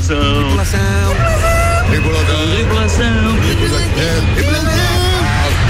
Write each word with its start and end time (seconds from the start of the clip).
Tripulação. 0.00 0.78
Tripulação. 1.90 2.46
Tripulação. 2.56 3.36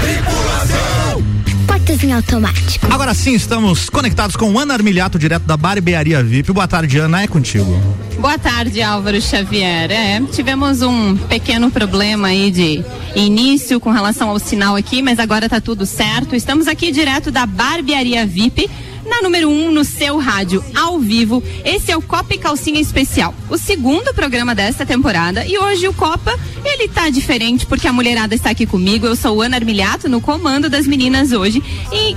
Tripulação. 0.01 1.23
Portas 1.67 2.01
em 2.01 2.13
automático. 2.13 2.87
Agora 2.89 3.13
sim, 3.13 3.33
estamos 3.33 3.89
conectados 3.89 4.37
com 4.37 4.57
Ana 4.57 4.73
Armiliato, 4.73 5.19
direto 5.19 5.43
da 5.43 5.57
Barbearia 5.57 6.23
VIP. 6.23 6.53
Boa 6.53 6.65
tarde, 6.65 6.97
Ana, 6.97 7.23
é 7.23 7.27
contigo. 7.27 7.77
Boa 8.19 8.37
tarde, 8.37 8.81
Álvaro 8.81 9.21
Xavier. 9.21 9.91
É, 9.91 10.21
tivemos 10.31 10.81
um 10.81 11.17
pequeno 11.17 11.69
problema 11.69 12.29
aí 12.29 12.51
de 12.51 12.85
início 13.13 13.81
com 13.81 13.91
relação 13.91 14.29
ao 14.29 14.39
sinal 14.39 14.77
aqui, 14.77 15.01
mas 15.01 15.19
agora 15.19 15.49
tá 15.49 15.59
tudo 15.59 15.85
certo. 15.85 16.37
Estamos 16.37 16.69
aqui 16.69 16.91
direto 16.91 17.31
da 17.31 17.45
Barbearia 17.45 18.25
VIP 18.25 18.69
na 19.05 19.21
número 19.21 19.49
1 19.49 19.67
um, 19.67 19.71
no 19.71 19.83
seu 19.83 20.17
rádio, 20.17 20.63
ao 20.75 20.99
vivo. 20.99 21.43
Esse 21.63 21.91
é 21.91 21.97
o 21.97 22.01
Copa 22.01 22.33
e 22.33 22.37
Calcinha 22.37 22.79
Especial, 22.79 23.33
o 23.49 23.57
segundo 23.57 24.13
programa 24.13 24.53
desta 24.53 24.85
temporada. 24.85 25.45
E 25.45 25.57
hoje 25.57 25.87
o 25.87 25.93
Copa, 25.93 26.37
ele 26.63 26.87
tá 26.87 27.09
diferente 27.09 27.65
porque 27.65 27.87
a 27.87 27.93
mulherada 27.93 28.35
está 28.35 28.49
aqui 28.49 28.65
comigo. 28.65 29.05
Eu 29.05 29.15
sou 29.15 29.41
Ana 29.41 29.57
Armiliato, 29.57 30.09
no 30.09 30.21
comando 30.21 30.69
das 30.69 30.87
meninas 30.87 31.31
hoje. 31.31 31.63
E 31.91 32.15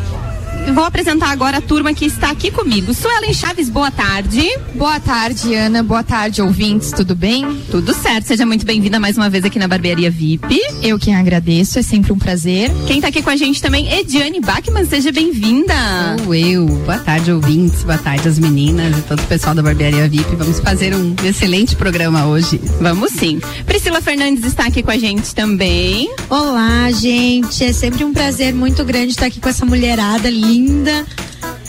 vou 0.72 0.84
apresentar 0.84 1.30
agora 1.30 1.58
a 1.58 1.60
turma 1.60 1.92
que 1.92 2.06
está 2.06 2.30
aqui 2.30 2.50
comigo. 2.50 2.94
Suelen 2.94 3.34
Chaves, 3.34 3.68
boa 3.68 3.90
tarde. 3.90 4.42
Boa 4.74 4.98
tarde, 4.98 5.54
Ana. 5.54 5.82
Boa 5.82 6.02
tarde, 6.02 6.40
ouvintes. 6.40 6.90
Tudo 6.92 7.14
bem? 7.14 7.60
Tudo 7.70 7.92
certo. 7.92 8.26
Seja 8.26 8.46
muito 8.46 8.64
bem-vinda 8.64 8.98
mais 8.98 9.16
uma 9.16 9.28
vez 9.28 9.44
aqui 9.44 9.58
na 9.58 9.68
Barbearia 9.68 10.10
VIP. 10.10 10.60
Eu 10.82 10.98
quem 10.98 11.14
agradeço, 11.14 11.78
é 11.78 11.82
sempre 11.82 12.12
um 12.12 12.18
prazer. 12.18 12.70
Quem 12.86 12.96
está 12.96 13.08
aqui 13.08 13.22
com 13.22 13.30
a 13.30 13.36
gente 13.36 13.60
também, 13.60 13.92
Ediane 13.92 14.40
Bachmann, 14.40 14.86
seja 14.86 15.12
bem-vinda. 15.12 15.74
Sou 16.22 16.34
eu. 16.34 16.66
Boa 16.66 16.98
tarde, 16.98 17.32
ouvintes. 17.32 17.82
Boa 17.82 17.98
tarde, 17.98 18.28
as 18.28 18.38
meninas 18.38 18.98
e 18.98 19.02
todo 19.02 19.20
o 19.20 19.26
pessoal 19.26 19.54
da 19.54 19.62
Barbearia 19.62 20.08
VIP. 20.08 20.34
Vamos 20.36 20.60
fazer 20.60 20.94
um 20.94 21.14
excelente 21.24 21.76
programa 21.76 22.26
hoje. 22.26 22.60
Vamos 22.80 23.12
sim. 23.12 23.40
Priscila 23.66 24.00
Fernandes 24.00 24.44
está 24.44 24.66
aqui 24.66 24.82
com 24.82 24.90
a 24.90 24.98
gente 24.98 25.34
também. 25.34 26.08
Olá, 26.30 26.90
gente. 26.90 27.64
É 27.64 27.72
sempre 27.72 28.04
um 28.04 28.12
prazer 28.12 28.54
muito 28.54 28.82
grande 28.84 29.10
estar 29.10 29.26
aqui 29.26 29.40
com 29.40 29.48
essa 29.48 29.66
mulherada 29.66 30.30
linda 30.30 30.53
linda 30.54 31.04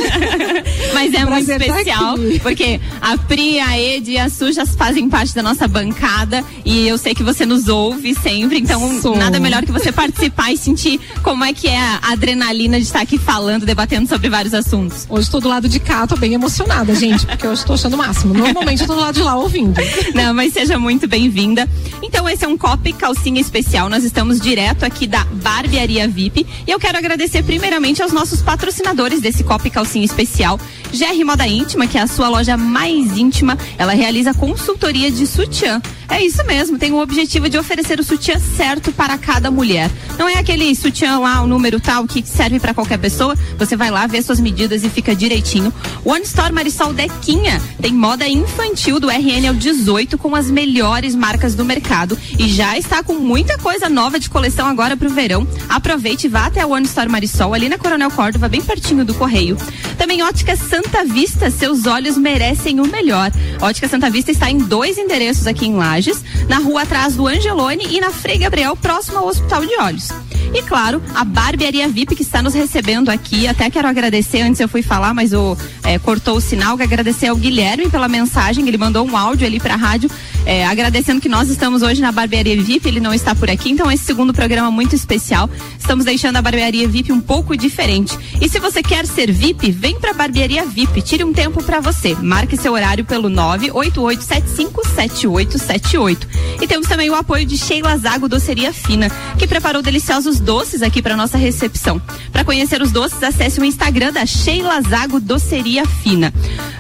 Mas 0.95 1.15
é 1.15 1.25
muito 1.25 1.51
especial, 1.51 2.17
porque 2.43 2.81
a 3.01 3.17
Pri, 3.17 3.61
a 3.61 3.79
Ed 3.79 4.11
e 4.11 4.19
a 4.19 4.29
Sujas 4.29 4.75
fazem 4.75 5.09
parte 5.09 5.35
da 5.35 5.43
nossa 5.43 5.67
bancada 5.69 6.45
e 6.65 6.87
eu 6.87 6.99
sei 6.99 7.15
que 7.15 7.23
você 7.23 7.47
nos 7.47 7.69
ouve 7.69 8.15
sempre, 8.15 8.59
então 8.59 9.01
Sou. 9.01 9.17
nada 9.17 9.39
melhor 9.41 9.65
que 9.65 9.73
você 9.73 9.93
participar 9.93 10.53
e 10.53 10.57
sentir 10.57 11.01
como 11.23 11.45
é 11.45 11.53
que 11.53 11.69
é 11.69 11.79
a 11.79 12.01
adrenalina 12.13 12.79
de 12.79 12.85
estar 12.85 13.01
aqui 13.01 13.19
falando, 13.19 13.65
debatendo 13.65 14.09
sobre 14.09 14.29
vários 14.29 14.55
assuntos. 14.55 15.07
Hoje 15.09 15.25
estou 15.25 15.41
do 15.41 15.49
lado 15.49 15.69
de 15.69 15.79
cá, 15.79 16.07
tô 16.07 16.17
bem 16.17 16.35
emocionada, 16.35 16.95
gente, 16.95 17.27
porque 17.27 17.47
hoje 17.47 17.61
estou 17.61 17.75
achando 17.75 17.95
o 17.95 17.99
máximo. 17.99 18.35
Normalmente 18.35 18.83
eu 18.83 18.87
tô 18.87 18.95
do 18.95 19.01
lado 19.01 19.15
de 19.15 19.23
lá 19.23 19.37
ouvindo. 19.37 19.81
Não, 20.15 20.35
mas 20.35 20.53
seja 20.53 20.79
muito 20.79 21.07
bem-vinda. 21.07 21.69
Então 22.03 22.29
esse 22.29 22.45
é 22.45 22.49
um 22.49 22.57
Cop 22.57 22.93
Calcinha 22.95 23.41
Especial, 23.41 23.89
nós 23.89 24.05
estamos 24.05 24.41
direto 24.41 24.85
aqui 24.85 25.07
da 25.07 25.25
Barbearia 25.25 26.09
VIP 26.09 26.47
e 26.67 26.71
eu 26.71 26.79
quero 26.79 26.99
agradecer 26.99 27.43
primeiramente 27.43 28.03
aos 28.03 28.12
nossos 28.13 28.43
patrocinadores 28.43 29.21
desse 29.21 29.43
Cop 29.43 29.69
Calcinha 29.71 30.05
Especial, 30.05 30.59
GR 30.93 31.25
Moda 31.25 31.47
Íntima, 31.47 31.87
que 31.87 31.99
é 31.99 32.03
a 32.03 32.07
sua 32.07 32.29
loja 32.29 32.57
mais 32.57 33.17
íntima, 33.17 33.57
ela 33.79 33.93
realiza 33.93 34.35
consultoria 34.35 35.11
de 35.11 35.27
sutiã. 35.27 35.81
É 36.13 36.23
isso 36.23 36.45
mesmo, 36.45 36.79
tem 36.79 36.93
o 36.93 37.01
objetivo 37.01 37.49
de 37.49 37.57
oferecer 37.57 37.99
o 37.99 38.05
sutiã 38.05 38.39
certo 38.39 38.93
para 38.93 39.17
cada 39.17 39.51
mulher. 39.51 39.91
Não 40.19 40.29
é 40.29 40.35
aquele 40.35 40.75
sutiã 40.75 41.19
lá, 41.19 41.41
o 41.41 41.47
número 41.47 41.81
tal, 41.81 42.07
que 42.07 42.23
serve 42.23 42.61
para 42.61 42.75
qualquer 42.75 42.99
pessoa. 42.99 43.35
Você 43.59 43.77
vai 43.77 43.91
lá, 43.91 44.07
vê 44.07 44.21
suas 44.21 44.39
medidas 44.39 44.85
e 44.85 44.91
fica 44.91 45.17
direitinho. 45.17 45.73
One 46.05 46.23
Store 46.23 46.53
Marisol 46.53 46.93
Dequinha 46.93 47.61
tem 47.81 47.95
moda 47.95 48.29
infantil 48.29 49.01
do 49.01 49.09
RN 49.09 49.49
ao 49.49 49.55
18 49.55 50.19
com 50.19 50.37
as 50.37 50.51
melhores 50.51 51.15
marcas 51.15 51.55
do 51.55 51.65
mercado 51.65 52.19
e 52.39 52.47
já 52.47 52.77
está 52.77 53.03
com 53.03 53.15
muita 53.15 53.57
coisa 53.57 53.89
nova 53.89 54.21
de 54.21 54.29
coleção 54.29 54.67
agora 54.67 54.99
para 54.99 55.09
o 55.09 55.11
verão. 55.11 55.49
Aproveite 55.67 56.27
e 56.27 56.29
vá 56.31 56.45
até 56.45 56.61
a 56.61 56.67
One 56.67 56.85
Store 56.85 57.09
Marisol 57.09 57.55
ali 57.55 57.71
na 57.71 57.79
Coronel 57.79 58.11
Córdova, 58.11 58.51
bem 58.51 58.61
pertinho 58.61 59.03
do 59.03 59.15
Correio. 59.15 59.57
Também 59.97 60.23
Ótica 60.23 60.57
Santa 60.57 61.07
Vista, 61.07 61.51
seus 61.51 61.87
olhos 61.87 62.19
merecem 62.19 62.81
o 62.81 62.87
melhor. 62.87 63.33
Ótica 63.63 63.89
Santa 63.89 64.11
Vista 64.11 64.31
está 64.31 64.51
em 64.51 64.59
dois 64.59 64.99
endereços 64.99 65.47
aqui 65.47 65.65
em 65.67 65.75
Lages, 66.03 66.25
na 66.49 66.59
rua 66.59 66.83
atrás 66.83 67.15
do 67.15 67.29
Angelone 67.29 67.87
e 67.89 68.01
na 68.01 68.11
Frei 68.11 68.37
Gabriel, 68.37 68.75
próximo 68.75 69.19
ao 69.19 69.29
Hospital 69.29 69.65
de 69.65 69.77
Olhos. 69.79 70.09
E 70.55 70.63
claro, 70.63 71.03
a 71.15 71.25
Barbearia 71.25 71.89
VIP 71.89 72.17
que 72.17 72.23
está 72.23 72.43
nos 72.43 72.55
recebendo 72.55 73.11
aqui. 73.11 73.47
Até 73.47 73.71
quero 73.71 73.89
agradecer, 73.89 74.43
antes 74.43 74.61
eu 74.61 74.69
fui 74.69 74.83
falar, 74.83 75.15
mas 75.15 75.33
o 75.33 75.57
é, 75.85 75.99
cortou 75.99 76.37
o 76.37 76.41
sinal, 76.41 76.77
que 76.77 76.83
agradecer 76.83 77.29
ao 77.29 77.37
Guilherme 77.37 77.89
pela 77.89 78.09
mensagem, 78.09 78.67
ele 78.67 78.79
mandou 78.79 79.07
um 79.07 79.17
áudio 79.17 79.47
ali 79.47 79.59
para 79.59 79.75
a 79.75 79.77
rádio, 79.77 80.11
é, 80.45 80.67
agradecendo 80.67 81.21
que 81.21 81.29
nós 81.29 81.49
estamos 81.49 81.83
hoje 81.83 82.01
na 82.01 82.11
Barbearia 82.11 82.61
VIP, 82.61 82.89
ele 82.89 83.01
não 83.01 83.15
está 83.15 83.35
por 83.35 83.51
aqui, 83.51 83.71
então 83.71 83.91
esse 83.91 84.05
segundo 84.05 84.33
programa 84.33 84.71
muito 84.71 84.95
especial. 84.95 85.51
Estamos 85.79 86.05
deixando 86.05 86.37
a 86.37 86.43
Barbearia 86.43 86.89
VIP 86.89 87.13
um 87.13 87.21
pouco 87.21 87.57
diferente. 87.57 88.19
E 88.41 88.49
se 88.49 88.59
você 88.59 88.83
quer 88.83 89.07
ser 89.07 89.31
VIP, 89.31 89.71
vem 89.71 89.99
para 89.99 90.11
a 90.11 90.15
Barbearia 90.15 90.67
VIP, 90.67 91.03
tire 91.03 91.25
um 91.25 91.33
tempo 91.33 91.63
para 91.63 91.81
você. 91.81 92.15
Marque 92.15 92.57
seu 92.57 92.73
horário 92.73 93.05
pelo 93.05 93.31
988757878. 93.31 96.19
E 96.61 96.67
temos 96.67 96.89
também 96.89 97.09
o 97.11 97.15
apoio 97.15 97.47
de 97.47 97.57
Sheila 97.57 97.97
Zago 97.97 98.29
Doceria 98.29 98.73
Fina, 98.73 99.09
que 99.39 99.47
preparou 99.47 99.83
deliciosos 99.83 100.32
doces 100.41 100.83
aqui 100.83 101.03
para 101.03 101.17
nossa 101.17 101.39
recepção. 101.39 102.01
Para 102.33 102.45
conhecer 102.45 102.81
os 102.83 102.91
doces, 102.91 103.23
acesse 103.23 103.61
o 103.61 103.65
Instagram 103.65 104.13
da 104.13 104.27
Sheila 104.27 104.81
Zago 104.83 105.21
Doceria 105.21 105.85
Fina. 105.87 106.33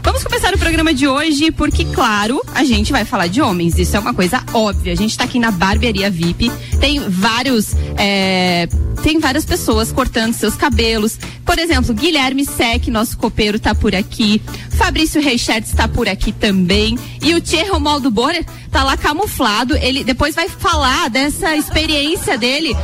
Vamos 0.02 0.24
começar 0.24 0.54
o 0.54 0.58
programa 0.58 0.92
de 0.92 1.06
hoje 1.06 1.50
porque, 1.50 1.84
claro, 1.84 2.42
a 2.54 2.64
gente 2.64 2.92
vai 2.92 3.04
falar 3.04 3.28
de 3.28 3.40
homens. 3.40 3.78
Isso 3.78 3.96
é 3.96 4.00
uma 4.00 4.14
coisa 4.14 4.42
óbvia. 4.52 4.92
A 4.92 4.96
gente 4.96 5.10
está 5.10 5.24
aqui 5.24 5.38
na 5.38 5.50
barbearia 5.50 6.10
VIP. 6.10 6.50
Tem 6.80 7.00
vários. 7.08 7.74
É, 7.96 8.68
tem 9.02 9.18
várias 9.18 9.44
pessoas 9.44 9.92
cortando 9.92 10.32
seus 10.34 10.54
cabelos. 10.54 11.19
Por 11.44 11.58
exemplo, 11.58 11.92
Guilherme 11.92 12.44
Sec, 12.44 12.88
nosso 12.88 13.16
copeiro, 13.19 13.58
tá 13.58 13.75
por 13.75 13.94
aqui. 13.94 14.41
Fabrício 14.70 15.20
Reichert 15.20 15.64
está 15.64 15.86
por 15.86 16.08
aqui 16.08 16.32
também. 16.32 16.98
E 17.20 17.34
o 17.34 17.41
Thierry 17.41 17.69
Romualdo 17.69 18.10
Borer 18.10 18.44
tá 18.70 18.82
lá 18.84 18.97
camuflado. 18.97 19.76
Ele 19.76 20.04
depois 20.04 20.34
vai 20.34 20.48
falar 20.48 21.10
dessa 21.10 21.56
experiência 21.56 22.38
dele, 22.38 22.75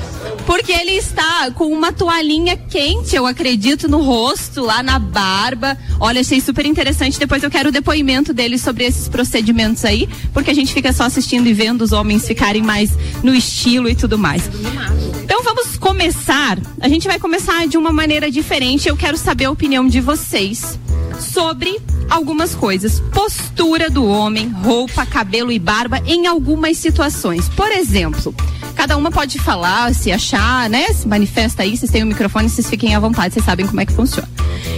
porque 0.45 0.73
ele 0.73 0.93
está 0.93 1.51
com 1.53 1.67
uma 1.73 1.93
toalhinha 1.93 2.57
quente, 2.57 3.17
eu 3.17 3.27
acredito, 3.27 3.89
no 3.89 4.03
rosto, 4.03 4.63
lá 4.63 4.83
na 4.83 4.99
barba. 4.99 5.79
Olha, 5.99 6.21
achei 6.21 6.41
super 6.41 6.67
interessante. 6.67 7.19
Depois 7.19 7.43
eu 7.43 7.51
quero 7.51 7.71
o 7.71 7.73
depoimento 7.73 8.35
dele 8.35 8.59
sobre 8.59 8.85
esses 8.85 9.09
procedimentos 9.09 9.85
aí, 9.85 10.09
porque 10.33 10.51
a 10.51 10.55
gente 10.55 10.73
fica 10.73 10.93
só 10.93 11.05
assistindo 11.05 11.47
e 11.47 11.53
vendo 11.53 11.83
os 11.83 11.93
homens 11.93 12.27
ficarem 12.27 12.63
mais 12.63 12.91
no 13.23 13.35
estilo 13.35 13.89
e 13.89 13.95
tudo 13.95 14.19
mais. 14.19 14.43
Então 15.25 15.43
vamos 15.43 15.77
começar. 15.77 16.59
A 16.81 16.89
gente 16.89 17.07
vai 17.07 17.19
começar 17.19 17.67
de 17.67 17.77
uma 17.77 17.93
maneira 17.93 18.31
diferente. 18.31 18.48
Eu 18.87 18.97
quero 18.97 19.19
saber 19.19 19.45
a 19.45 19.51
opinião 19.51 19.87
de 19.87 20.01
vocês 20.01 20.79
sobre 21.21 21.81
algumas 22.09 22.55
coisas. 22.55 23.01
Postura 23.13 23.91
do 23.91 24.05
homem, 24.05 24.49
roupa, 24.49 25.05
cabelo 25.05 25.53
e 25.53 25.59
barba 25.59 26.01
em 26.07 26.27
algumas 26.27 26.79
situações. 26.79 27.49
Por 27.51 27.71
exemplo, 27.71 28.35
cada 28.75 28.97
uma 28.97 29.11
pode 29.11 29.39
falar, 29.39 29.95
se 29.95 30.11
achar, 30.13 30.69
né? 30.71 30.87
Se 30.93 31.07
manifesta 31.07 31.63
aí, 31.63 31.77
vocês 31.77 31.91
têm 31.91 32.03
o 32.03 32.07
um 32.07 32.09
microfone, 32.09 32.49
vocês 32.49 32.69
fiquem 32.69 32.95
à 32.95 33.01
vontade, 33.01 33.35
vocês 33.35 33.45
sabem 33.45 33.67
como 33.67 33.81
é 33.81 33.87
que 33.87 33.93
funciona. 33.93 34.29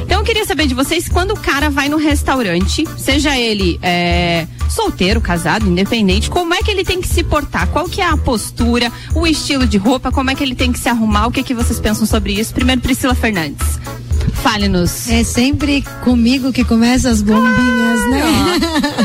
Então 0.03 0.19
eu 0.19 0.25
queria 0.25 0.45
saber 0.45 0.67
de 0.67 0.75
vocês, 0.75 1.09
quando 1.09 1.33
o 1.33 1.37
cara 1.37 1.71
vai 1.71 1.89
no 1.89 1.97
restaurante, 1.97 2.85
seja 2.99 3.39
ele 3.39 3.79
é, 3.83 4.47
solteiro, 4.69 5.21
casado, 5.21 5.69
independente, 5.69 6.29
como 6.29 6.53
é 6.53 6.63
que 6.63 6.71
ele 6.71 6.85
tem 6.85 7.01
que 7.01 7.09
se 7.09 7.23
portar? 7.23 7.69
Qual 7.69 7.89
que 7.89 8.01
é 8.01 8.07
a 8.07 8.17
postura, 8.17 8.91
o 9.15 9.27
estilo 9.27 9.67
de 9.67 9.79
roupa, 9.79 10.11
como 10.11 10.31
é 10.31 10.35
que 10.35 10.43
ele 10.43 10.55
tem 10.55 10.73
que 10.73 10.79
se 10.79 10.89
arrumar? 10.89 11.27
O 11.27 11.31
que, 11.31 11.43
que 11.43 11.55
vocês 11.55 11.79
pensam 11.79 12.07
sobre 12.07 12.33
isso? 12.33 12.53
Primeiro, 12.53 12.81
Priscila 12.81 13.15
Fernandes. 13.15 13.79
Fale-nos. 14.43 15.09
É 15.09 15.23
sempre 15.23 15.83
comigo 16.03 16.53
que 16.53 16.65
começa 16.65 17.11
as 17.11 17.23
bombinhas, 17.23 18.01
né? 18.11 18.23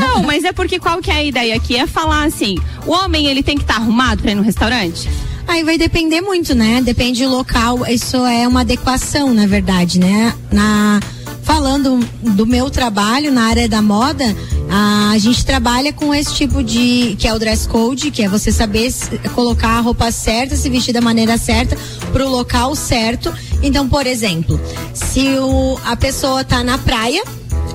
Não, 0.00 0.22
mas 0.22 0.44
é 0.44 0.52
porque 0.52 0.78
qual 0.78 0.98
que 1.00 1.10
é 1.10 1.14
a 1.14 1.24
ideia 1.24 1.54
aqui? 1.54 1.76
É 1.76 1.86
falar 1.86 2.24
assim, 2.24 2.56
o 2.86 2.92
homem 2.92 3.26
ele 3.26 3.42
tem 3.42 3.56
que 3.56 3.62
estar 3.62 3.74
tá 3.74 3.80
arrumado 3.80 4.22
para 4.22 4.32
ir 4.32 4.34
no 4.34 4.42
restaurante? 4.42 5.08
Aí 5.46 5.62
vai 5.62 5.78
depender 5.78 6.20
muito, 6.20 6.54
né? 6.54 6.82
Depende 6.82 7.24
do 7.24 7.30
local. 7.30 7.86
Isso 7.86 8.16
é 8.26 8.48
uma 8.48 8.62
adequação, 8.62 9.32
na 9.32 9.46
verdade, 9.46 10.00
né? 10.00 10.34
Na 10.50 11.00
falando 11.46 12.00
do 12.22 12.44
meu 12.44 12.68
trabalho 12.68 13.30
na 13.30 13.44
área 13.44 13.68
da 13.68 13.80
moda, 13.80 14.24
a 14.68 15.16
gente 15.16 15.46
trabalha 15.46 15.92
com 15.92 16.12
esse 16.12 16.34
tipo 16.34 16.62
de 16.62 17.14
que 17.18 17.28
é 17.28 17.32
o 17.32 17.38
dress 17.38 17.68
code, 17.68 18.10
que 18.10 18.22
é 18.22 18.28
você 18.28 18.50
saber 18.50 18.92
colocar 19.32 19.78
a 19.78 19.80
roupa 19.80 20.10
certa, 20.10 20.56
se 20.56 20.68
vestir 20.68 20.92
da 20.92 21.00
maneira 21.00 21.38
certa 21.38 21.78
para 22.12 22.26
o 22.26 22.28
local 22.28 22.74
certo. 22.74 23.32
Então, 23.62 23.88
por 23.88 24.08
exemplo, 24.08 24.60
se 24.92 25.38
o, 25.38 25.78
a 25.84 25.94
pessoa 25.94 26.42
tá 26.42 26.64
na 26.64 26.78
praia, 26.78 27.22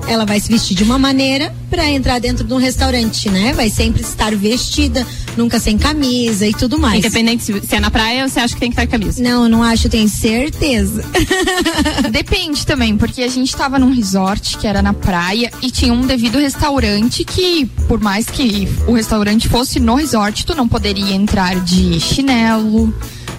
ela 0.06 0.26
vai 0.26 0.38
se 0.38 0.52
vestir 0.52 0.76
de 0.76 0.82
uma 0.82 0.98
maneira 0.98 1.54
para 1.70 1.88
entrar 1.88 2.18
dentro 2.18 2.44
de 2.44 2.52
um 2.52 2.58
restaurante, 2.58 3.30
né? 3.30 3.54
Vai 3.54 3.70
sempre 3.70 4.02
estar 4.02 4.34
vestida, 4.36 5.06
nunca 5.36 5.58
sem 5.58 5.78
camisa 5.78 6.46
e 6.46 6.52
tudo 6.52 6.78
mais. 6.78 6.98
Independente 6.98 7.42
se, 7.42 7.60
se 7.60 7.74
é 7.74 7.80
na 7.80 7.90
praia 7.90 8.22
ou 8.24 8.28
você 8.28 8.40
acha 8.40 8.54
que 8.54 8.60
tem 8.60 8.70
que 8.70 8.80
estar 8.80 8.86
camisa? 8.86 9.22
Não, 9.22 9.48
não 9.48 9.62
acho, 9.62 9.88
tenho 9.88 10.08
certeza. 10.08 11.04
Depende 12.10 12.66
também, 12.66 12.96
porque 12.96 13.22
a 13.22 13.28
gente 13.28 13.54
tava 13.54 13.78
num 13.78 13.92
resort 13.92 14.58
que 14.58 14.66
era 14.66 14.82
na 14.82 14.92
praia 14.92 15.50
e 15.62 15.70
tinha 15.70 15.92
um 15.92 16.06
devido 16.06 16.38
restaurante 16.38 17.24
que, 17.24 17.66
por 17.86 18.00
mais 18.00 18.26
que 18.26 18.68
o 18.86 18.92
restaurante 18.92 19.48
fosse 19.48 19.80
no 19.80 19.94
resort, 19.94 20.44
tu 20.44 20.54
não 20.54 20.68
poderia 20.68 21.14
entrar 21.14 21.58
de 21.60 21.98
chinelo, 22.00 22.92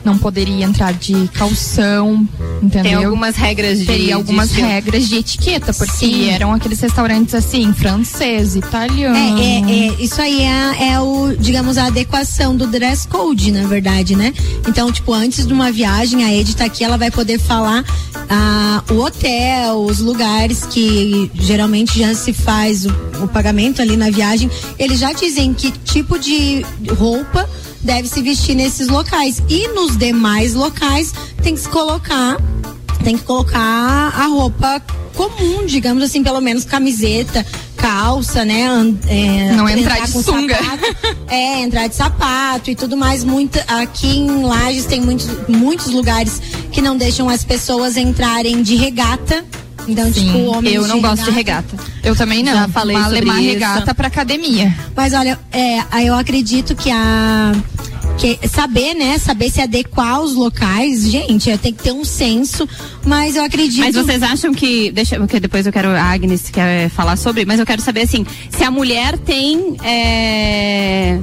não 0.03 0.17
poderia 0.17 0.65
entrar 0.65 0.93
de 0.93 1.27
calção, 1.29 2.27
entendeu? 2.61 2.83
Tem 2.83 2.93
algumas 2.93 3.35
regras 3.35 3.79
de. 3.79 3.85
Teria 3.85 4.05
de 4.07 4.13
algumas 4.13 4.49
estilo. 4.49 4.67
regras 4.67 5.07
de 5.07 5.15
etiqueta, 5.17 5.73
porque 5.73 5.97
Sim. 5.97 6.29
eram 6.29 6.53
aqueles 6.53 6.79
restaurantes 6.79 7.33
assim, 7.33 7.71
francês, 7.73 8.55
italiano. 8.55 9.15
É, 9.15 9.41
é, 9.41 9.87
é, 9.87 10.01
isso 10.01 10.21
aí 10.21 10.41
é, 10.41 10.91
é 10.91 10.99
o, 10.99 11.35
digamos, 11.37 11.77
a 11.77 11.85
adequação 11.87 12.55
do 12.55 12.67
dress 12.67 13.07
code, 13.07 13.51
na 13.51 13.67
verdade, 13.67 14.15
né? 14.15 14.33
Então, 14.67 14.91
tipo, 14.91 15.13
antes 15.13 15.47
de 15.47 15.53
uma 15.53 15.71
viagem, 15.71 16.23
a 16.23 16.33
Ed 16.33 16.55
tá 16.55 16.65
aqui, 16.65 16.83
ela 16.83 16.97
vai 16.97 17.09
poder 17.09 17.39
falar 17.39 17.83
ah, 18.29 18.83
o 18.91 18.99
hotel, 18.99 19.83
os 19.83 19.99
lugares 19.99 20.65
que 20.65 21.31
geralmente 21.35 21.99
já 21.99 22.13
se 22.13 22.33
faz 22.33 22.85
o, 22.85 22.89
o 23.23 23.27
pagamento 23.27 23.81
ali 23.81 23.95
na 23.95 24.09
viagem. 24.09 24.49
Eles 24.77 24.99
já 24.99 25.13
dizem 25.13 25.53
que 25.53 25.71
tipo 25.71 26.19
de 26.19 26.65
roupa 26.97 27.47
deve 27.83 28.07
se 28.07 28.21
vestir 28.21 28.55
nesses 28.55 28.87
locais. 28.87 29.41
E 29.49 29.67
nos 29.69 29.97
demais 29.97 30.53
locais 30.53 31.13
tem 31.41 31.53
que 31.55 31.61
se 31.61 31.69
colocar 31.69 32.37
tem 33.03 33.17
que 33.17 33.23
colocar 33.23 33.59
a 33.59 34.27
roupa 34.27 34.81
comum, 35.13 35.65
digamos 35.65 36.01
assim, 36.03 36.23
pelo 36.23 36.39
menos 36.39 36.63
camiseta, 36.63 37.45
calça, 37.75 38.45
né? 38.45 38.65
é, 39.07 39.51
Não 39.53 39.67
entrar 39.67 40.05
de 40.05 40.11
com 40.13 40.23
sunga. 40.23 40.55
sapato. 40.55 41.17
é, 41.27 41.61
entrar 41.61 41.87
de 41.87 41.95
sapato 41.95 42.71
e 42.71 42.75
tudo 42.75 42.95
mais. 42.95 43.23
Muita, 43.23 43.63
aqui 43.67 44.19
em 44.19 44.43
Lages 44.43 44.85
tem 44.85 45.01
muitos, 45.01 45.27
muitos 45.49 45.87
lugares 45.87 46.41
que 46.71 46.81
não 46.81 46.95
deixam 46.95 47.29
as 47.29 47.43
pessoas 47.43 47.97
entrarem 47.97 48.63
de 48.63 48.75
regata. 48.75 49.43
Então, 49.85 50.09
tipo, 50.09 50.37
homens 50.45 50.75
Eu 50.75 50.87
não 50.87 51.01
gosto 51.01 51.25
de 51.25 51.31
regata. 51.31 51.75
Eu 52.01 52.15
também 52.15 52.41
não. 52.41 52.53
Já 52.53 52.69
falei 52.69 52.95
Uma 52.95 53.09
sobre 53.09 53.29
regata 53.41 53.93
pra 53.93 54.07
academia. 54.07 54.73
Mas 54.95 55.11
olha, 55.13 55.37
é, 55.51 55.79
eu 56.07 56.15
acredito 56.15 56.73
que 56.73 56.89
a 56.89 57.51
que 58.17 58.47
saber, 58.47 58.93
né, 58.93 59.17
saber 59.17 59.49
se 59.49 59.61
adequar 59.61 60.15
aos 60.15 60.33
locais, 60.33 61.09
gente, 61.09 61.55
tem 61.57 61.73
que 61.73 61.83
ter 61.83 61.91
um 61.91 62.05
senso, 62.05 62.67
mas 63.05 63.35
eu 63.35 63.43
acredito 63.43 63.79
Mas 63.79 63.95
vocês 63.95 64.21
acham 64.23 64.53
que. 64.53 64.91
Deixa, 64.91 65.17
porque 65.17 65.39
depois 65.39 65.65
eu 65.65 65.71
quero. 65.71 65.89
A 65.89 66.03
Agnes 66.03 66.49
quer 66.49 66.89
falar 66.89 67.15
sobre, 67.15 67.45
mas 67.45 67.59
eu 67.59 67.65
quero 67.65 67.81
saber 67.81 68.01
assim, 68.01 68.25
se 68.49 68.63
a 68.63 68.71
mulher 68.71 69.17
tem. 69.17 69.75
é, 69.83 71.19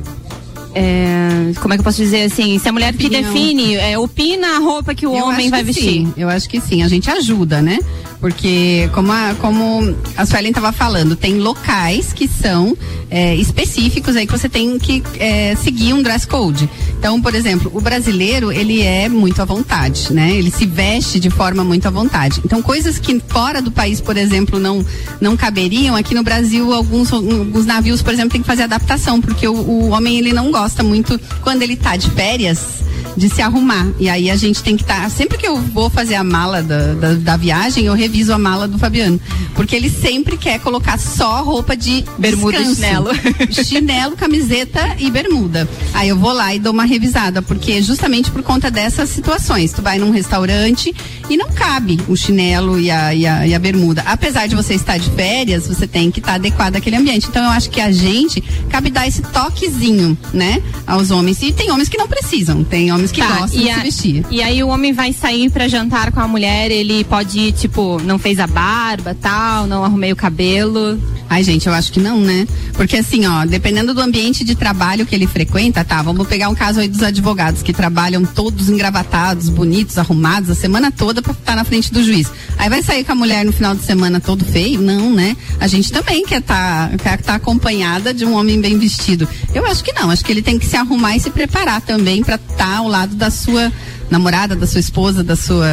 é, 0.74 1.52
como 1.60 1.74
é 1.74 1.76
que 1.76 1.80
eu 1.80 1.84
posso 1.84 1.98
dizer 1.98 2.24
assim? 2.24 2.58
Se 2.58 2.68
a 2.68 2.72
mulher 2.72 2.94
que 2.94 3.06
Opinião. 3.06 3.32
define, 3.32 3.74
é, 3.74 3.98
opina 3.98 4.56
a 4.56 4.58
roupa 4.58 4.94
que 4.94 5.06
o 5.06 5.16
Eu 5.16 5.24
homem 5.24 5.50
vai 5.50 5.60
que 5.60 5.66
vestir. 5.66 6.06
Sim, 6.06 6.14
eu 6.16 6.28
acho 6.28 6.48
que 6.48 6.60
sim, 6.60 6.82
a 6.82 6.88
gente 6.88 7.10
ajuda, 7.10 7.60
né? 7.60 7.78
Porque, 8.20 8.90
como 8.92 9.10
a, 9.10 9.34
como 9.40 9.96
a 10.16 10.26
Suelen 10.26 10.50
estava 10.50 10.72
falando, 10.72 11.16
tem 11.16 11.38
locais 11.38 12.12
que 12.12 12.28
são 12.28 12.76
é, 13.10 13.34
específicos 13.34 14.14
aí 14.14 14.26
que 14.26 14.32
você 14.32 14.48
tem 14.48 14.78
que 14.78 15.02
é, 15.18 15.56
seguir 15.56 15.94
um 15.94 16.02
dress 16.02 16.26
code. 16.26 16.68
Então, 16.98 17.20
por 17.20 17.34
exemplo, 17.34 17.70
o 17.74 17.80
brasileiro, 17.80 18.52
ele 18.52 18.82
é 18.82 19.08
muito 19.08 19.40
à 19.40 19.44
vontade, 19.46 20.12
né? 20.12 20.32
Ele 20.32 20.50
se 20.50 20.66
veste 20.66 21.18
de 21.18 21.30
forma 21.30 21.64
muito 21.64 21.88
à 21.88 21.90
vontade. 21.90 22.40
Então, 22.44 22.60
coisas 22.60 22.98
que 22.98 23.20
fora 23.26 23.62
do 23.62 23.70
país, 23.70 24.00
por 24.00 24.16
exemplo, 24.16 24.58
não, 24.58 24.84
não 25.20 25.36
caberiam, 25.36 25.96
aqui 25.96 26.14
no 26.14 26.22
Brasil, 26.22 26.72
alguns, 26.74 27.10
alguns 27.12 27.64
navios, 27.64 28.02
por 28.02 28.12
exemplo, 28.12 28.32
tem 28.32 28.42
que 28.42 28.46
fazer 28.46 28.64
adaptação, 28.64 29.20
porque 29.20 29.48
o, 29.48 29.54
o 29.54 29.88
homem, 29.90 30.18
ele 30.18 30.32
não 30.32 30.50
gosta 30.50 30.82
muito, 30.82 31.18
quando 31.42 31.62
ele 31.62 31.76
tá 31.76 31.96
de 31.96 32.10
férias, 32.10 32.80
de 33.16 33.28
se 33.28 33.42
arrumar. 33.42 33.88
E 33.98 34.08
aí 34.08 34.30
a 34.30 34.36
gente 34.36 34.62
tem 34.62 34.76
que 34.76 34.82
estar. 34.82 35.08
sempre 35.10 35.38
que 35.38 35.46
eu 35.46 35.56
vou 35.56 35.90
fazer 35.90 36.14
a 36.14 36.24
mala 36.24 36.62
da, 36.62 36.94
da, 36.94 37.14
da 37.14 37.36
viagem, 37.36 37.86
eu 37.86 37.94
reviso 37.94 38.32
a 38.32 38.38
mala 38.38 38.66
do 38.66 38.78
Fabiano. 38.78 39.20
Porque 39.54 39.76
ele 39.76 39.90
sempre 39.90 40.36
quer 40.36 40.60
colocar 40.60 40.98
só 40.98 41.42
roupa 41.42 41.76
de 41.76 42.04
Bermuda 42.18 42.58
e 42.58 42.64
descanso. 42.64 42.80
chinelo. 42.80 43.10
chinelo, 43.64 44.16
camiseta 44.16 44.96
e 44.98 45.10
bermuda. 45.10 45.68
Aí 45.94 46.08
eu 46.08 46.16
vou 46.16 46.32
lá 46.32 46.54
e 46.54 46.58
dou 46.58 46.72
uma 46.72 46.84
revisada, 46.84 47.42
porque 47.42 47.82
justamente 47.82 48.30
por 48.30 48.42
conta 48.42 48.70
dessas 48.70 49.10
situações. 49.10 49.72
Tu 49.72 49.82
vai 49.82 49.98
num 49.98 50.10
restaurante 50.10 50.94
e 51.28 51.36
não 51.36 51.50
cabe 51.50 52.00
o 52.08 52.16
chinelo 52.16 52.78
e 52.80 52.90
a, 52.90 53.14
e 53.14 53.26
a, 53.26 53.46
e 53.46 53.54
a 53.54 53.58
bermuda. 53.58 54.02
Apesar 54.06 54.46
de 54.46 54.54
você 54.54 54.74
estar 54.74 54.98
de 54.98 55.10
férias, 55.10 55.66
você 55.66 55.86
tem 55.86 56.10
que 56.10 56.20
estar 56.20 56.34
adequado 56.34 56.76
àquele 56.76 56.96
ambiente. 56.96 57.26
Então 57.28 57.44
eu 57.44 57.50
acho 57.50 57.70
que 57.70 57.80
a 57.80 57.92
gente 57.92 58.40
cabe 58.68 58.90
dar 58.90 59.06
esse 59.06 59.22
toquezinho, 59.22 60.16
né, 60.32 60.62
aos 60.86 61.10
homens. 61.10 61.42
E 61.42 61.52
tem 61.52 61.70
homens 61.70 61.88
que 61.88 61.98
não 61.98 62.08
precisam, 62.08 62.64
tem 62.64 62.92
homens 62.92 62.99
que 63.10 63.20
Tá, 63.20 63.38
gostam 63.38 63.60
e, 63.60 63.64
de 63.64 63.70
a- 63.70 63.74
se 63.76 63.80
vestir. 63.82 64.26
e 64.30 64.42
aí 64.42 64.62
o 64.62 64.68
homem 64.68 64.92
vai 64.92 65.12
sair 65.12 65.50
pra 65.50 65.68
jantar 65.68 66.12
com 66.12 66.20
a 66.20 66.26
mulher, 66.28 66.70
ele 66.70 67.04
pode 67.04 67.38
ir, 67.38 67.52
tipo, 67.52 68.00
não 68.04 68.18
fez 68.18 68.38
a 68.38 68.46
barba, 68.46 69.16
tal, 69.20 69.66
não 69.66 69.84
arrumei 69.84 70.12
o 70.12 70.16
cabelo. 70.16 71.00
Ai, 71.28 71.44
gente, 71.44 71.66
eu 71.68 71.72
acho 71.72 71.92
que 71.92 72.00
não, 72.00 72.20
né? 72.20 72.46
Porque 72.74 72.96
assim, 72.96 73.24
ó, 73.26 73.44
dependendo 73.46 73.94
do 73.94 74.00
ambiente 74.00 74.42
de 74.42 74.54
trabalho 74.56 75.06
que 75.06 75.14
ele 75.14 75.28
frequenta, 75.28 75.84
tá? 75.84 76.02
Vamos 76.02 76.26
pegar 76.26 76.48
um 76.48 76.54
caso 76.56 76.80
aí 76.80 76.88
dos 76.88 77.02
advogados 77.04 77.62
que 77.62 77.72
trabalham 77.72 78.24
todos 78.24 78.68
engravatados, 78.68 79.48
bonitos, 79.48 79.96
arrumados, 79.96 80.50
a 80.50 80.54
semana 80.56 80.90
toda 80.90 81.22
pra 81.22 81.32
estar 81.32 81.54
na 81.54 81.62
frente 81.64 81.92
do 81.92 82.02
juiz. 82.02 82.28
Aí 82.58 82.68
vai 82.68 82.82
sair 82.82 83.04
com 83.04 83.12
a 83.12 83.14
mulher 83.14 83.44
no 83.44 83.52
final 83.52 83.76
de 83.76 83.82
semana 83.84 84.18
todo 84.18 84.44
feio? 84.44 84.80
Não, 84.80 85.10
né? 85.12 85.36
A 85.60 85.68
gente 85.68 85.92
também 85.92 86.24
quer 86.26 86.40
estar 86.40 86.90
quer 86.98 87.20
tá 87.22 87.34
acompanhada 87.34 88.12
de 88.12 88.24
um 88.24 88.34
homem 88.34 88.60
bem 88.60 88.76
vestido. 88.78 89.28
Eu 89.54 89.64
acho 89.66 89.84
que 89.84 89.92
não, 89.92 90.10
acho 90.10 90.24
que 90.24 90.32
ele 90.32 90.42
tem 90.42 90.58
que 90.58 90.66
se 90.66 90.76
arrumar 90.76 91.16
e 91.16 91.20
se 91.20 91.30
preparar 91.30 91.80
também 91.80 92.24
pra 92.24 92.34
estar 92.36 92.78
ao 92.78 92.88
lado 92.90 93.14
da 93.14 93.30
sua 93.30 93.72
namorada, 94.10 94.54
da 94.56 94.66
sua 94.66 94.80
esposa, 94.80 95.22
da 95.22 95.36
sua 95.36 95.66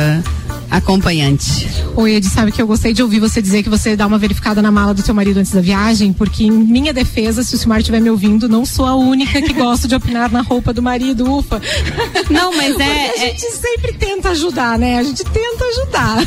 acompanhante. 0.70 1.68
Oi, 1.96 2.16
Ed, 2.16 2.28
sabe 2.28 2.52
que 2.52 2.62
eu 2.62 2.68
gostei 2.68 2.94
de 2.94 3.02
ouvir 3.02 3.20
você 3.20 3.42
dizer 3.42 3.64
que 3.64 3.70
você 3.70 3.96
dá 3.96 4.06
uma 4.06 4.18
verificada 4.18 4.62
na 4.62 4.72
mala 4.72 4.94
do 4.94 5.02
seu 5.02 5.14
marido 5.14 5.38
antes 5.40 5.52
da 5.52 5.62
viagem, 5.62 6.14
porque 6.14 6.44
em 6.44 6.52
minha 6.52 6.94
defesa, 6.94 7.44
se 7.44 7.56
o 7.56 7.58
Silmar 7.58 7.80
estiver 7.80 8.00
me 8.00 8.10
ouvindo, 8.10 8.48
não 8.48 8.66
sou 8.66 8.86
a 8.86 8.96
única 8.96 9.42
que 9.42 9.54
gosta 9.54 9.88
de 9.88 9.96
opinar 9.96 10.32
na 10.32 10.42
roupa 10.42 10.74
do 10.74 10.82
marido, 10.82 11.32
ufa. 11.32 11.62
Não, 12.30 12.56
mas 12.56 12.74
Porque 12.78 12.84
é. 12.84 13.10
a 13.10 13.28
é- 13.28 13.30
gente 13.30 13.52
sempre 13.54 13.94
tenta 13.94 14.30
ajudar, 14.30 14.78
né? 14.78 15.00
A 15.00 15.04
gente 15.04 15.24
tenta 15.24 15.66
ajudar. 15.66 16.18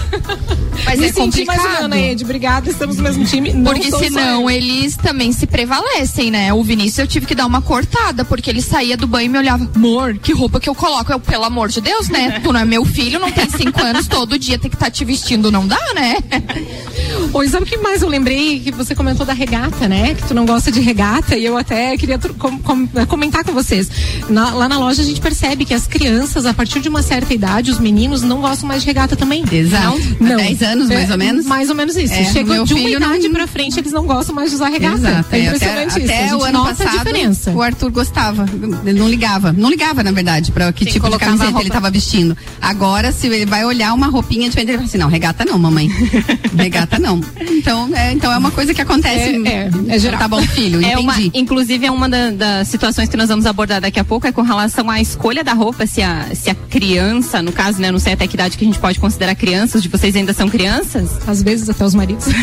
Mas 0.84 0.98
me 0.98 1.06
é 1.06 1.12
senti 1.12 1.44
mais 1.44 1.60
complicado. 1.60 1.86
humana, 1.86 1.98
Ed. 1.98 2.24
Obrigada, 2.24 2.70
estamos 2.70 2.96
no 2.96 3.02
mesmo 3.02 3.24
time. 3.24 3.52
Não 3.52 3.72
Porque 3.72 3.90
só 3.90 3.98
senão 3.98 4.48
eles 4.50 4.96
também 4.96 5.32
se 5.32 5.46
prevalecem, 5.46 6.30
né? 6.30 6.52
O 6.52 6.62
Vinícius 6.62 6.98
eu 6.98 7.06
tive 7.06 7.26
que 7.26 7.34
dar 7.34 7.46
uma 7.46 7.60
cortada, 7.60 8.24
porque 8.24 8.50
ele 8.50 8.62
saía 8.62 8.96
do 8.96 9.06
banho 9.06 9.26
e 9.26 9.28
me 9.28 9.38
olhava, 9.38 9.68
amor, 9.74 10.16
que 10.18 10.32
roupa 10.32 10.58
que 10.58 10.68
eu 10.68 10.74
coloco? 10.74 11.12
Eu, 11.12 11.20
pelo 11.20 11.44
amor 11.44 11.68
de 11.68 11.80
Deus, 11.80 12.08
né? 12.08 12.40
Tu 12.42 12.52
não 12.52 12.60
é 12.60 12.64
meu 12.64 12.84
filho, 12.84 13.18
não 13.18 13.30
tem 13.30 13.48
cinco 13.50 13.82
anos, 13.82 14.06
todo 14.08 14.29
dia 14.38 14.58
tem 14.58 14.70
que 14.70 14.76
estar 14.76 14.90
te 14.90 15.04
vestindo, 15.04 15.50
não 15.50 15.66
dá, 15.66 15.78
né? 15.94 16.16
Oi, 17.32 17.48
sabe 17.48 17.64
o 17.64 17.66
que 17.66 17.76
mais 17.78 18.02
eu 18.02 18.08
lembrei? 18.08 18.60
Que 18.60 18.70
você 18.72 18.94
comentou 18.94 19.24
da 19.26 19.32
regata, 19.32 19.86
né? 19.88 20.14
Que 20.14 20.26
tu 20.28 20.34
não 20.34 20.44
gosta 20.46 20.70
de 20.72 20.80
regata 20.80 21.36
e 21.36 21.44
eu 21.44 21.56
até 21.56 21.96
queria 21.96 22.18
com- 22.18 22.58
com- 22.58 22.86
comentar 23.06 23.44
com 23.44 23.52
vocês. 23.52 23.90
Na- 24.28 24.50
lá 24.54 24.68
na 24.68 24.78
loja 24.78 25.02
a 25.02 25.04
gente 25.04 25.20
percebe 25.20 25.64
que 25.64 25.74
as 25.74 25.86
crianças, 25.86 26.46
a 26.46 26.54
partir 26.54 26.80
de 26.80 26.88
uma 26.88 27.02
certa 27.02 27.32
idade, 27.32 27.70
os 27.70 27.78
meninos 27.78 28.22
não 28.22 28.40
gostam 28.40 28.66
mais 28.68 28.82
de 28.82 28.86
regata 28.86 29.14
também. 29.16 29.44
Exato. 29.50 29.98
Há 30.20 30.36
10 30.36 30.62
anos, 30.62 30.88
mais 30.88 31.08
É, 31.08 31.12
ou 31.12 31.18
menos? 31.18 31.46
Mais 31.46 31.68
ou 31.68 31.74
menos 31.74 31.96
isso. 31.96 32.12
É, 32.14 32.24
Chega 32.24 32.64
de 32.64 32.74
uma 32.74 32.88
idade 32.88 33.24
não- 33.28 33.32
pra 33.34 33.46
frente, 33.46 33.78
eles 33.78 33.92
não 33.92 34.06
gostam 34.06 34.34
mais 34.34 34.50
de 34.50 34.56
usar 34.56 34.68
regata. 34.68 34.96
Exato, 34.96 35.28
é 35.34 35.38
é, 35.38 35.44
impressionante 35.46 35.90
até, 35.92 36.00
isso. 36.04 36.12
até 36.12 36.36
o 36.36 36.42
ano 36.44 36.58
nota 36.58 36.84
passado, 36.84 37.10
o 37.54 37.62
Arthur 37.62 37.90
gostava, 37.90 38.46
ele 38.84 38.98
não 38.98 39.08
ligava, 39.08 39.52
não 39.52 39.70
ligava 39.70 40.02
na 40.02 40.10
verdade 40.12 40.50
para 40.52 40.72
que 40.72 40.84
Sim, 40.84 40.90
tipo 40.92 41.08
de 41.10 41.18
camiseta 41.18 41.44
roupa. 41.46 41.60
ele 41.60 41.68
estava 41.68 41.90
vestindo. 41.90 42.36
Agora 42.60 43.12
se 43.12 43.26
ele 43.26 43.46
vai 43.46 43.64
olhar 43.64 43.92
uma 43.94 44.08
roupinha 44.20 44.48
diferente, 44.48 44.70
ele 44.70 44.78
fala 44.78 44.88
assim, 44.88 44.98
não, 44.98 45.08
regata 45.08 45.44
não, 45.44 45.58
mamãe, 45.58 45.88
regata 46.56 46.98
não. 46.98 47.20
Então 47.40 47.90
é, 47.94 48.12
então 48.12 48.32
é 48.32 48.36
uma 48.38 48.50
coisa 48.50 48.72
que 48.74 48.80
acontece. 48.80 49.36
É, 49.46 49.48
é, 49.48 49.70
é 49.94 49.98
geral. 49.98 50.18
Tá 50.20 50.28
bom, 50.28 50.42
filho, 50.42 50.84
É 50.84 50.96
uma, 50.98 51.12
entendi. 51.18 51.30
inclusive 51.38 51.86
é 51.86 51.90
uma 51.90 52.08
da- 52.08 52.30
das 52.30 52.68
situações 52.68 53.08
que 53.08 53.16
nós 53.16 53.28
vamos 53.28 53.46
abordar 53.46 53.80
daqui 53.80 53.98
a 53.98 54.04
pouco 54.04 54.26
é 54.26 54.32
com 54.32 54.42
relação 54.42 54.88
à 54.90 55.00
escolha 55.00 55.42
da 55.42 55.52
roupa, 55.52 55.86
se 55.86 56.02
a, 56.02 56.26
se 56.34 56.50
a 56.50 56.54
criança, 56.54 57.40
no 57.42 57.52
caso, 57.52 57.80
né, 57.80 57.90
não 57.90 57.98
sei 57.98 58.12
até 58.12 58.26
que 58.26 58.34
idade 58.34 58.56
que 58.56 58.64
a 58.64 58.66
gente 58.66 58.78
pode 58.78 58.98
considerar 59.00 59.34
crianças, 59.34 59.82
de 59.82 59.88
vocês 59.88 60.14
ainda 60.16 60.32
são 60.32 60.48
crianças? 60.48 61.10
Às 61.26 61.42
vezes 61.42 61.68
até 61.68 61.84
os 61.84 61.94
maridos. 61.94 62.26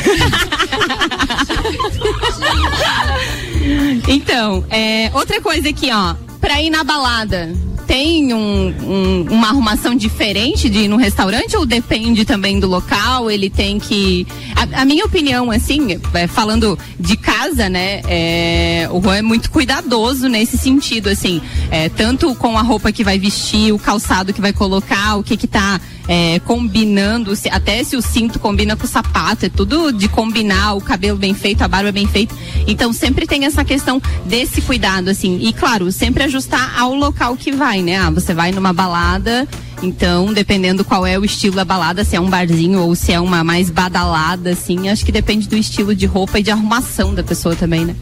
Então, 4.08 4.64
é, 4.70 5.12
outra 5.14 5.42
coisa 5.42 5.70
aqui, 5.70 5.90
ó, 5.92 6.16
pra 6.40 6.62
ir 6.62 6.70
na 6.70 6.84
balada, 6.84 7.52
tem 7.88 8.34
um, 8.34 8.67
um, 8.84 9.25
uma 9.32 9.48
arrumação 9.48 9.96
diferente 9.96 10.70
de 10.70 10.79
ir 10.79 10.88
num 10.89 10.98
restaurante 10.98 11.56
ou 11.56 11.65
depende 11.65 12.25
também 12.25 12.60
do 12.60 12.67
local? 12.67 13.32
Ele 13.32 13.50
tem 13.50 13.79
que. 13.79 14.27
A, 14.56 14.82
a 14.82 14.86
minha 14.86 15.06
opinião, 15.06 15.50
assim, 15.50 16.00
é, 16.13 16.27
falando 16.27 16.77
de 17.00 17.15
casa, 17.15 17.70
né? 17.70 18.01
É, 18.08 18.89
o 18.91 19.01
Juan 19.01 19.15
é 19.15 19.22
muito 19.22 19.50
cuidadoso 19.50 20.27
nesse 20.27 20.58
sentido, 20.58 21.08
assim. 21.08 21.41
É, 21.72 21.88
tanto 21.88 22.36
com 22.36 22.58
a 22.58 22.62
roupa 22.62 22.91
que 22.91 23.03
vai 23.03 23.17
vestir, 23.17 23.72
o 23.72 23.79
calçado 23.79 24.34
que 24.34 24.41
vai 24.41 24.51
colocar, 24.51 25.15
o 25.15 25.24
que 25.24 25.38
que 25.38 25.48
tá 25.48 25.79
é, 26.08 26.40
combinando, 26.40 27.36
se, 27.36 27.50
até 27.50 27.84
se 27.84 27.96
o 27.96 28.02
cinto 28.02 28.40
combina 28.40 28.76
com 28.76 28.86
o 28.86 28.90
sapato, 28.90 29.46
é 29.46 29.50
tudo 29.50 29.92
de 29.92 30.08
combinar 30.08 30.74
o 30.74 30.82
cabelo 30.82 31.18
bem 31.18 31.34
feito, 31.34 31.62
a 31.62 31.68
barba 31.68 31.92
bem 31.92 32.08
feita. 32.08 32.34
Então 32.66 32.94
sempre 32.94 33.28
tem 33.28 33.46
essa 33.46 33.64
questão 33.64 34.02
desse 34.26 34.62
cuidado, 34.62 35.10
assim. 35.10 35.40
E 35.42 35.54
claro, 35.54 35.92
sempre 35.92 36.24
ajustar 36.24 36.80
ao 36.80 36.94
local 36.94 37.36
que 37.36 37.52
vai, 37.52 37.82
né? 37.82 37.98
Ah, 37.98 38.10
você 38.10 38.34
vai 38.34 38.52
numa 38.52 38.72
balada, 38.72 39.48
então, 39.82 40.34
dependendo 40.34 40.84
qual 40.84 41.06
é 41.06 41.20
o 41.20 41.26
estilo 41.26 41.56
da 41.56 41.66
balada, 41.66 42.04
se 42.04 42.16
é 42.16 42.20
um 42.20 42.30
barzinho 42.30 42.82
ou 42.82 42.96
se 42.96 43.12
é 43.12 43.20
uma 43.20 43.44
mais 43.44 43.70
badalada, 43.70 44.52
assim, 44.52 44.90
acho 44.90 45.06
que 45.06 45.12
depende 45.12 45.48
do 45.48 45.56
estilo 45.56 45.94
de 45.94 46.06
roupa 46.06 46.40
e 46.40 46.44
de 46.44 46.50
arrumação 46.50 47.14
da 47.14 47.24
pessoa 47.24 47.56
também, 47.56 47.86
né? 47.86 47.96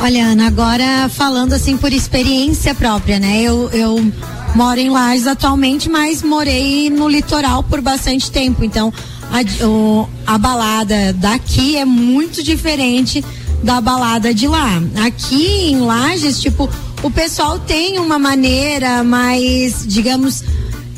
Olha, 0.00 0.24
Ana, 0.24 0.48
agora 0.48 1.08
falando 1.08 1.52
assim 1.52 1.76
por 1.76 1.92
experiência 1.92 2.74
própria, 2.74 3.20
né? 3.20 3.40
Eu, 3.40 3.70
eu 3.70 4.12
moro 4.54 4.78
em 4.78 4.90
Lages 4.90 5.26
atualmente, 5.26 5.88
mas 5.88 6.22
morei 6.22 6.90
no 6.90 7.08
litoral 7.08 7.62
por 7.62 7.80
bastante 7.80 8.30
tempo. 8.30 8.64
Então, 8.64 8.92
a, 9.30 9.66
o, 9.66 10.08
a 10.26 10.38
balada 10.38 11.12
daqui 11.14 11.76
é 11.76 11.84
muito 11.84 12.42
diferente 12.42 13.24
da 13.62 13.80
balada 13.80 14.34
de 14.34 14.46
lá. 14.46 14.82
Aqui 15.04 15.70
em 15.70 15.80
Lages, 15.80 16.40
tipo, 16.40 16.68
o 17.02 17.10
pessoal 17.10 17.58
tem 17.58 17.98
uma 17.98 18.18
maneira 18.18 19.02
mais, 19.02 19.86
digamos, 19.86 20.44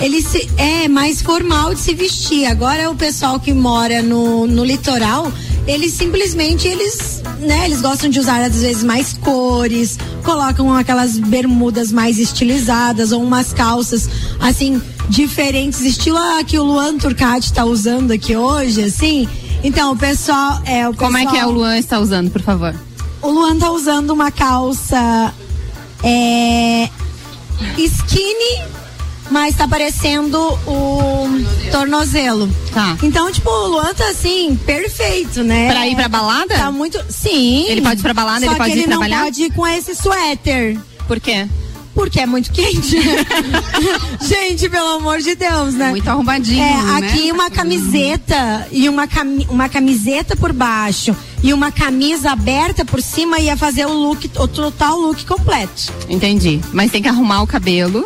ele 0.01 0.21
se, 0.21 0.51
é 0.57 0.89
mais 0.89 1.23
formal 1.23 1.75
de 1.75 1.81
se 1.81 1.95
vestir. 1.95 2.47
Agora 2.47 2.91
o 2.91 2.97
pessoal 2.97 3.39
que 3.39 3.53
mora 3.53 4.03
no, 4.03 4.47
no 4.47 4.65
litoral, 4.65 5.31
eles 5.67 5.93
simplesmente 5.95 6.69
eles, 6.69 7.23
né, 7.41 7.65
eles 7.65 7.81
gostam 7.81 8.11
de 8.11 8.19
usar 8.21 8.43
às 8.43 8.61
vezes 8.61 8.85
mais 8.85 9.15
cores, 9.15 9.99
colocam 10.23 10.73
aquelas 10.75 11.19
bermudas 11.19 11.91
mais 11.91 12.19
estilizadas 12.19 13.13
ou 13.13 13.23
umas 13.23 13.53
calças 13.53 14.09
assim 14.41 14.81
diferentes, 15.09 15.81
estilo 15.81 16.19
a 16.19 16.45
que 16.45 16.59
o 16.59 16.65
Luan 16.65 16.99
Turcati 16.99 17.47
está 17.47 17.65
usando 17.65 18.11
aqui 18.11 18.37
hoje, 18.37 18.83
assim. 18.85 19.29
Então 19.63 19.93
o 19.93 19.97
pessoal 19.97 20.61
é 20.65 20.89
o 20.89 20.93
pessoal, 20.93 21.11
Como 21.11 21.17
é 21.17 21.27
que 21.27 21.37
é 21.37 21.47
o 21.47 21.51
Luan 21.51 21.79
está 21.79 21.99
usando, 21.99 22.31
por 22.31 22.43
favor? 22.43 22.75
O 23.23 23.31
Luan 23.31 23.59
tá 23.59 23.71
usando 23.71 24.11
uma 24.11 24.31
calça 24.31 25.33
é, 26.03 26.89
skinny 27.79 28.84
mas 29.31 29.55
tá 29.57 29.65
aparecendo 29.65 30.39
o 30.67 31.27
tornozelo. 31.71 32.49
Tá. 32.73 32.97
Então, 33.03 33.31
tipo, 33.33 33.49
o 33.51 33.67
Luan 33.69 33.95
tá 33.95 34.09
assim, 34.09 34.55
perfeito, 34.65 35.43
né? 35.43 35.71
Pra 35.71 35.87
ir 35.89 35.95
pra 35.97 36.09
balada? 36.09 36.55
Tá 36.55 36.71
muito. 36.71 36.99
Sim. 37.09 37.65
Ele 37.69 37.81
pode 37.83 38.01
ir 38.01 38.03
pra 38.03 38.15
balada, 38.15 38.41
Só 38.41 38.47
ele 38.53 38.57
pode 38.57 38.71
que 38.73 38.77
ir 38.77 38.81
ele 38.83 38.89
trabalhar? 38.89 39.17
não 39.19 39.25
pode 39.25 39.43
ir 39.43 39.53
com 39.53 39.67
esse 39.67 39.95
suéter. 39.95 40.79
Por 41.07 41.21
quê? 41.21 41.47
Porque 41.95 42.19
é 42.21 42.27
muito 42.27 42.51
quente. 42.51 42.97
Gente, 44.21 44.69
pelo 44.69 44.97
amor 44.97 45.21
de 45.21 45.35
Deus, 45.37 45.75
né? 45.75 45.91
Muito 45.91 46.09
arrumadinho, 46.09 46.61
É, 46.63 47.01
né? 47.01 47.07
aqui 47.09 47.31
uma 47.31 47.51
camiseta 47.51 48.67
e 48.73 48.89
uma, 48.89 49.07
cami 49.07 49.47
uma 49.49 49.69
camiseta 49.69 50.35
por 50.35 50.53
baixo 50.53 51.15
e 51.43 51.53
uma 51.53 51.71
camisa 51.71 52.33
aberta 52.33 52.85
por 52.85 53.01
cima 53.01 53.39
ia 53.39 53.57
fazer 53.57 53.87
o 53.87 53.93
look, 53.93 54.29
o 54.37 54.49
total 54.49 54.99
look 54.99 55.25
completo. 55.25 55.93
Entendi. 56.09 56.61
Mas 56.73 56.91
tem 56.91 57.01
que 57.03 57.09
arrumar 57.09 57.43
o 57.43 57.47
cabelo. 57.47 58.05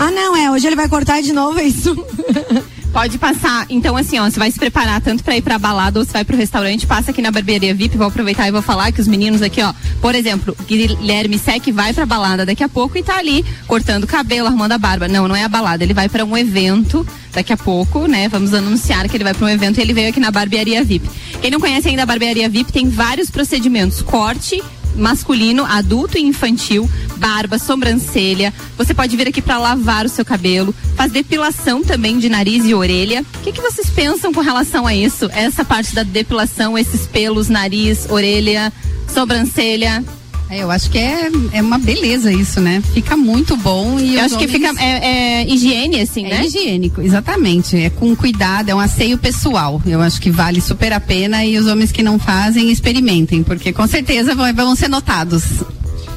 Ah, 0.00 0.10
não, 0.10 0.34
é. 0.34 0.50
Hoje 0.50 0.66
ele 0.66 0.76
vai 0.76 0.88
cortar 0.88 1.20
de 1.20 1.30
novo 1.30 1.58
é 1.58 1.64
isso. 1.64 1.94
Pode 2.90 3.18
passar. 3.18 3.66
Então, 3.68 3.94
assim, 3.98 4.18
ó, 4.18 4.24
você 4.24 4.38
vai 4.38 4.50
se 4.50 4.58
preparar 4.58 4.98
tanto 5.02 5.22
pra 5.22 5.36
ir 5.36 5.42
pra 5.42 5.58
balada 5.58 5.98
ou 5.98 6.04
se 6.06 6.10
vai 6.10 6.24
pro 6.24 6.38
restaurante, 6.38 6.86
passa 6.86 7.10
aqui 7.10 7.20
na 7.20 7.30
barbearia 7.30 7.74
VIP. 7.74 7.98
Vou 7.98 8.06
aproveitar 8.06 8.48
e 8.48 8.50
vou 8.50 8.62
falar 8.62 8.90
que 8.92 9.00
os 9.00 9.06
meninos 9.06 9.42
aqui, 9.42 9.62
ó, 9.62 9.74
por 10.00 10.14
exemplo, 10.14 10.56
Guilherme 10.66 11.38
Sec 11.38 11.70
vai 11.70 11.92
pra 11.92 12.06
balada 12.06 12.46
daqui 12.46 12.64
a 12.64 12.68
pouco 12.68 12.96
e 12.96 13.02
tá 13.02 13.18
ali 13.18 13.44
cortando 13.66 14.06
cabelo, 14.06 14.48
arrumando 14.48 14.72
a 14.72 14.78
barba. 14.78 15.06
Não, 15.06 15.28
não 15.28 15.36
é 15.36 15.44
a 15.44 15.48
balada. 15.48 15.84
Ele 15.84 15.92
vai 15.92 16.08
pra 16.08 16.24
um 16.24 16.36
evento 16.36 17.06
daqui 17.30 17.52
a 17.52 17.56
pouco, 17.58 18.06
né? 18.06 18.26
Vamos 18.26 18.54
anunciar 18.54 19.06
que 19.06 19.16
ele 19.18 19.24
vai 19.24 19.34
pra 19.34 19.46
um 19.46 19.50
evento 19.50 19.78
e 19.78 19.82
ele 19.82 19.92
veio 19.92 20.08
aqui 20.08 20.18
na 20.18 20.30
barbearia 20.30 20.82
VIP. 20.82 21.08
Quem 21.42 21.50
não 21.50 21.60
conhece 21.60 21.88
ainda 21.88 22.04
a 22.04 22.06
barbearia 22.06 22.48
VIP, 22.48 22.72
tem 22.72 22.88
vários 22.88 23.30
procedimentos: 23.30 24.00
corte, 24.00 24.62
masculino, 25.00 25.64
adulto 25.64 26.18
e 26.18 26.22
infantil, 26.22 26.88
barba, 27.16 27.58
sobrancelha. 27.58 28.52
Você 28.76 28.94
pode 28.94 29.16
vir 29.16 29.28
aqui 29.28 29.42
para 29.42 29.58
lavar 29.58 30.06
o 30.06 30.08
seu 30.08 30.24
cabelo, 30.24 30.74
faz 30.94 31.10
depilação 31.10 31.82
também 31.82 32.18
de 32.18 32.28
nariz 32.28 32.64
e 32.64 32.74
orelha. 32.74 33.22
O 33.22 33.42
que, 33.42 33.52
que 33.52 33.60
vocês 33.60 33.90
pensam 33.90 34.32
com 34.32 34.40
relação 34.40 34.86
a 34.86 34.94
isso? 34.94 35.28
Essa 35.32 35.64
parte 35.64 35.94
da 35.94 36.02
depilação, 36.02 36.78
esses 36.78 37.06
pelos, 37.06 37.48
nariz, 37.48 38.06
orelha, 38.10 38.72
sobrancelha. 39.08 40.04
É, 40.50 40.62
eu 40.64 40.70
acho 40.70 40.90
que 40.90 40.98
é, 40.98 41.30
é 41.52 41.62
uma 41.62 41.78
beleza 41.78 42.32
isso, 42.32 42.60
né? 42.60 42.82
Fica 42.92 43.16
muito 43.16 43.56
bom 43.56 44.00
e 44.00 44.16
Eu 44.16 44.22
acho 44.22 44.36
que 44.36 44.46
homens- 44.46 44.68
fica 44.68 44.82
é, 44.82 45.40
é 45.42 45.48
higiene 45.48 46.00
assim, 46.00 46.26
É 46.26 46.30
né? 46.38 46.44
higiênico, 46.44 47.00
exatamente. 47.00 47.76
É 47.76 47.88
com 47.88 48.14
cuidado, 48.16 48.68
é 48.68 48.74
um 48.74 48.80
asseio 48.80 49.16
pessoal. 49.16 49.80
Eu 49.86 50.00
acho 50.02 50.20
que 50.20 50.28
vale 50.30 50.60
super 50.60 50.92
a 50.92 50.98
pena 50.98 51.44
e 51.44 51.56
os 51.56 51.66
homens 51.66 51.92
que 51.92 52.02
não 52.02 52.18
fazem, 52.18 52.70
experimentem, 52.70 53.42
porque 53.44 53.72
com 53.72 53.86
certeza 53.86 54.34
vão, 54.34 54.52
vão 54.52 54.74
ser 54.74 54.88
notados. 54.88 55.44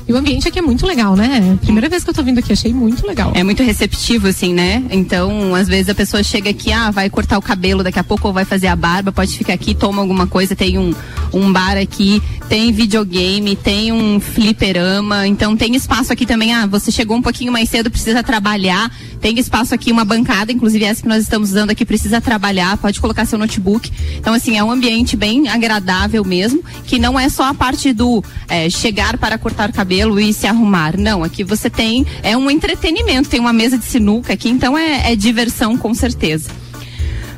E 0.07 0.11
o 0.11 0.17
ambiente 0.17 0.47
aqui 0.47 0.59
é 0.59 0.61
muito 0.61 0.85
legal, 0.85 1.15
né? 1.15 1.57
Primeira 1.61 1.87
vez 1.87 2.03
que 2.03 2.09
eu 2.09 2.13
tô 2.13 2.21
vindo 2.21 2.39
aqui, 2.39 2.51
achei 2.51 2.73
muito 2.73 3.07
legal. 3.07 3.31
É 3.33 3.43
muito 3.43 3.63
receptivo, 3.63 4.27
assim, 4.27 4.53
né? 4.53 4.83
Então, 4.91 5.55
às 5.55 5.67
vezes 5.67 5.89
a 5.89 5.95
pessoa 5.95 6.21
chega 6.21 6.49
aqui, 6.49 6.71
ah, 6.73 6.91
vai 6.91 7.09
cortar 7.09 7.37
o 7.37 7.41
cabelo 7.41 7.83
daqui 7.83 7.99
a 7.99 8.03
pouco 8.03 8.27
ou 8.27 8.33
vai 8.33 8.43
fazer 8.43 8.67
a 8.67 8.75
barba, 8.75 9.11
pode 9.11 9.37
ficar 9.37 9.53
aqui, 9.53 9.73
toma 9.73 10.01
alguma 10.01 10.27
coisa, 10.27 10.55
tem 10.55 10.77
um, 10.77 10.93
um 11.33 11.51
bar 11.51 11.77
aqui, 11.77 12.21
tem 12.49 12.71
videogame, 12.71 13.55
tem 13.55 13.91
um 13.93 14.19
fliperama, 14.19 15.25
então 15.25 15.55
tem 15.55 15.75
espaço 15.75 16.11
aqui 16.11 16.25
também, 16.25 16.53
ah, 16.53 16.65
você 16.65 16.91
chegou 16.91 17.15
um 17.15 17.21
pouquinho 17.21 17.51
mais 17.51 17.69
cedo, 17.69 17.89
precisa 17.89 18.21
trabalhar, 18.21 18.91
tem 19.23 19.39
espaço 19.39 19.73
aqui, 19.73 19.89
uma 19.89 20.03
bancada, 20.03 20.51
inclusive 20.51 20.83
essa 20.83 21.01
que 21.01 21.07
nós 21.07 21.23
estamos 21.23 21.51
usando 21.51 21.69
aqui, 21.69 21.85
precisa 21.85 22.19
trabalhar, 22.19 22.75
pode 22.75 22.99
colocar 22.99 23.23
seu 23.23 23.39
notebook. 23.39 23.89
Então, 24.17 24.33
assim, 24.33 24.57
é 24.57 24.63
um 24.63 24.69
ambiente 24.69 25.15
bem 25.15 25.47
agradável 25.47 26.25
mesmo, 26.25 26.61
que 26.85 26.99
não 26.99 27.17
é 27.17 27.29
só 27.29 27.45
a 27.45 27.53
parte 27.53 27.93
do 27.93 28.21
eh, 28.49 28.69
chegar 28.69 29.17
para 29.17 29.37
cortar 29.37 29.69
o 29.69 29.73
cabelo 29.73 30.19
e 30.19 30.33
se 30.33 30.45
arrumar. 30.45 30.97
Não, 30.97 31.23
aqui 31.23 31.41
você 31.41 31.69
tem, 31.69 32.05
é 32.21 32.35
um 32.35 32.51
entretenimento, 32.51 33.29
tem 33.29 33.39
uma 33.39 33.53
mesa 33.53 33.77
de 33.77 33.85
sinuca 33.85 34.33
aqui, 34.33 34.49
então 34.49 34.77
é, 34.77 35.13
é 35.13 35.15
diversão 35.15 35.77
com 35.77 35.93
certeza. 35.93 36.51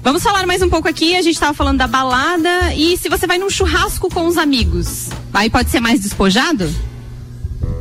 Vamos 0.01 0.23
falar 0.23 0.47
mais 0.47 0.63
um 0.63 0.69
pouco 0.69 0.87
aqui. 0.87 1.15
A 1.15 1.21
gente 1.21 1.35
estava 1.35 1.53
falando 1.53 1.77
da 1.77 1.87
balada 1.87 2.73
e 2.73 2.97
se 2.97 3.07
você 3.09 3.27
vai 3.27 3.37
num 3.37 3.49
churrasco 3.51 4.09
com 4.09 4.25
os 4.25 4.39
amigos, 4.39 5.09
aí 5.31 5.51
pode 5.51 5.69
ser 5.69 5.79
mais 5.79 5.99
despojado? 5.99 6.67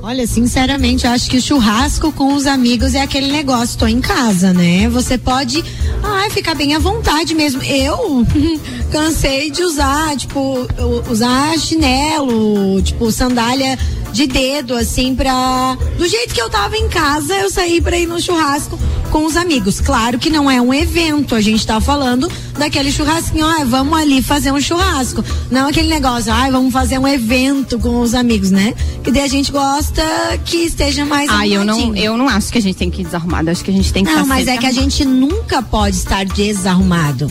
Olha, 0.06 0.26
sinceramente, 0.26 1.06
acho 1.06 1.30
que 1.30 1.38
o 1.38 1.40
churrasco 1.40 2.12
com 2.12 2.34
os 2.34 2.46
amigos 2.46 2.94
é 2.94 3.00
aquele 3.00 3.32
negócio, 3.32 3.78
tô 3.78 3.87
em 3.87 4.02
casa, 4.02 4.52
né? 4.52 4.87
Você 4.90 5.16
pode 5.16 5.64
ai, 6.02 6.28
ficar 6.28 6.54
bem 6.54 6.75
à 6.75 6.78
vontade 6.78 7.34
mesmo. 7.34 7.62
Eu 7.62 8.23
cansei 8.92 9.50
de 9.50 9.62
usar, 9.62 10.14
tipo, 10.14 10.68
usar 11.11 11.58
chinelo, 11.58 12.82
tipo, 12.82 13.11
sandália 13.11 13.78
de 14.14 14.28
dedo, 14.28 14.76
assim, 14.76 15.12
pra. 15.12 15.76
Do 15.99 16.06
jeito 16.06 16.33
que 16.33 16.40
eu 16.40 16.49
tava 16.49 16.76
em 16.76 16.88
casa, 16.88 17.35
eu 17.35 17.50
saí 17.50 17.80
pra 17.80 17.99
ir 17.99 18.06
no 18.06 18.21
churrasco 18.21 18.78
com 19.11 19.26
os 19.26 19.37
amigos. 19.37 19.80
Claro 19.80 20.21
que 20.21 20.30
não 20.30 20.49
é 20.49 20.61
um 20.62 20.73
evento, 20.73 21.35
a 21.35 21.40
gente 21.40 21.66
tá 21.66 21.80
falando 21.80 22.30
daquele 22.56 22.92
churrasquinho, 22.92 23.44
ah, 23.44 23.64
vamos 23.64 23.99
ali 23.99 24.23
fazer 24.23 24.52
um 24.52 24.61
churrasco. 24.61 25.25
Não 25.50 25.68
aquele 25.68 25.88
negócio, 25.88 26.33
ah, 26.33 26.49
vamos 26.49 26.73
fazer 26.73 26.97
um 26.97 27.09
evento 27.09 27.76
com 27.80 28.00
os 28.00 28.14
amigos, 28.14 28.52
né? 28.52 28.73
Que 29.02 29.11
daí 29.11 29.25
a 29.25 29.28
gente 29.28 29.50
gosta 29.50 30.02
que 30.44 30.59
esteja 30.59 31.04
mais 31.04 31.28
Ah, 31.28 31.47
eu 31.49 31.64
não, 31.64 31.97
eu 31.97 32.16
não 32.16 32.28
acho 32.28 32.52
que 32.52 32.59
a 32.59 32.62
gente 32.62 32.76
tem 32.76 32.90
que 32.90 33.02
ir 33.02 33.04
desarrumado. 33.04 33.50
Acho 33.50 33.64
que 33.64 33.71
a 33.73 33.75
gente 33.75 33.92
tem 33.92 34.04
que 34.04 34.12
Não, 34.12 34.25
mas 34.25 34.47
é 34.47 34.56
que 34.56 34.66
a 34.66 34.73
gente 34.73 35.04
nunca 35.04 35.61
pode 35.61 35.97
estar 35.97 36.25
desarrumado. 36.25 37.26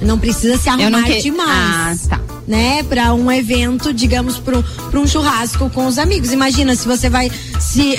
Não 0.00 0.16
precisa 0.16 0.56
se 0.56 0.68
arrumar 0.68 1.02
que... 1.02 1.20
demais. 1.20 2.08
Ah, 2.12 2.16
tá. 2.16 2.27
Né, 2.48 2.82
para 2.82 3.12
um 3.12 3.30
evento, 3.30 3.92
digamos, 3.92 4.38
para 4.38 4.98
um 4.98 5.06
churrasco 5.06 5.68
com 5.68 5.86
os 5.86 5.98
amigos. 5.98 6.32
Imagina 6.32 6.74
se 6.74 6.88
você 6.88 7.10
vai 7.10 7.30
se, 7.60 7.94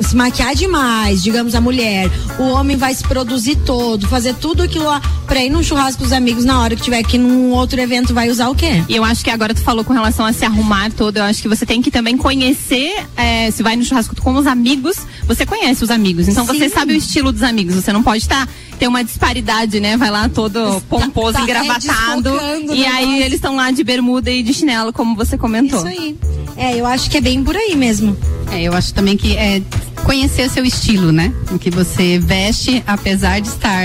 se 0.00 0.14
maquiar 0.14 0.54
demais, 0.54 1.20
digamos, 1.20 1.52
a 1.56 1.60
mulher, 1.60 2.08
o 2.38 2.44
homem 2.44 2.76
vai 2.76 2.94
se 2.94 3.02
produzir 3.02 3.56
todo, 3.56 4.06
fazer 4.06 4.36
tudo 4.36 4.62
aquilo 4.62 4.84
lá 4.84 5.02
pra 5.26 5.44
ir 5.44 5.50
num 5.50 5.64
churrasco 5.64 5.98
com 5.98 6.06
os 6.06 6.12
amigos 6.12 6.44
na 6.44 6.60
hora 6.60 6.76
que 6.76 6.82
tiver 6.82 6.98
aqui 6.98 7.18
num 7.18 7.50
outro 7.50 7.80
evento, 7.80 8.14
vai 8.14 8.30
usar 8.30 8.48
o 8.48 8.54
quê? 8.54 8.84
E 8.88 8.94
eu 8.94 9.02
acho 9.02 9.24
que 9.24 9.30
agora 9.30 9.52
tu 9.52 9.62
falou 9.62 9.84
com 9.84 9.92
relação 9.92 10.24
a 10.24 10.32
se 10.32 10.44
arrumar 10.44 10.92
todo, 10.92 11.16
eu 11.16 11.24
acho 11.24 11.42
que 11.42 11.48
você 11.48 11.66
tem 11.66 11.82
que 11.82 11.90
também 11.90 12.16
conhecer, 12.16 13.04
eh, 13.16 13.50
se 13.50 13.64
vai 13.64 13.74
no 13.74 13.84
churrasco 13.84 14.14
com 14.22 14.34
os 14.34 14.46
amigos, 14.46 14.96
você 15.28 15.44
conhece 15.44 15.84
os 15.84 15.90
amigos, 15.90 16.26
então 16.26 16.44
você 16.44 16.68
Sim. 16.68 16.74
sabe 16.74 16.94
o 16.94 16.96
estilo 16.96 17.30
dos 17.30 17.42
amigos, 17.42 17.74
você 17.74 17.92
não 17.92 18.02
pode 18.02 18.22
estar, 18.22 18.48
ter 18.78 18.88
uma 18.88 19.04
disparidade, 19.04 19.78
né, 19.78 19.96
vai 19.96 20.10
lá 20.10 20.28
todo 20.28 20.80
pomposo, 20.88 21.34
tá, 21.34 21.40
é, 21.40 21.42
engravatado, 21.42 22.30
e 22.74 22.84
aí 22.86 23.06
negócio. 23.06 23.22
eles 23.22 23.34
estão 23.34 23.54
lá 23.54 23.70
de 23.70 23.84
bermuda 23.84 24.30
e 24.30 24.42
de 24.42 24.54
chinelo, 24.54 24.90
como 24.92 25.14
você 25.14 25.36
comentou. 25.36 25.78
Isso 25.78 25.86
aí. 25.86 26.16
É, 26.56 26.76
eu 26.76 26.86
acho 26.86 27.10
que 27.10 27.18
é 27.18 27.20
bem 27.20 27.44
por 27.44 27.54
aí 27.54 27.76
mesmo. 27.76 28.16
É, 28.50 28.62
eu 28.62 28.72
acho 28.72 28.92
também 28.94 29.16
que 29.16 29.36
é 29.36 29.62
conhecer 30.08 30.48
seu 30.48 30.64
estilo, 30.64 31.12
né? 31.12 31.34
O 31.50 31.58
que 31.58 31.68
você 31.68 32.18
veste, 32.18 32.82
apesar 32.86 33.42
de 33.42 33.48
estar 33.48 33.84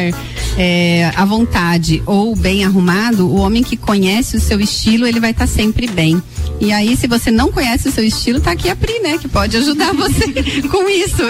é, 0.57 1.11
à 1.17 1.25
vontade 1.25 2.01
ou 2.05 2.33
bem 2.33 2.63
arrumado, 2.63 3.27
o 3.27 3.35
homem 3.35 3.61
que 3.61 3.75
conhece 3.75 4.37
o 4.37 4.39
seu 4.39 4.61
estilo, 4.61 5.05
ele 5.05 5.19
vai 5.19 5.31
estar 5.31 5.45
tá 5.45 5.53
sempre 5.53 5.85
bem. 5.85 6.23
E 6.61 6.71
aí, 6.71 6.95
se 6.95 7.07
você 7.07 7.29
não 7.29 7.51
conhece 7.51 7.89
o 7.89 7.91
seu 7.91 8.05
estilo, 8.05 8.39
tá 8.39 8.51
aqui 8.51 8.69
a 8.69 8.75
Pri, 8.75 8.99
né? 8.99 9.17
Que 9.17 9.27
pode 9.27 9.57
ajudar 9.57 9.93
você 9.93 10.31
com 10.71 10.89
isso. 10.89 11.23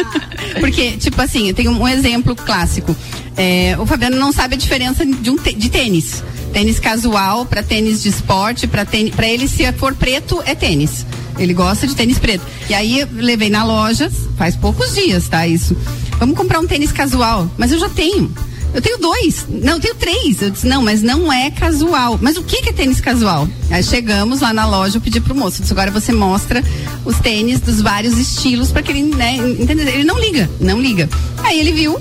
Porque, 0.58 0.92
tipo 0.92 1.20
assim, 1.20 1.48
eu 1.48 1.54
tenho 1.54 1.70
um 1.70 1.86
exemplo 1.86 2.34
clássico. 2.34 2.96
É, 3.36 3.76
o 3.78 3.84
Fabiano 3.84 4.16
não 4.16 4.32
sabe 4.32 4.54
a 4.54 4.58
diferença 4.58 5.04
de, 5.04 5.28
um 5.28 5.36
de 5.36 5.68
tênis. 5.68 6.24
Tênis 6.54 6.80
casual 6.80 7.44
para 7.44 7.62
tênis 7.62 8.02
de 8.02 8.08
esporte, 8.08 8.66
para 8.66 9.28
ele 9.28 9.46
se 9.46 9.70
for 9.74 9.94
preto 9.94 10.42
é 10.46 10.54
tênis. 10.54 11.04
Ele 11.38 11.54
gosta 11.54 11.86
de 11.86 11.94
tênis 11.94 12.18
preto. 12.18 12.44
E 12.68 12.74
aí 12.74 13.00
eu 13.00 13.08
levei 13.12 13.50
na 13.50 13.64
loja, 13.64 14.10
faz 14.36 14.56
poucos 14.56 14.94
dias, 14.94 15.28
tá? 15.28 15.46
Isso. 15.46 15.76
Vamos 16.18 16.36
comprar 16.36 16.60
um 16.60 16.66
tênis 16.66 16.92
casual. 16.92 17.50
Mas 17.56 17.72
eu 17.72 17.78
já 17.78 17.88
tenho. 17.88 18.32
Eu 18.74 18.82
tenho 18.82 18.98
dois. 18.98 19.46
Não, 19.48 19.74
eu 19.74 19.80
tenho 19.80 19.94
três. 19.94 20.42
Eu 20.42 20.50
disse, 20.50 20.66
não, 20.66 20.82
mas 20.82 21.02
não 21.02 21.32
é 21.32 21.50
casual. 21.50 22.18
Mas 22.20 22.36
o 22.36 22.42
que, 22.42 22.62
que 22.62 22.70
é 22.70 22.72
tênis 22.72 23.00
casual? 23.00 23.48
Aí 23.70 23.82
chegamos 23.82 24.40
lá 24.40 24.52
na 24.52 24.66
loja, 24.66 24.98
eu 24.98 25.00
pedi 25.00 25.20
pro 25.20 25.34
moço, 25.34 25.62
disse, 25.62 25.72
agora 25.72 25.90
você 25.90 26.12
mostra 26.12 26.62
os 27.04 27.18
tênis 27.18 27.60
dos 27.60 27.80
vários 27.80 28.18
estilos 28.18 28.70
para 28.70 28.82
que 28.82 28.92
ele, 28.92 29.02
né, 29.14 29.36
entenda. 29.36 29.82
Ele 29.82 30.04
não 30.04 30.18
liga, 30.18 30.50
não 30.60 30.80
liga. 30.80 31.08
Aí 31.42 31.58
ele 31.58 31.72
viu, 31.72 31.98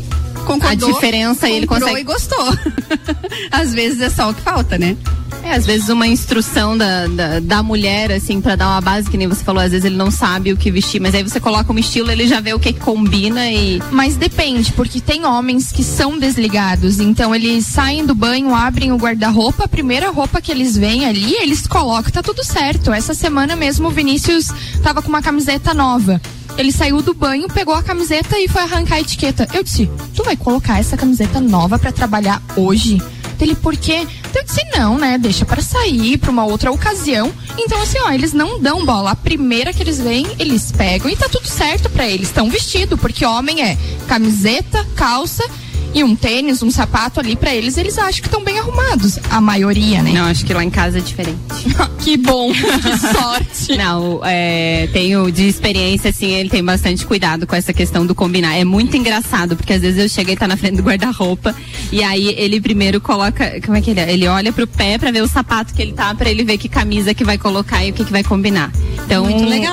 concordou. 0.47 0.89
A 0.89 0.93
diferença 0.93 1.49
ele 1.49 1.67
consegue. 1.67 1.99
e 1.99 2.03
gostou. 2.03 2.47
Às 3.51 3.73
vezes 3.73 4.01
é 4.01 4.09
só 4.09 4.29
o 4.29 4.33
que 4.33 4.41
falta, 4.41 4.77
né? 4.77 4.95
É, 5.43 5.53
às 5.53 5.65
vezes 5.65 5.87
uma 5.87 6.05
instrução 6.05 6.77
da, 6.77 7.07
da, 7.07 7.39
da 7.39 7.63
mulher, 7.63 8.11
assim, 8.11 8.41
para 8.41 8.57
dar 8.57 8.67
uma 8.67 8.81
base, 8.81 9.09
que 9.09 9.17
nem 9.17 9.27
você 9.27 9.43
falou, 9.43 9.63
às 9.63 9.71
vezes 9.71 9.85
ele 9.85 9.95
não 9.95 10.11
sabe 10.11 10.51
o 10.51 10.57
que 10.57 10.69
vestir, 10.69 10.99
mas 10.99 11.15
aí 11.15 11.23
você 11.23 11.39
coloca 11.39 11.71
um 11.71 11.79
estilo, 11.79 12.11
ele 12.11 12.27
já 12.27 12.41
vê 12.41 12.53
o 12.53 12.59
que, 12.59 12.73
que 12.73 12.79
combina 12.81 13.49
e. 13.49 13.81
Mas 13.91 14.17
depende, 14.17 14.73
porque 14.73 14.99
tem 14.99 15.25
homens 15.25 15.71
que 15.71 15.83
são 15.83 16.19
desligados, 16.19 16.99
então 16.99 17.33
eles 17.33 17.65
saem 17.65 18.05
do 18.05 18.13
banho, 18.13 18.53
abrem 18.53 18.91
o 18.91 18.97
guarda-roupa, 18.97 19.63
a 19.63 19.67
primeira 19.69 20.09
roupa 20.09 20.41
que 20.41 20.51
eles 20.51 20.75
veem 20.75 21.05
ali, 21.05 21.35
eles 21.35 21.65
colocam, 21.65 22.11
tá 22.11 22.21
tudo 22.21 22.43
certo. 22.43 22.91
Essa 22.91 23.13
semana 23.13 23.55
mesmo 23.55 23.87
o 23.87 23.91
Vinícius 23.91 24.47
tava 24.83 25.01
com 25.01 25.07
uma 25.07 25.21
camiseta 25.21 25.73
nova. 25.73 26.19
Ele 26.57 26.71
saiu 26.71 27.01
do 27.01 27.13
banho, 27.13 27.47
pegou 27.47 27.75
a 27.75 27.83
camiseta 27.83 28.39
e 28.39 28.47
foi 28.47 28.61
arrancar 28.61 28.95
a 28.95 29.01
etiqueta. 29.01 29.47
Eu 29.53 29.63
disse: 29.63 29.89
Tu 30.15 30.23
vai 30.23 30.35
colocar 30.35 30.79
essa 30.79 30.97
camiseta 30.97 31.39
nova 31.39 31.77
para 31.77 31.91
trabalhar 31.91 32.41
hoje? 32.55 33.01
Ele, 33.39 33.55
por 33.55 33.77
quê? 33.77 34.07
Eu 34.33 34.43
disse, 34.43 34.63
não, 34.75 34.97
né? 34.97 35.17
Deixa 35.17 35.45
para 35.45 35.61
sair, 35.61 36.17
para 36.17 36.31
uma 36.31 36.45
outra 36.45 36.71
ocasião. 36.71 37.31
Então, 37.57 37.81
assim, 37.81 37.99
ó, 37.99 38.11
eles 38.11 38.33
não 38.33 38.59
dão 38.59 38.85
bola. 38.85 39.11
A 39.11 39.15
primeira 39.15 39.71
que 39.71 39.81
eles 39.81 39.99
vêm, 39.99 40.25
eles 40.39 40.71
pegam 40.71 41.09
e 41.09 41.15
tá 41.15 41.29
tudo 41.29 41.47
certo 41.47 41.89
para 41.89 42.07
eles. 42.07 42.29
Estão 42.29 42.49
vestidos, 42.49 42.99
porque 42.99 43.25
homem 43.25 43.61
é 43.61 43.77
camiseta, 44.07 44.83
calça 44.95 45.43
e 45.97 46.03
um 46.03 46.15
tênis, 46.15 46.61
um 46.61 46.69
sapato 46.69 47.19
ali 47.19 47.35
para 47.35 47.55
eles, 47.55 47.75
eles 47.75 47.97
acham 47.97 48.21
que 48.21 48.27
estão 48.27 48.43
bem 48.43 48.59
arrumados. 48.59 49.17
A 49.31 49.41
maioria, 49.41 50.03
né? 50.03 50.11
Não, 50.11 50.25
acho 50.25 50.45
que 50.45 50.53
lá 50.53 50.63
em 50.63 50.69
casa 50.69 50.99
é 50.99 51.01
diferente. 51.01 51.39
que 51.99 52.15
bom, 52.15 52.51
que 52.53 52.97
sorte. 53.17 53.75
Não, 53.75 54.21
é, 54.23 54.87
tenho 54.93 55.31
de 55.31 55.47
experiência, 55.47 56.11
assim, 56.11 56.27
ele 56.27 56.49
tem 56.49 56.63
bastante 56.63 57.03
cuidado 57.03 57.47
com 57.47 57.55
essa 57.55 57.73
questão 57.73 58.05
do 58.05 58.13
combinar. 58.13 58.55
É 58.55 58.63
muito 58.63 58.95
engraçado, 58.95 59.55
porque 59.55 59.73
às 59.73 59.81
vezes 59.81 59.99
eu 59.99 60.07
chego 60.07 60.29
e 60.29 60.35
tá 60.35 60.47
na 60.47 60.55
frente 60.55 60.75
do 60.75 60.83
guarda-roupa 60.83 61.55
e 61.91 62.03
aí 62.03 62.35
ele 62.37 62.61
primeiro 62.61 63.01
coloca, 63.01 63.59
como 63.65 63.75
é 63.75 63.81
que 63.81 63.89
ele 63.89 63.99
é? 63.99 64.13
Ele 64.13 64.27
olha 64.27 64.53
pro 64.53 64.67
pé 64.67 64.99
para 64.99 65.09
ver 65.09 65.23
o 65.23 65.27
sapato 65.27 65.73
que 65.73 65.81
ele 65.81 65.93
tá, 65.93 66.13
para 66.13 66.29
ele 66.29 66.43
ver 66.43 66.59
que 66.59 66.69
camisa 66.69 67.11
que 67.15 67.23
vai 67.23 67.39
colocar 67.39 67.83
e 67.83 67.89
o 67.89 67.93
que, 67.93 68.05
que 68.05 68.11
vai 68.11 68.23
combinar. 68.23 68.71
Então, 69.03 69.25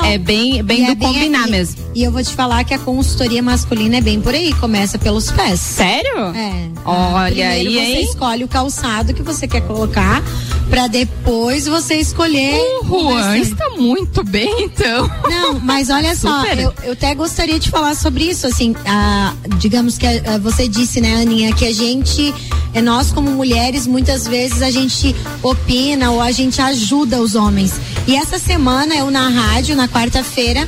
é 0.04 0.16
bem, 0.16 0.62
bem 0.62 0.85
e 0.85 0.87
do 0.87 0.93
é 0.93 0.95
bem 0.95 1.09
combinar 1.09 1.49
mesmo. 1.49 1.85
E 1.95 2.02
eu 2.02 2.11
vou 2.11 2.23
te 2.23 2.35
falar 2.35 2.64
que 2.64 2.73
a 2.73 2.78
consultoria 2.78 3.43
masculina 3.43 3.97
é 3.99 4.00
bem 4.00 4.21
por 4.21 4.35
aí, 4.35 4.54
começa 4.54 4.99
pelos 4.99 5.31
pés. 5.31 5.60
Sério? 5.60 6.13
É. 6.34 6.68
Olha 6.84 7.48
aí, 7.48 7.64
você 7.64 7.78
hein? 7.78 8.04
escolhe 8.04 8.44
o 8.44 8.48
calçado 8.48 9.14
que 9.14 9.22
você 9.22 9.48
quer 9.48 9.62
colocar 9.62 10.22
para 10.68 10.86
depois 10.86 11.66
você 11.66 11.94
escolher. 11.94 12.58
O 12.82 13.10
Juan 13.10 13.38
está 13.38 13.70
muito 13.70 14.24
bem, 14.24 14.64
então. 14.64 15.10
Não, 15.28 15.60
mas 15.60 15.90
olha 15.90 16.14
só, 16.14 16.44
eu, 16.46 16.72
eu, 16.82 16.92
até 16.92 17.14
gostaria 17.14 17.58
de 17.58 17.70
falar 17.70 17.94
sobre 17.94 18.24
isso, 18.24 18.46
assim, 18.46 18.74
a, 18.86 19.34
digamos 19.58 19.98
que 19.98 20.06
a, 20.06 20.34
a, 20.34 20.38
você 20.38 20.66
disse, 20.68 21.00
né, 21.00 21.22
Aninha, 21.22 21.52
que 21.52 21.66
a 21.66 21.72
gente, 21.72 22.34
é 22.72 22.80
nós 22.80 23.12
como 23.12 23.30
mulheres, 23.30 23.86
muitas 23.86 24.26
vezes 24.26 24.62
a 24.62 24.70
gente 24.70 25.14
opina 25.42 26.10
ou 26.10 26.20
a 26.20 26.30
gente 26.30 26.60
ajuda 26.60 27.20
os 27.20 27.34
homens. 27.34 27.74
E 28.06 28.16
essa 28.16 28.38
semana 28.38 28.94
eu 28.94 29.10
na 29.10 29.28
rádio, 29.28 29.76
na 29.76 29.88
quarta-feira, 29.88 30.66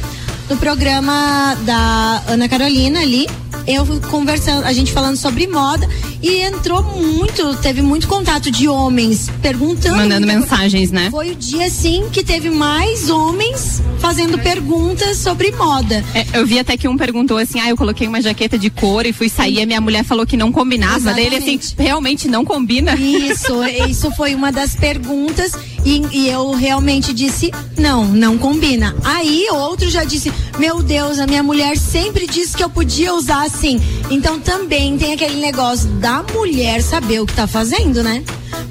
no 0.49 0.57
programa 0.57 1.57
da 1.65 2.23
Ana 2.29 2.49
Carolina 2.49 3.01
ali, 3.01 3.27
eu 3.67 3.85
conversando, 4.11 4.65
a 4.65 4.73
gente 4.73 4.93
falando 4.93 5.17
sobre 5.17 5.47
moda 5.47 5.89
e 6.23 6.41
entrou 6.43 6.83
muito, 6.83 7.57
teve 7.57 7.83
muito 7.83 8.07
contato 8.07 8.51
de 8.51 8.69
homens 8.69 9.31
perguntando. 9.43 9.97
Mandando 9.97 10.27
mensagens, 10.27 10.91
né? 10.91 11.11
Foi 11.11 11.33
o 11.33 11.35
dia, 11.35 11.69
sim, 11.69 12.09
que 12.13 12.23
teve 12.23 12.51
mais 12.51 13.11
homens 13.11 13.83
fazendo 13.99 14.39
perguntas 14.39 15.19
sobre 15.19 15.51
moda. 15.53 16.05
É, 16.15 16.27
eu 16.39 16.47
vi 16.47 16.59
até 16.59 16.77
que 16.77 16.87
um 16.89 16.97
perguntou 16.97 17.39
assim: 17.39 17.61
ah, 17.61 17.69
eu 17.69 17.77
coloquei 17.77 18.07
uma 18.07 18.21
jaqueta 18.21 18.59
de 18.59 18.71
cor 18.71 19.05
e 19.05 19.13
fui 19.13 19.29
sair, 19.29 19.63
a 19.63 19.67
minha 19.67 19.81
mulher 19.81 20.05
falou 20.05 20.27
que 20.27 20.37
não 20.37 20.53
combinava. 20.53 20.97
Exatamente. 20.97 21.31
Daí 21.31 21.41
ele 21.41 21.57
assim, 21.59 21.75
realmente 21.79 22.29
não 22.29 22.45
combina? 22.45 22.95
Isso, 22.95 23.65
isso 23.89 24.11
foi 24.13 24.35
uma 24.35 24.53
das 24.53 24.75
perguntas. 24.75 25.53
E, 25.87 26.03
e, 26.11 26.29
eu 26.29 26.51
realmente 26.51 27.13
disse: 27.13 27.53
não, 27.79 28.05
não 28.05 28.37
combina. 28.37 28.93
Aí 29.05 29.47
outro 29.53 29.89
já 29.89 30.03
disse: 30.03 30.33
meu 30.59 30.83
Deus, 30.83 31.21
a 31.21 31.29
minha 31.29 31.45
mulher 31.45 31.79
sempre 31.79 32.27
disse 32.27 32.57
que 32.57 32.65
eu 32.65 32.69
podia 32.69 33.15
usar 33.15 33.45
assim. 33.45 33.81
Então 34.11 34.41
também 34.41 34.99
tem 34.99 35.13
aquele 35.13 35.37
negócio 35.37 35.89
da 36.01 36.25
mulher 36.35 36.83
saber 36.83 37.21
o 37.21 37.27
que 37.27 37.35
tá 37.35 37.47
fazendo, 37.47 38.03
né? 38.03 38.25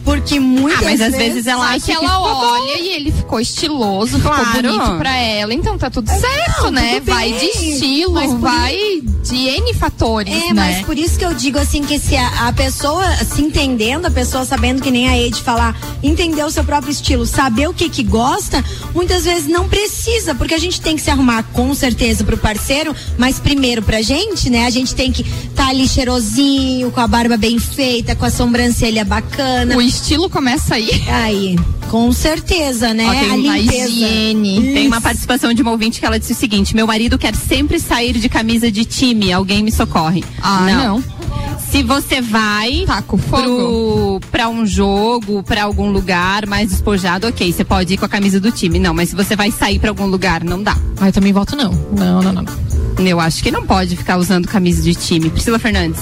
Porque 0.04 0.39
muitas 0.39 0.82
ah, 0.82 0.84
mas 0.84 1.00
vezes, 1.00 1.13
às 1.13 1.19
vezes 1.19 1.48
ela 1.48 1.69
acha 1.69 1.86
que 1.86 1.91
ela 1.91 2.19
olha 2.19 2.80
e 2.80 2.89
ele 2.89 3.12
ficou 3.12 3.39
estiloso, 3.39 4.19
claro. 4.19 4.45
ficou 4.45 4.62
bonito 4.62 4.98
pra 4.98 5.15
ela, 5.15 5.54
então 5.54 5.78
tá 5.78 5.89
tudo 5.89 6.10
certo, 6.10 6.63
não, 6.63 6.71
né? 6.71 7.00
Tudo 7.00 7.12
vai 7.12 7.32
de 7.32 7.45
estilo, 7.45 8.38
vai 8.38 9.02
de 9.24 9.48
N 9.48 9.74
fatores, 9.74 10.34
é, 10.34 10.48
né? 10.48 10.54
mas 10.54 10.86
por 10.86 10.98
isso 10.98 11.17
que 11.17 11.26
eu 11.26 11.34
digo 11.34 11.58
assim 11.58 11.84
que 11.84 11.98
se 11.98 12.15
a, 12.15 12.48
a, 12.48 12.54
pessoa 12.54 13.04
se 13.17 13.41
entendendo, 13.41 14.06
a 14.06 14.12
pessoa 14.12 14.45
sabendo 14.45 14.82
que 14.82 14.91
nem 14.91 15.10
a 15.10 15.17
Ed 15.17 15.41
falar, 15.41 15.76
entender 16.04 16.43
o 16.43 16.52
seu 16.52 16.63
próprio 16.63 16.91
estilo, 16.91 17.26
saber 17.26 17.67
o 17.67 17.74
que 17.74 17.89
que 17.89 18.04
gosta, 18.04 18.63
muitas 18.93 19.26
vezes 19.26 19.48
não 19.48 19.67
precisa, 19.67 20.36
porque 20.36 20.54
a 20.54 20.60
gente 20.60 20.80
tem 20.80 20.95
que 20.95 21.02
se 21.02 21.10
arrumar 21.10 21.43
com 21.54 21.74
certeza 21.74 22.24
pro 22.24 22.38
parceiro, 22.38 22.95
mas 23.17 23.39
primeiro 23.39 23.82
pra 23.82 24.02
gente, 24.02 24.50
né? 24.50 24.67
A 24.67 24.69
gente 24.69 24.93
tem 24.93 25.12
que 25.12 25.24
tá 25.56 25.69
ali 25.69 25.88
cheirosinho, 25.88 26.91
com 26.91 27.00
a 27.00 27.08
barba 27.08 27.38
bem 27.38 27.58
feita, 27.58 28.15
com 28.15 28.26
a 28.26 28.30
sobrancelha 28.30 29.04
bacana. 29.04 29.74
O 29.75 29.81
estilo 29.81 30.29
começa 30.29 30.75
aí. 30.75 30.89
Aí, 31.09 31.55
com 31.89 32.09
certeza, 32.13 32.93
né? 32.93 33.05
Ó, 33.07 33.11
tem 33.11 33.29
a 33.29 33.33
uma 33.33 33.59
higiene. 33.59 34.73
Tem 34.73 34.88
uma 34.88 35.01
participação 35.01 35.53
de 35.53 35.61
uma 35.61 35.71
ouvinte 35.71 35.99
que 35.99 36.05
ela 36.05 36.17
disse 36.17 36.31
o 36.31 36.35
seguinte: 36.35 36.73
meu 36.73 36.88
marido 36.88 37.17
quer 37.17 37.35
sempre 37.35 37.77
sair 37.77 38.13
de 38.13 38.29
camisa 38.29 38.71
de 38.71 38.85
time, 38.85 39.33
alguém 39.33 39.61
me 39.61 39.71
socorre. 39.71 40.23
Ah, 40.41 40.61
não. 40.61 40.99
não. 40.99 41.15
Se 41.69 41.83
você 41.83 42.21
vai 42.21 42.85
Taco 42.88 43.17
fogo. 43.17 43.41
Pro, 43.43 44.21
pra 44.31 44.47
um 44.47 44.65
jogo, 44.65 45.43
pra 45.43 45.63
algum 45.63 45.91
lugar 45.91 46.45
mais 46.45 46.69
despojado, 46.69 47.27
ok, 47.27 47.51
você 47.51 47.65
pode 47.65 47.95
ir 47.95 47.97
com 47.97 48.05
a 48.05 48.09
camisa 48.09 48.39
do 48.39 48.51
time. 48.51 48.79
Não, 48.79 48.93
mas 48.93 49.09
se 49.09 49.15
você 49.15 49.35
vai 49.35 49.51
sair 49.51 49.77
pra 49.77 49.89
algum 49.89 50.05
lugar, 50.05 50.41
não 50.41 50.63
dá. 50.63 50.77
Ah, 51.01 51.09
eu 51.09 51.13
também 51.13 51.33
voto 51.33 51.53
não. 51.53 51.73
Não, 51.91 52.21
não, 52.21 52.31
não. 52.31 52.45
Eu 53.05 53.19
acho 53.19 53.43
que 53.43 53.51
não 53.51 53.65
pode 53.65 53.97
ficar 53.97 54.17
usando 54.17 54.47
camisa 54.47 54.81
de 54.81 54.95
time. 54.95 55.29
Priscila 55.29 55.59
Fernandes. 55.59 56.01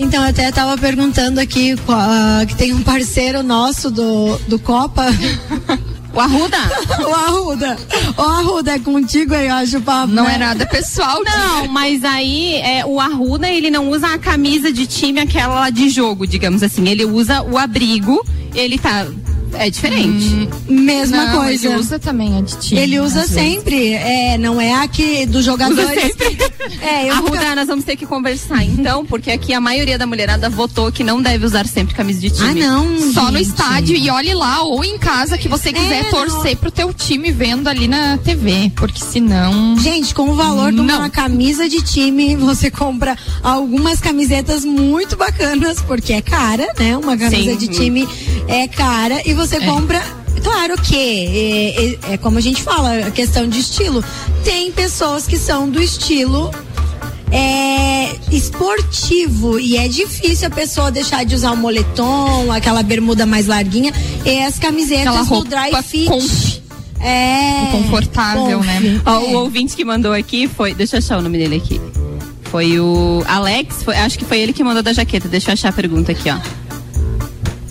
Então, 0.00 0.22
eu 0.24 0.30
até 0.30 0.48
estava 0.48 0.78
perguntando 0.78 1.38
aqui 1.38 1.74
uh, 1.74 2.46
que 2.46 2.56
tem 2.56 2.72
um 2.72 2.82
parceiro 2.82 3.42
nosso 3.42 3.90
do, 3.90 4.38
do 4.48 4.58
Copa. 4.58 5.04
O 6.14 6.18
Arruda? 6.18 6.56
o 7.06 7.14
Arruda. 7.14 7.78
O 8.16 8.22
Arruda 8.22 8.72
é 8.72 8.78
contigo 8.78 9.34
aí, 9.34 9.48
eu 9.48 9.54
acho, 9.54 9.80
papo. 9.82 10.12
Não 10.12 10.24
né? 10.24 10.36
é 10.36 10.38
nada 10.38 10.66
pessoal. 10.66 11.22
Não, 11.22 11.68
mas 11.68 12.02
aí 12.02 12.54
é, 12.56 12.84
o 12.84 12.98
Arruda, 12.98 13.48
ele 13.48 13.70
não 13.70 13.90
usa 13.90 14.14
a 14.14 14.18
camisa 14.18 14.72
de 14.72 14.86
time, 14.86 15.20
aquela 15.20 15.68
de 15.68 15.90
jogo, 15.90 16.26
digamos 16.26 16.62
assim. 16.62 16.88
Ele 16.88 17.04
usa 17.04 17.42
o 17.42 17.58
abrigo, 17.58 18.24
ele 18.54 18.78
tá 18.78 19.06
é 19.54 19.70
diferente. 19.70 20.26
Hum, 20.34 20.48
Mesma 20.68 21.26
não, 21.26 21.40
coisa. 21.40 21.68
Ele 21.68 21.76
usa 21.76 21.98
também 21.98 22.38
a 22.38 22.40
de 22.40 22.56
time. 22.58 22.80
Ele 22.80 23.00
usa 23.00 23.26
sempre. 23.26 23.94
É, 23.94 24.38
não 24.38 24.60
é 24.60 24.74
aqui 24.74 25.26
dos 25.26 25.44
jogadores. 25.44 26.02
Sempre. 26.02 26.38
é, 26.82 27.08
eu 27.08 27.14
Arruda, 27.14 27.38
fica... 27.38 27.54
nós 27.54 27.66
vamos 27.66 27.84
ter 27.84 27.96
que 27.96 28.06
conversar 28.06 28.64
então, 28.64 29.04
porque 29.04 29.30
aqui 29.30 29.52
a 29.52 29.60
maioria 29.60 29.98
da 29.98 30.06
mulherada 30.06 30.48
votou 30.48 30.90
que 30.92 31.02
não 31.02 31.20
deve 31.20 31.44
usar 31.44 31.66
sempre 31.66 31.94
camisa 31.94 32.20
de 32.20 32.30
time. 32.30 32.62
Ah, 32.62 32.66
não. 32.66 33.12
Só 33.12 33.22
gente. 33.26 33.32
no 33.32 33.38
estádio 33.38 33.96
e 33.96 34.10
olhe 34.10 34.34
lá, 34.34 34.62
ou 34.62 34.84
em 34.84 34.98
casa 34.98 35.36
que 35.36 35.48
você 35.48 35.72
quiser 35.72 36.00
é, 36.00 36.04
torcer 36.04 36.52
não. 36.52 36.56
pro 36.56 36.70
teu 36.70 36.92
time 36.92 37.30
vendo 37.30 37.68
ali 37.68 37.88
na 37.88 38.18
TV. 38.18 38.72
Porque 38.76 39.02
senão. 39.02 39.76
Gente, 39.78 40.14
com 40.14 40.30
o 40.30 40.34
valor 40.34 40.72
não. 40.72 40.86
de 40.86 40.92
uma 40.92 41.10
camisa 41.10 41.68
de 41.68 41.82
time, 41.82 42.36
você 42.36 42.70
compra 42.70 43.16
algumas 43.42 44.00
camisetas 44.00 44.64
muito 44.64 45.16
bacanas, 45.16 45.80
porque 45.82 46.12
é 46.12 46.20
cara, 46.20 46.72
né? 46.78 46.96
Uma 46.96 47.16
camisa 47.16 47.52
Sim. 47.52 47.56
de 47.56 47.68
time 47.68 48.08
é 48.48 48.66
cara 48.68 49.22
e 49.24 49.34
você 49.46 49.56
é. 49.56 49.66
compra 49.66 50.02
claro 50.42 50.80
que 50.80 50.96
é, 50.96 52.10
é, 52.10 52.14
é 52.14 52.16
como 52.16 52.38
a 52.38 52.40
gente 52.40 52.62
fala, 52.62 53.06
a 53.06 53.10
questão 53.10 53.46
de 53.48 53.60
estilo. 53.60 54.02
Tem 54.44 54.70
pessoas 54.72 55.26
que 55.26 55.36
são 55.36 55.68
do 55.68 55.80
estilo 55.82 56.50
é 57.32 58.16
esportivo 58.34 59.58
e 59.60 59.76
é 59.76 59.86
difícil 59.86 60.48
a 60.48 60.50
pessoa 60.50 60.90
deixar 60.90 61.24
de 61.24 61.34
usar 61.34 61.52
o 61.52 61.56
moletom, 61.56 62.50
aquela 62.52 62.82
bermuda 62.82 63.24
mais 63.26 63.46
larguinha 63.46 63.92
e 64.24 64.40
as 64.42 64.58
camisetas 64.58 65.28
do 65.28 65.44
dry 65.44 65.82
fit. 65.82 66.06
conf- 66.08 66.58
É. 67.00 67.68
Confortável, 67.72 68.60
né? 68.62 69.00
Ó. 69.06 69.18
O 69.20 69.32
ouvinte 69.44 69.74
que 69.76 69.84
mandou 69.84 70.12
aqui 70.12 70.48
foi. 70.48 70.74
Deixa 70.74 70.96
eu 70.96 70.98
achar 70.98 71.18
o 71.18 71.22
nome 71.22 71.38
dele 71.38 71.56
aqui. 71.56 71.80
Foi 72.50 72.78
o 72.80 73.22
Alex, 73.26 73.82
foi- 73.84 73.96
acho 73.96 74.18
que 74.18 74.24
foi 74.24 74.40
ele 74.40 74.52
que 74.52 74.62
mandou 74.64 74.82
da 74.82 74.92
jaqueta. 74.92 75.28
Deixa 75.28 75.50
eu 75.50 75.52
achar 75.54 75.68
a 75.68 75.72
pergunta 75.72 76.12
aqui, 76.12 76.28
ó. 76.30 76.36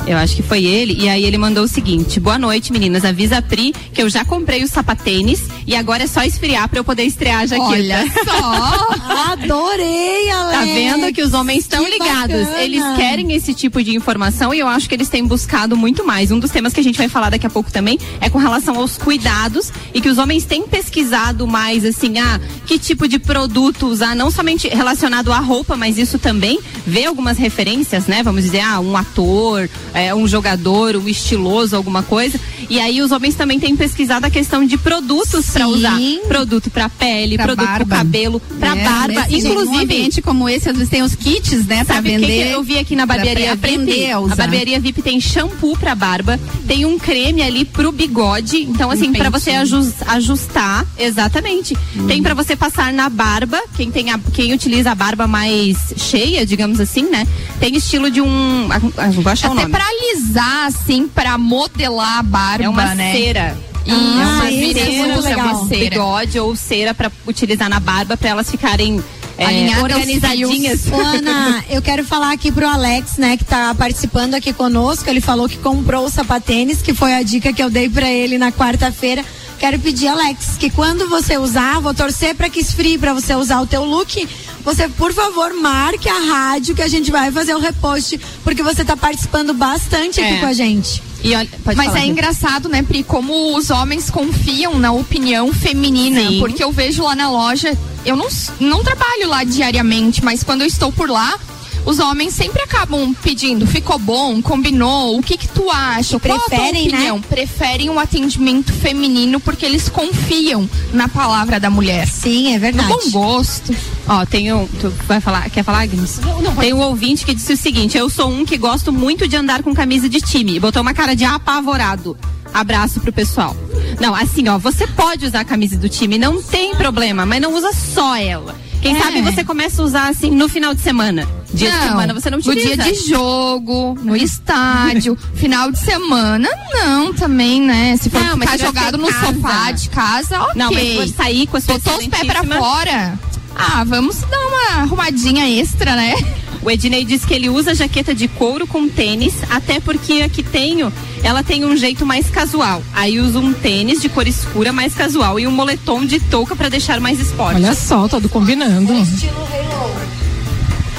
Eu 0.09 0.17
acho 0.17 0.35
que 0.35 0.41
foi 0.41 0.65
ele. 0.65 0.97
E 0.99 1.07
aí 1.07 1.23
ele 1.23 1.37
mandou 1.37 1.63
o 1.63 1.67
seguinte: 1.67 2.19
Boa 2.19 2.39
noite, 2.39 2.73
meninas. 2.73 3.05
Avisa 3.05 3.37
a 3.37 3.41
Pri 3.43 3.73
que 3.93 4.01
eu 4.01 4.09
já 4.09 4.25
comprei 4.25 4.63
os 4.63 4.71
sapatênis 4.71 5.43
e 5.67 5.75
agora 5.75 6.03
é 6.03 6.07
só 6.07 6.23
esfriar 6.23 6.67
pra 6.67 6.79
eu 6.79 6.83
poder 6.83 7.03
estrear 7.03 7.41
a 7.41 7.45
jaqueta. 7.45 7.69
Olha 7.69 8.05
só. 8.25 8.87
Adorei, 9.33 10.27
Alex. 10.31 10.57
Tá 10.57 10.65
vendo 10.65 11.13
que 11.13 11.21
os 11.21 11.31
homens 11.35 11.59
estão 11.59 11.87
ligados? 11.87 12.47
bacana. 12.47 12.61
Eles 12.63 12.83
querem 12.95 13.33
esse 13.33 13.53
tipo 13.53 13.83
de 13.83 13.95
informação 13.95 14.51
e 14.51 14.57
eu 14.57 14.67
acho 14.67 14.89
que 14.89 14.95
eles 14.95 15.09
têm 15.09 15.23
buscado 15.23 15.77
muito 15.77 16.03
mais. 16.03 16.31
Um 16.31 16.39
dos 16.39 16.49
temas 16.49 16.73
que 16.73 16.79
a 16.79 16.83
gente 16.83 16.97
vai 16.97 17.07
falar 17.07 17.29
daqui 17.29 17.45
a 17.45 17.49
pouco 17.49 17.71
também 17.71 17.99
é 18.19 18.31
com 18.31 18.39
relação 18.39 18.77
aos 18.77 18.97
cuidados 18.97 19.71
e 19.93 20.01
que 20.01 20.09
os 20.09 20.17
homens 20.17 20.43
têm 20.43 20.63
pesquisado 20.67 21.45
mais 21.47 21.85
assim, 21.85 22.17
ah, 22.17 22.41
que 22.65 22.79
tipo 22.79 23.07
de 23.07 23.19
produto 23.19 23.87
usar, 23.87 24.15
não 24.15 24.31
somente 24.31 24.67
relacionado 24.67 25.31
à 25.31 25.37
roupa, 25.37 25.77
mas 25.77 25.99
isso 25.99 26.17
também 26.17 26.59
vê 26.85 27.05
algumas 27.05 27.37
referências, 27.37 28.07
né? 28.07 28.23
Vamos 28.23 28.43
dizer, 28.43 28.61
ah, 28.61 28.79
um 28.79 28.97
ator, 28.97 29.69
é, 29.99 30.13
um 30.15 30.27
jogador, 30.27 30.95
um 30.95 31.07
estiloso, 31.07 31.75
alguma 31.75 32.03
coisa. 32.03 32.39
E 32.69 32.79
aí 32.79 33.01
os 33.01 33.11
homens 33.11 33.35
também 33.35 33.59
têm 33.59 33.75
pesquisado 33.75 34.25
a 34.25 34.29
questão 34.29 34.63
de 34.65 34.77
produtos 34.77 35.49
pra 35.49 35.65
Sim. 35.65 35.71
usar, 35.73 35.99
produto 36.27 36.69
pra 36.69 36.87
pele, 36.89 37.35
Pra 37.35 37.45
produto 37.47 37.65
pro 37.65 37.85
barba. 37.85 37.95
cabelo, 37.97 38.39
pra 38.59 38.75
É, 38.77 38.83
barba, 38.83 39.25
nesse- 39.27 39.47
num 39.47 39.51
inclusive 39.53 39.83
ambiente 39.83 40.21
como 40.21 40.47
esse, 40.47 40.69
às 40.69 40.75
vezes 40.75 40.89
tem 40.89 41.01
os 41.01 41.15
kits, 41.15 41.65
né, 41.65 41.83
pra 41.83 41.99
vender. 42.01 42.47
que 42.47 42.53
eu 42.53 42.61
vi 42.63 42.77
aqui 42.77 42.95
na 42.95 43.05
barbearia 43.05 43.55
VIP? 43.55 44.09
a 44.11 44.19
usar. 44.19 44.35
barbearia 44.35 44.79
VIP 44.79 45.01
tem 45.01 45.19
shampoo 45.19 45.75
pra 45.77 45.95
barba, 45.95 46.39
tem 46.67 46.85
um 46.85 46.97
creme 46.99 47.41
ali 47.41 47.65
pro 47.65 47.91
bigode. 47.91 48.57
Então, 48.63 48.91
assim, 48.91 49.11
pra 49.13 49.29
você 49.29 49.51
aju- 49.51 49.93
ajustar, 50.07 50.85
exatamente. 50.97 51.75
Tem 52.07 52.21
pra 52.21 52.33
você 52.33 52.55
passar 52.55 52.93
na 52.93 53.09
barba, 53.09 53.59
quem 53.75 53.89
tem 53.91 54.11
a, 54.11 54.19
quem 54.33 54.53
utiliza 54.53 54.91
a 54.91 54.95
barba 54.95 55.27
mais 55.27 55.77
cheia, 55.97 56.45
digamos 56.45 56.79
assim, 56.79 57.03
né? 57.03 57.27
Tem 57.59 57.75
estilo 57.75 58.11
de 58.11 58.21
um. 58.21 58.67
ah, 58.71 58.79
ah, 58.97 59.07
Não 59.07 59.21
vou 59.23 59.31
achar 59.31 59.49
o 59.49 59.53
Até 59.53 59.61
nome. 59.63 59.73
pra 59.73 59.88
alisar, 59.89 60.65
assim, 60.67 61.07
pra 61.07 61.37
modelar 61.37 62.19
a 62.19 62.23
barba, 62.23 62.63
É 62.63 62.69
uma 62.69 62.95
né? 62.95 63.13
cera. 63.13 63.57
Isso, 63.85 63.95
é 63.95 64.23
uma 64.23 64.51
isso 64.51 64.79
é 64.79 64.83
cera, 64.85 65.07
muito 65.07 65.27
é 65.27 65.35
uma 65.35 65.45
legal. 65.45 65.65
bigode 65.65 66.39
ou 66.39 66.55
cera 66.55 66.93
pra 66.93 67.11
utilizar 67.25 67.69
na 67.69 67.79
barba 67.79 68.15
pra 68.15 68.29
elas 68.29 68.49
ficarem 68.51 69.01
é, 69.37 69.45
Alinhadas 69.45 69.83
organizadinhas. 69.83 70.81
Ana, 70.91 71.63
eu 71.71 71.81
quero 71.81 72.03
falar 72.03 72.31
aqui 72.33 72.51
pro 72.51 72.67
Alex, 72.67 73.17
né, 73.17 73.37
que 73.37 73.45
tá 73.45 73.73
participando 73.73 74.35
aqui 74.35 74.51
conosco. 74.51 75.09
Ele 75.09 75.21
falou 75.21 75.47
que 75.47 75.57
comprou 75.57 76.05
o 76.05 76.09
sapatênis, 76.09 76.81
que 76.81 76.93
foi 76.93 77.13
a 77.13 77.23
dica 77.23 77.53
que 77.53 77.63
eu 77.63 77.69
dei 77.69 77.89
pra 77.89 78.09
ele 78.11 78.37
na 78.37 78.51
quarta-feira. 78.51 79.23
Quero 79.59 79.77
pedir, 79.79 80.07
Alex, 80.07 80.55
que 80.57 80.69
quando 80.69 81.09
você 81.09 81.37
usar, 81.37 81.79
vou 81.81 81.93
torcer 81.93 82.33
pra 82.33 82.49
que 82.49 82.59
esfrie 82.61 82.97
pra 82.97 83.13
você 83.13 83.35
usar 83.35 83.59
o 83.59 83.67
teu 83.67 83.83
look. 83.83 84.27
Você, 84.63 84.87
por 84.87 85.13
favor, 85.13 85.53
marque 85.53 86.07
a 86.07 86.17
rádio 86.19 86.73
que 86.75 86.81
a 86.81 86.87
gente 86.87 87.11
vai 87.11 87.31
fazer 87.31 87.53
o 87.55 87.59
repost, 87.59 88.19
porque 88.43 88.63
você 88.63 88.85
tá 88.85 88.95
participando 88.95 89.53
bastante 89.53 90.21
aqui 90.21 90.33
É. 90.35 90.39
com 90.39 90.45
a 90.45 90.53
gente. 90.53 91.03
E 91.21 91.35
olha, 91.35 91.49
Mas 91.65 91.75
falar, 91.75 91.99
é 91.99 92.05
engraçado, 92.05 92.69
né, 92.69 92.81
Pri, 92.81 93.03
como 93.03 93.57
os 93.57 93.69
homens 93.69 94.09
confiam 94.09 94.79
na 94.79 94.93
opinião 94.93 95.51
feminina. 95.53 96.21
Sim. 96.21 96.39
Porque 96.39 96.63
eu 96.63 96.71
vejo 96.71 97.03
lá 97.03 97.13
na 97.13 97.29
loja, 97.29 97.77
eu 98.05 98.15
não, 98.15 98.27
não 98.61 98.81
trabalho 98.81 99.27
lá 99.27 99.43
diariamente, 99.43 100.23
mas 100.23 100.41
quando 100.43 100.61
eu 100.61 100.67
estou 100.67 100.91
por 100.93 101.09
lá, 101.09 101.37
os 101.85 101.99
homens 101.99 102.33
sempre 102.33 102.61
acabam 102.61 103.13
pedindo, 103.21 103.65
ficou 103.65 103.97
bom, 103.97 104.41
combinou, 104.41 105.17
o 105.17 105.23
que 105.23 105.37
que 105.37 105.47
tu 105.47 105.69
acha? 105.69 106.19
Qual 106.19 106.37
a 106.37 106.39
tua 106.41 106.49
Preferem, 106.49 106.87
né? 106.89 106.95
opinião? 106.97 107.21
Preferem 107.21 107.89
um 107.89 107.99
atendimento 107.99 108.71
feminino 108.73 109.39
porque 109.39 109.65
eles 109.65 109.89
confiam 109.89 110.69
na 110.93 111.07
palavra 111.07 111.59
da 111.59 111.69
mulher. 111.69 112.07
Sim, 112.07 112.49
é 112.49 112.53
No 112.55 112.59
verdade. 112.59 112.89
bom 112.89 113.11
gosto. 113.11 113.75
Ó, 114.07 114.25
tem 114.25 114.51
um. 114.53 114.67
Tu 114.67 114.89
vai 115.07 115.19
falar? 115.21 115.49
Quer 115.49 115.63
falar, 115.63 115.81
Agnes? 115.81 116.19
Tem 116.59 116.73
um 116.73 116.79
ouvinte 116.79 117.25
que 117.25 117.33
disse 117.33 117.53
o 117.53 117.57
seguinte: 117.57 117.97
eu 117.97 118.09
sou 118.09 118.29
um 118.29 118.45
que 118.45 118.57
gosto 118.57 118.91
muito 118.91 119.27
de 119.27 119.35
andar 119.35 119.63
com 119.63 119.73
camisa 119.73 120.09
de 120.09 120.19
time. 120.19 120.55
E 120.55 120.59
botou 120.59 120.81
uma 120.81 120.93
cara 120.93 121.15
de 121.15 121.23
apavorado. 121.25 122.17
Abraço 122.53 122.99
pro 122.99 123.13
pessoal. 123.13 123.55
Não, 123.99 124.15
assim, 124.15 124.47
ó, 124.49 124.57
você 124.57 124.87
pode 124.87 125.25
usar 125.25 125.41
a 125.41 125.45
camisa 125.45 125.77
do 125.77 125.87
time, 125.87 126.17
não 126.17 126.41
tem 126.41 126.73
problema, 126.75 127.25
mas 127.25 127.39
não 127.41 127.53
usa 127.53 127.71
só 127.73 128.15
ela. 128.15 128.55
Quem 128.81 128.95
É. 128.95 128.99
sabe 129.01 129.21
você 129.21 129.43
começa 129.43 129.81
a 129.81 129.85
usar 129.85 130.07
assim 130.09 130.31
no 130.31 130.47
final 130.47 130.73
de 130.73 130.81
semana. 130.81 131.27
Dia 131.53 131.69
de 131.71 131.77
Não, 131.77 131.83
semana 131.87 132.13
você 132.13 132.29
não 132.29 132.37
No 132.37 132.51
utiliza. 132.51 132.83
dia 132.83 132.93
de 132.93 133.09
jogo, 133.09 133.97
no 134.01 134.15
estádio, 134.15 135.17
final 135.35 135.71
de 135.71 135.79
semana, 135.79 136.47
não 136.73 137.11
também, 137.13 137.59
né? 137.61 137.97
Se 137.97 138.09
for 138.09 138.23
Não, 138.23 138.37
ficar 138.39 138.57
jogado 138.57 138.97
no 138.97 139.07
casa. 139.07 139.25
sofá 139.33 139.71
de 139.71 139.89
casa, 139.89 140.41
ok. 140.43 140.53
Não, 140.55 140.71
mas 140.71 141.15
sair 141.15 141.47
com 141.47 141.57
a 141.57 141.61
sua 141.61 141.73
Botou 141.75 141.97
os 141.97 142.07
pés 142.07 142.23
pra 142.25 142.43
fora. 142.43 143.19
Ah, 143.55 143.83
vamos 143.83 144.17
dar 144.21 144.39
uma 144.39 144.81
arrumadinha 144.83 145.49
extra, 145.59 145.95
né? 145.95 146.13
O 146.61 146.69
Ednei 146.69 147.05
diz 147.05 147.23
que 147.23 147.33
ele 147.33 147.49
usa 147.49 147.73
jaqueta 147.73 148.13
de 148.13 148.27
couro 148.27 148.67
com 148.67 148.87
tênis, 148.89 149.33
até 149.49 149.79
porque 149.79 150.21
a 150.21 150.29
que 150.29 150.43
tenho, 150.43 150.91
ela 151.23 151.41
tem 151.41 151.63
um 151.65 151.75
jeito 151.75 152.05
mais 152.05 152.29
casual. 152.29 152.83
Aí 152.93 153.19
usa 153.19 153.39
um 153.39 153.53
tênis 153.53 154.01
de 154.01 154.09
cor 154.09 154.27
escura 154.27 154.73
mais 154.73 154.93
casual 154.93 155.39
e 155.39 155.47
um 155.47 155.51
moletom 155.51 156.05
de 156.05 156.19
touca 156.19 156.55
pra 156.55 156.69
deixar 156.69 156.99
mais 156.99 157.19
esporte. 157.19 157.55
Olha 157.55 157.73
só, 157.73 158.07
todo 158.07 158.27
combinando. 158.27 158.93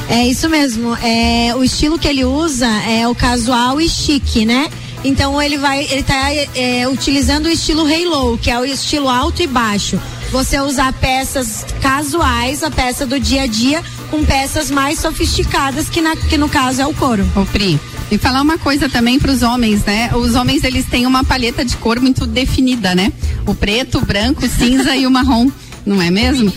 É 0.08 0.26
isso 0.26 0.48
mesmo. 0.48 0.96
É, 0.96 1.54
o 1.54 1.62
estilo 1.62 1.98
que 1.98 2.08
ele 2.08 2.24
usa 2.24 2.66
é 2.66 3.06
o 3.06 3.14
casual 3.14 3.80
e 3.80 3.88
chique, 3.88 4.44
né? 4.44 4.68
Então 5.04 5.40
ele 5.40 5.56
vai, 5.56 5.84
ele 5.84 6.02
tá 6.02 6.32
é, 6.54 6.86
utilizando 6.88 7.46
o 7.46 7.48
estilo 7.48 7.86
halo, 7.86 8.36
que 8.38 8.50
é 8.50 8.58
o 8.58 8.64
estilo 8.64 9.08
alto 9.08 9.42
e 9.42 9.46
baixo. 9.46 10.00
Você 10.30 10.60
usar 10.60 10.92
peças 10.92 11.64
casuais, 11.80 12.62
a 12.62 12.70
peça 12.70 13.06
do 13.06 13.18
dia 13.18 13.42
a 13.42 13.46
dia, 13.46 13.82
com 14.10 14.24
peças 14.24 14.70
mais 14.70 14.98
sofisticadas, 14.98 15.88
que, 15.88 16.00
na, 16.00 16.16
que 16.16 16.36
no 16.36 16.48
caso 16.48 16.82
é 16.82 16.86
o 16.86 16.92
couro. 16.92 17.26
Ô, 17.36 17.44
Pri, 17.46 17.78
e 18.10 18.18
falar 18.18 18.42
uma 18.42 18.58
coisa 18.58 18.88
também 18.88 19.18
para 19.18 19.30
os 19.30 19.42
homens, 19.42 19.84
né? 19.84 20.10
Os 20.14 20.34
homens 20.34 20.64
eles 20.64 20.84
têm 20.86 21.06
uma 21.06 21.22
paleta 21.22 21.64
de 21.64 21.76
cor 21.76 22.00
muito 22.00 22.26
definida, 22.26 22.94
né? 22.94 23.12
O 23.46 23.54
preto, 23.54 23.98
o 23.98 24.04
branco, 24.04 24.44
o 24.44 24.48
cinza 24.48 24.96
e 24.96 25.06
o 25.06 25.10
marrom, 25.10 25.50
não 25.86 26.02
é 26.02 26.10
mesmo? 26.10 26.52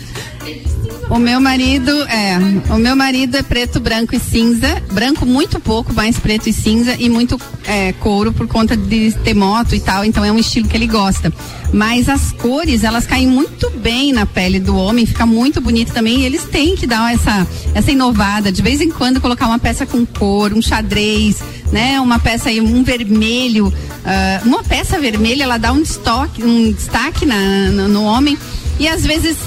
O 1.13 1.19
meu 1.19 1.39
marido 1.39 1.91
é, 2.05 2.39
o 2.73 2.79
meu 2.79 2.95
marido 2.95 3.37
é 3.37 3.43
preto, 3.43 3.79
branco 3.79 4.15
e 4.15 4.19
cinza, 4.19 4.81
branco 4.91 5.27
muito 5.27 5.59
pouco, 5.59 5.93
mais 5.93 6.17
preto 6.17 6.49
e 6.49 6.53
cinza 6.53 6.95
e 6.97 7.07
muito 7.07 7.39
é, 7.65 7.93
couro 7.93 8.33
por 8.33 8.47
conta 8.47 8.75
de 8.75 9.11
ter 9.23 9.35
moto 9.35 9.75
e 9.75 9.79
tal, 9.79 10.03
então 10.03 10.25
é 10.25 10.31
um 10.31 10.39
estilo 10.39 10.67
que 10.67 10.75
ele 10.75 10.87
gosta. 10.87 11.31
Mas 11.71 12.09
as 12.09 12.31
cores, 12.31 12.83
elas 12.83 13.05
caem 13.05 13.27
muito 13.27 13.69
bem 13.69 14.11
na 14.11 14.25
pele 14.25 14.59
do 14.59 14.75
homem, 14.75 15.05
fica 15.05 15.23
muito 15.23 15.61
bonito 15.61 15.93
também. 15.93 16.21
E 16.21 16.25
eles 16.25 16.45
têm 16.45 16.75
que 16.75 16.87
dar 16.87 17.13
essa 17.13 17.45
essa 17.75 17.91
inovada, 17.91 18.51
de 18.51 18.63
vez 18.63 18.81
em 18.81 18.89
quando 18.89 19.21
colocar 19.21 19.45
uma 19.45 19.59
peça 19.59 19.85
com 19.85 20.03
cor, 20.07 20.51
um 20.51 20.63
xadrez, 20.63 21.43
né? 21.71 22.01
Uma 22.01 22.17
peça 22.17 22.49
aí, 22.49 22.59
um 22.59 22.83
vermelho, 22.83 23.71
ah, 24.03 24.41
uma 24.43 24.63
peça 24.63 24.97
vermelha, 24.97 25.43
ela 25.43 25.59
dá 25.59 25.73
um 25.73 25.83
destaque, 25.83 26.43
um 26.43 26.71
destaque 26.71 27.23
na, 27.23 27.69
no, 27.69 27.87
no 27.87 28.03
homem. 28.03 28.35
E 28.79 28.87
às 28.87 29.05
vezes 29.05 29.37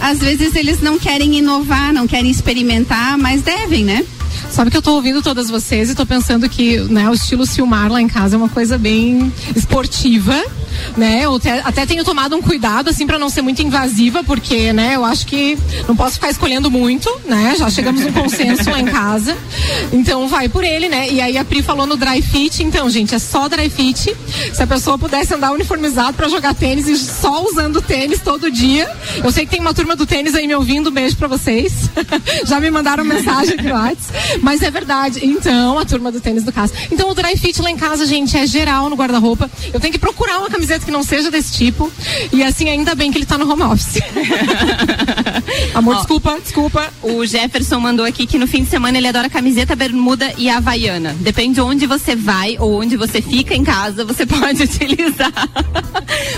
às 0.00 0.18
vezes 0.18 0.54
eles 0.54 0.80
não 0.80 0.98
querem 0.98 1.38
inovar, 1.38 1.92
não 1.92 2.06
querem 2.06 2.30
experimentar, 2.30 3.18
mas 3.18 3.42
devem, 3.42 3.84
né? 3.84 4.04
Sabe 4.50 4.70
que 4.70 4.76
eu 4.76 4.82
tô 4.82 4.94
ouvindo 4.94 5.22
todas 5.22 5.50
vocês 5.50 5.90
e 5.90 5.94
tô 5.94 6.06
pensando 6.06 6.48
que 6.48 6.78
né, 6.80 7.08
o 7.08 7.14
estilo 7.14 7.46
Silmar 7.46 7.90
lá 7.90 8.00
em 8.00 8.08
casa 8.08 8.36
é 8.36 8.38
uma 8.38 8.48
coisa 8.48 8.78
bem 8.78 9.32
esportiva, 9.54 10.34
né? 10.96 11.20
Eu 11.22 11.36
até, 11.36 11.60
até 11.60 11.86
tenho 11.86 12.04
tomado 12.04 12.36
um 12.36 12.42
cuidado, 12.42 12.90
assim, 12.90 13.06
para 13.06 13.18
não 13.18 13.28
ser 13.28 13.42
muito 13.42 13.62
invasiva, 13.62 14.22
porque, 14.24 14.72
né, 14.72 14.96
eu 14.96 15.04
acho 15.04 15.26
que 15.26 15.58
não 15.86 15.96
posso 15.96 16.14
ficar 16.14 16.30
escolhendo 16.30 16.70
muito, 16.70 17.10
né? 17.26 17.54
Já 17.58 17.70
chegamos 17.70 18.02
num 18.02 18.12
consenso 18.12 18.70
lá 18.70 18.80
em 18.80 18.86
casa. 18.86 19.36
Então 19.92 20.28
vai 20.28 20.48
por 20.48 20.64
ele, 20.64 20.88
né? 20.88 21.10
E 21.10 21.20
aí 21.20 21.36
a 21.38 21.44
Pri 21.44 21.62
falou 21.62 21.86
no 21.86 21.96
dry 21.96 22.22
fit, 22.22 22.62
então, 22.62 22.88
gente, 22.90 23.14
é 23.14 23.18
só 23.18 23.48
dry 23.48 23.70
fit. 23.70 24.14
Se 24.52 24.62
a 24.62 24.66
pessoa 24.66 24.98
pudesse 24.98 25.34
andar 25.34 25.52
uniformizado 25.52 26.14
para 26.14 26.28
jogar 26.28 26.54
tênis 26.54 26.88
e 26.88 26.96
só 26.96 27.44
usando 27.44 27.80
tênis 27.80 28.20
todo 28.20 28.50
dia. 28.50 28.90
Eu 29.22 29.30
sei 29.30 29.44
que 29.44 29.50
tem 29.50 29.60
uma 29.60 29.74
turma 29.74 29.96
do 29.96 30.06
tênis 30.06 30.34
aí 30.34 30.46
me 30.46 30.54
ouvindo, 30.54 30.90
um 30.90 30.92
beijo 30.92 31.16
para 31.16 31.28
vocês. 31.28 31.90
Já 32.44 32.60
me 32.60 32.70
mandaram 32.70 33.04
mensagem 33.04 33.56
no 33.56 33.72
WhatsApp. 33.72 34.38
Mas 34.42 34.62
é 34.62 34.70
verdade. 34.70 35.24
Então, 35.24 35.78
a 35.78 35.84
turma 35.84 36.12
do 36.12 36.20
tênis 36.20 36.44
do 36.44 36.52
caso. 36.52 36.72
Então, 36.90 37.10
o 37.10 37.14
dry 37.14 37.36
fit 37.36 37.60
lá 37.62 37.70
em 37.70 37.76
casa, 37.76 38.06
gente, 38.06 38.36
é 38.36 38.46
geral 38.46 38.88
no 38.88 38.96
guarda-roupa. 38.96 39.50
Eu 39.72 39.80
tenho 39.80 39.92
que 39.92 39.98
procurar 39.98 40.38
uma 40.38 40.48
camiseta 40.48 40.67
que 40.84 40.90
não 40.90 41.02
seja 41.02 41.30
desse 41.30 41.52
tipo. 41.52 41.90
E 42.32 42.42
assim, 42.42 42.68
ainda 42.68 42.94
bem 42.94 43.10
que 43.10 43.18
ele 43.18 43.26
tá 43.26 43.38
no 43.38 43.50
home 43.50 43.62
office. 43.62 44.00
Amor, 45.74 45.94
Ó, 45.94 45.98
desculpa, 45.98 46.38
desculpa. 46.42 46.92
O 47.02 47.24
Jefferson 47.24 47.80
mandou 47.80 48.04
aqui 48.04 48.26
que 48.26 48.38
no 48.38 48.46
fim 48.46 48.64
de 48.64 48.70
semana 48.70 48.98
ele 48.98 49.06
adora 49.06 49.30
camiseta, 49.30 49.74
bermuda 49.76 50.32
e 50.36 50.50
havaiana. 50.50 51.14
Depende 51.20 51.54
de 51.54 51.60
onde 51.60 51.86
você 51.86 52.14
vai 52.14 52.56
ou 52.58 52.80
onde 52.80 52.96
você 52.96 53.22
fica 53.22 53.54
em 53.54 53.64
casa, 53.64 54.04
você 54.04 54.26
pode 54.26 54.62
utilizar. 54.62 55.32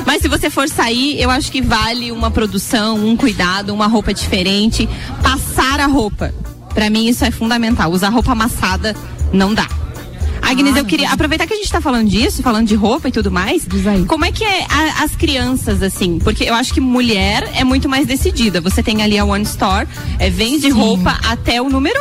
Mas 0.07 0.23
se 0.23 0.29
você 0.29 0.51
for 0.51 0.69
sair, 0.69 1.21
eu 1.21 1.31
acho 1.31 1.51
que 1.51 1.61
vale 1.61 2.13
uma 2.13 2.31
produção, 2.31 2.97
um 2.97 3.17
cuidado, 3.17 3.73
uma 3.73 3.87
roupa 3.87 4.13
diferente. 4.13 4.89
Passar 5.23 5.81
a 5.81 5.87
roupa. 5.87 6.35
Pra 6.75 6.91
mim 6.91 7.09
isso 7.09 7.25
é 7.25 7.31
fundamental. 7.31 7.91
Usar 7.91 8.11
roupa 8.11 8.33
amassada 8.33 8.95
não 9.33 9.55
dá. 9.55 9.80
Agnes, 10.51 10.77
eu 10.77 10.85
queria 10.85 11.11
aproveitar 11.11 11.47
que 11.47 11.55
a 11.55 11.57
gente 11.57 11.71
tá 11.71 11.81
falando 11.81 12.09
disso, 12.09 12.43
falando 12.43 12.67
de 12.67 12.75
roupa 12.75 13.09
e 13.09 13.13
tudo 13.13 13.31
mais. 13.31 13.65
Como 14.07 14.25
é 14.25 14.33
que 14.33 14.45
é 14.45 14.65
a- 14.65 15.05
as 15.05 15.15
crianças, 15.15 15.83
assim? 15.83 16.19
Porque 16.19 16.45
eu 16.45 16.55
acho 16.55 16.75
que 16.75 16.81
mulher 16.81 17.49
é 17.55 17.63
muito 17.65 17.89
mais 17.89 18.07
decidida. 18.07 18.61
Você 18.61 18.83
tem 18.83 19.03
ali 19.03 19.19
a 19.19 19.25
One 19.25 19.45
Store, 19.45 19.87
é, 20.19 20.29
vende 20.29 20.69
roupa 20.71 21.19
até 21.29 21.61
o 21.63 21.69
número? 21.69 22.01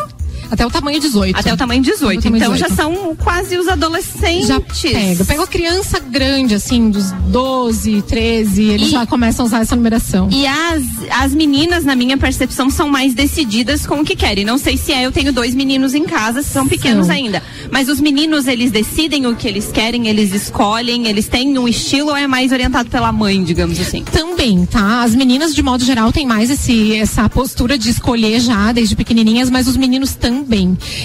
Até 0.51 0.65
o 0.65 0.69
tamanho 0.69 0.99
18. 0.99 1.37
Até 1.39 1.53
o 1.53 1.57
tamanho 1.57 1.81
18. 1.81 2.19
Até 2.19 2.19
o 2.19 2.21
tamanho 2.21 2.41
então 2.43 2.53
18. 2.53 2.69
já 2.69 2.75
são 2.75 3.15
quase 3.15 3.57
os 3.57 3.67
adolescentes. 3.67 4.47
Já 4.47 4.59
pega. 4.59 5.25
Pega 5.25 5.43
a 5.43 5.47
criança 5.47 5.99
grande, 5.99 6.55
assim, 6.55 6.89
dos 6.89 7.11
12, 7.27 8.01
13, 8.03 8.63
eles 8.63 8.87
E- 8.87 8.91
já 8.91 9.05
começam 9.05 9.45
a 9.45 9.47
usar 9.47 9.59
essa 9.61 9.75
numeração. 9.75 10.29
E 10.31 10.45
as, 10.47 10.83
as 11.11 11.33
meninas, 11.33 11.83
na 11.85 11.95
minha 11.95 12.17
percepção, 12.17 12.69
são 12.69 12.89
mais 12.89 13.13
decididas 13.13 13.85
com 13.85 14.01
o 14.01 14.05
que 14.05 14.15
querem. 14.15 14.43
Não 14.45 14.57
sei 14.57 14.77
se 14.77 14.91
é, 14.91 15.05
eu 15.05 15.11
tenho 15.11 15.31
dois 15.31 15.53
meninos 15.53 15.93
em 15.93 16.03
casa, 16.03 16.41
são 16.41 16.67
pequenos 16.67 17.07
São. 17.07 17.15
ainda. 17.15 17.41
Mas 17.71 17.87
os 17.89 17.99
meninos, 17.99 18.47
eles 18.47 18.71
decidem 18.71 19.25
o 19.27 19.35
que 19.35 19.47
eles 19.47 19.67
querem, 19.71 20.07
eles 20.07 20.33
escolhem, 20.33 21.07
eles 21.07 21.27
têm 21.27 21.57
um 21.57 21.67
estilo 21.67 22.09
ou 22.09 22.17
é 22.17 22.27
mais 22.27 22.51
orientado 22.51 22.89
pela 22.89 23.11
mãe, 23.11 23.43
digamos 23.43 23.79
assim? 23.79 24.03
Também, 24.03 24.65
tá? 24.65 25.03
As 25.03 25.13
meninas, 25.15 25.53
de 25.53 25.61
modo 25.61 25.83
geral, 25.83 26.11
têm 26.11 26.25
mais 26.25 26.49
esse, 26.49 26.95
essa 26.95 27.27
postura 27.29 27.77
de 27.77 27.89
escolher 27.89 28.39
já 28.39 28.71
desde 28.71 28.95
pequenininhas, 28.95 29.49
mas 29.49 29.67
os 29.67 29.77
meninos 29.77 30.15
também. 30.15 30.38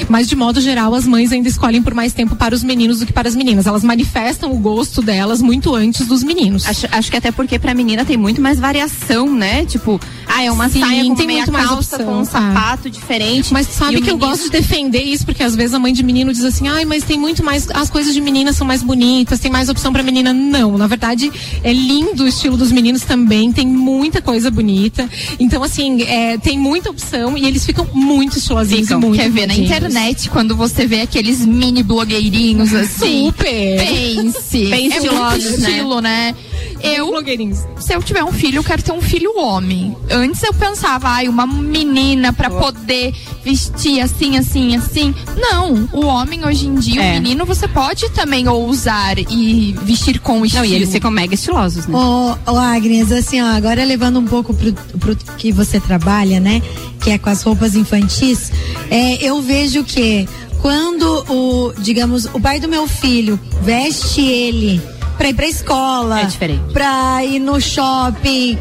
Mas, 0.08 0.28
de 0.28 0.36
modo 0.36 0.60
geral, 0.60 0.94
as 0.94 1.06
mães 1.06 1.32
ainda 1.32 1.48
escolhem 1.48 1.82
por 1.82 1.94
mais 1.94 2.12
tempo 2.12 2.36
para 2.36 2.54
os 2.54 2.62
meninos 2.62 2.98
do 3.00 3.06
que 3.06 3.12
para 3.12 3.28
as 3.28 3.34
meninas. 3.34 3.66
Elas 3.66 3.82
manifestam 3.84 4.52
o 4.52 4.58
gosto 4.58 5.02
delas 5.02 5.40
muito 5.42 5.74
antes 5.74 6.06
dos 6.06 6.22
meninos. 6.22 6.66
Acho, 6.66 6.86
acho 6.90 7.10
que 7.10 7.16
até 7.16 7.30
porque 7.30 7.58
pra 7.58 7.74
menina 7.74 8.04
tem 8.04 8.16
muito 8.16 8.40
mais 8.40 8.58
variação, 8.58 9.32
né? 9.34 9.64
Tipo, 9.64 10.00
ah, 10.26 10.42
é 10.42 10.50
uma 10.50 10.68
Sim, 10.68 10.80
saia 10.80 11.04
com 11.04 11.14
tem 11.14 11.26
meia 11.26 11.38
muito 11.40 11.52
mais 11.52 11.68
calça, 11.68 11.96
opção, 11.96 12.12
com 12.12 12.20
um 12.20 12.24
tá. 12.26 12.40
sapato 12.54 12.90
diferente. 12.90 13.52
Mas 13.52 13.66
sabe 13.68 14.00
que 14.00 14.10
eu 14.10 14.16
menino- 14.16 14.18
gosto 14.18 14.44
de 14.44 14.50
defender 14.50 15.02
isso, 15.02 15.24
porque 15.24 15.42
às 15.42 15.54
vezes 15.54 15.74
a 15.74 15.78
mãe 15.78 15.92
de 15.92 16.02
menino 16.02 16.32
diz 16.32 16.44
assim, 16.44 16.68
ai, 16.68 16.84
mas 16.84 17.04
tem 17.04 17.18
muito 17.18 17.42
mais, 17.44 17.68
as 17.72 17.90
coisas 17.90 18.12
de 18.14 18.20
menina 18.20 18.52
são 18.52 18.66
mais 18.66 18.82
bonitas, 18.82 19.38
tem 19.40 19.50
mais 19.50 19.68
opção 19.68 19.92
pra 19.92 20.02
menina. 20.02 20.32
Não, 20.32 20.76
na 20.78 20.86
verdade, 20.86 21.30
é 21.62 21.72
lindo 21.72 22.24
o 22.24 22.28
estilo 22.28 22.56
dos 22.56 22.70
meninos 22.72 23.02
também, 23.02 23.52
tem 23.52 23.66
muita 23.66 24.20
coisa 24.22 24.50
bonita. 24.50 25.08
Então, 25.38 25.62
assim, 25.62 26.02
é, 26.02 26.38
tem 26.38 26.58
muita 26.58 26.90
opção 26.90 27.36
e 27.36 27.44
eles 27.46 27.64
ficam 27.64 27.86
muito 27.94 28.38
estilosinhos 28.38 28.88
muito 28.90 29.16
Quer 29.24 29.30
ver 29.30 29.46
na 29.46 29.54
internet 29.54 30.28
quando 30.28 30.54
você 30.56 30.86
vê 30.86 31.00
aqueles 31.02 31.44
mini 31.46 31.82
blogueirinhos 31.82 32.74
assim. 32.74 33.26
Super! 33.26 33.76
Pense. 33.78 34.66
Bem 34.66 34.92
é 34.92 35.00
muito 35.00 35.12
né? 35.12 35.38
estilo, 35.38 36.00
né? 36.00 36.34
Eu, 36.82 37.10
se 37.80 37.94
eu 37.94 38.02
tiver 38.02 38.22
um 38.24 38.32
filho, 38.32 38.58
eu 38.58 38.64
quero 38.64 38.82
ter 38.82 38.92
um 38.92 39.00
filho 39.00 39.38
homem. 39.38 39.96
Antes 40.10 40.42
eu 40.42 40.52
pensava, 40.52 41.08
ai, 41.08 41.28
uma 41.28 41.46
menina 41.46 42.32
pra 42.32 42.50
poder 42.50 43.14
vestir 43.44 44.00
assim, 44.00 44.36
assim, 44.36 44.76
assim. 44.76 45.14
Não, 45.36 45.88
o 45.92 46.04
homem 46.06 46.44
hoje 46.44 46.66
em 46.66 46.74
dia, 46.74 47.02
É. 47.02 47.10
o 47.10 47.22
menino, 47.22 47.44
você 47.46 47.66
pode 47.66 48.08
também 48.10 48.48
ousar 48.48 49.18
e 49.18 49.74
vestir 49.82 50.18
com 50.20 50.44
estilo. 50.44 50.64
Não, 50.64 50.70
e 50.70 50.74
eles 50.74 50.90
ficam 50.92 51.10
mega 51.10 51.34
estilosos, 51.34 51.86
né? 51.86 51.96
Ô, 51.96 52.36
ô 52.52 52.56
Agnes, 52.58 53.10
assim, 53.12 53.40
ó, 53.40 53.46
agora 53.46 53.84
levando 53.84 54.18
um 54.18 54.24
pouco 54.26 54.52
pro, 54.54 54.72
pro 54.98 55.16
que 55.38 55.52
você 55.52 55.80
trabalha, 55.80 56.38
né? 56.40 56.62
Que 57.00 57.10
é 57.12 57.18
com 57.18 57.30
as 57.30 57.42
roupas 57.42 57.74
infantis, 57.74 58.50
é, 58.90 59.22
eu 59.24 59.40
vejo 59.42 59.84
que 59.84 60.26
quando 60.62 61.24
o, 61.28 61.74
digamos, 61.78 62.24
o 62.32 62.40
pai 62.40 62.58
do 62.58 62.66
meu 62.68 62.88
filho 62.88 63.38
veste 63.62 64.22
ele 64.22 64.80
pra 65.16 65.28
ir 65.28 65.34
pra 65.34 65.46
escola, 65.46 66.20
É 66.20 66.24
diferente. 66.24 66.72
pra 66.72 67.24
ir 67.24 67.38
no 67.38 67.60
shopping, 67.60 68.58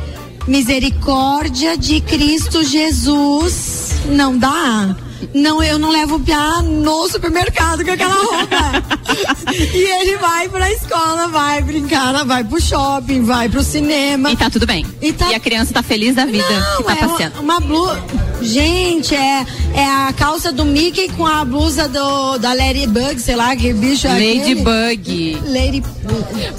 misericórdia 0.47 1.77
de 1.77 2.01
Cristo 2.01 2.63
Jesus, 2.63 3.91
não 4.07 4.37
dá. 4.37 4.95
Não, 5.33 5.63
eu 5.63 5.79
não 5.79 5.89
levo 5.89 6.15
o 6.15 6.19
Piá 6.19 6.61
no 6.61 7.07
supermercado 7.09 7.85
com 7.85 7.91
aquela 7.91 8.13
roupa. 8.13 8.83
e 9.55 9.77
ele 10.01 10.17
vai 10.17 10.49
pra 10.49 10.69
escola, 10.71 11.29
vai 11.29 11.61
brincar, 11.61 12.25
vai 12.25 12.43
pro 12.43 12.59
shopping, 12.61 13.23
vai 13.23 13.47
pro 13.47 13.63
cinema. 13.63 14.31
E 14.31 14.35
tá 14.35 14.49
tudo 14.49 14.65
bem. 14.67 14.85
E 15.01 15.13
tá- 15.13 15.29
a 15.33 15.39
criança 15.39 15.73
tá 15.73 15.81
feliz 15.81 16.15
da 16.15 16.25
vida 16.25 16.43
Não, 16.49 16.77
que 16.77 16.83
tá 16.83 16.91
é 16.93 16.95
passeando. 17.07 17.39
uma, 17.39 17.57
uma 17.57 17.59
blusa. 17.61 18.03
Gente, 18.43 19.15
é, 19.15 19.45
é 19.73 19.85
a 19.85 20.13
calça 20.15 20.51
do 20.51 20.65
Mickey 20.65 21.09
com 21.09 21.25
a 21.25 21.43
blusa 21.45 21.87
do, 21.87 22.37
da 22.37 22.53
Ladybug, 22.53 23.19
sei 23.19 23.35
lá, 23.35 23.55
que 23.55 23.73
bicho 23.73 24.07
é 24.07 24.11
aquele. 24.11 24.39
Ladybug. 24.39 25.37
Lady. 25.45 25.83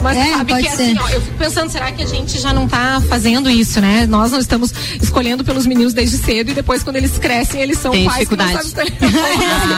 Mas 0.01 0.16
é, 0.16 0.33
sabe 0.33 0.53
pode 0.53 0.66
que 0.68 0.77
ser. 0.77 0.83
assim, 0.83 0.97
ó, 0.99 1.09
eu 1.11 1.20
fico 1.20 1.37
pensando, 1.38 1.70
será 1.70 1.92
que 1.92 2.03
a 2.03 2.07
gente 2.07 2.40
já 2.40 2.53
não 2.53 2.66
tá 2.66 3.03
fazendo 3.09 3.49
isso, 3.51 3.81
né? 3.81 4.07
Nós 4.07 4.33
não 4.33 4.38
estamos 4.38 4.73
escolhendo 5.01 5.44
pelos 5.44 5.66
meninos 5.66 5.92
desde 5.92 6.16
cedo 6.18 6.51
e 6.51 6.55
depois 6.55 6.83
quando 6.83 6.97
eles 6.97 7.18
crescem, 7.18 7.61
eles 7.61 7.79
são 7.79 7.92
Tem 7.92 8.05
pais 8.07 8.29
que 8.29 8.37
não 8.37 8.47
dificuldade. 8.47 8.94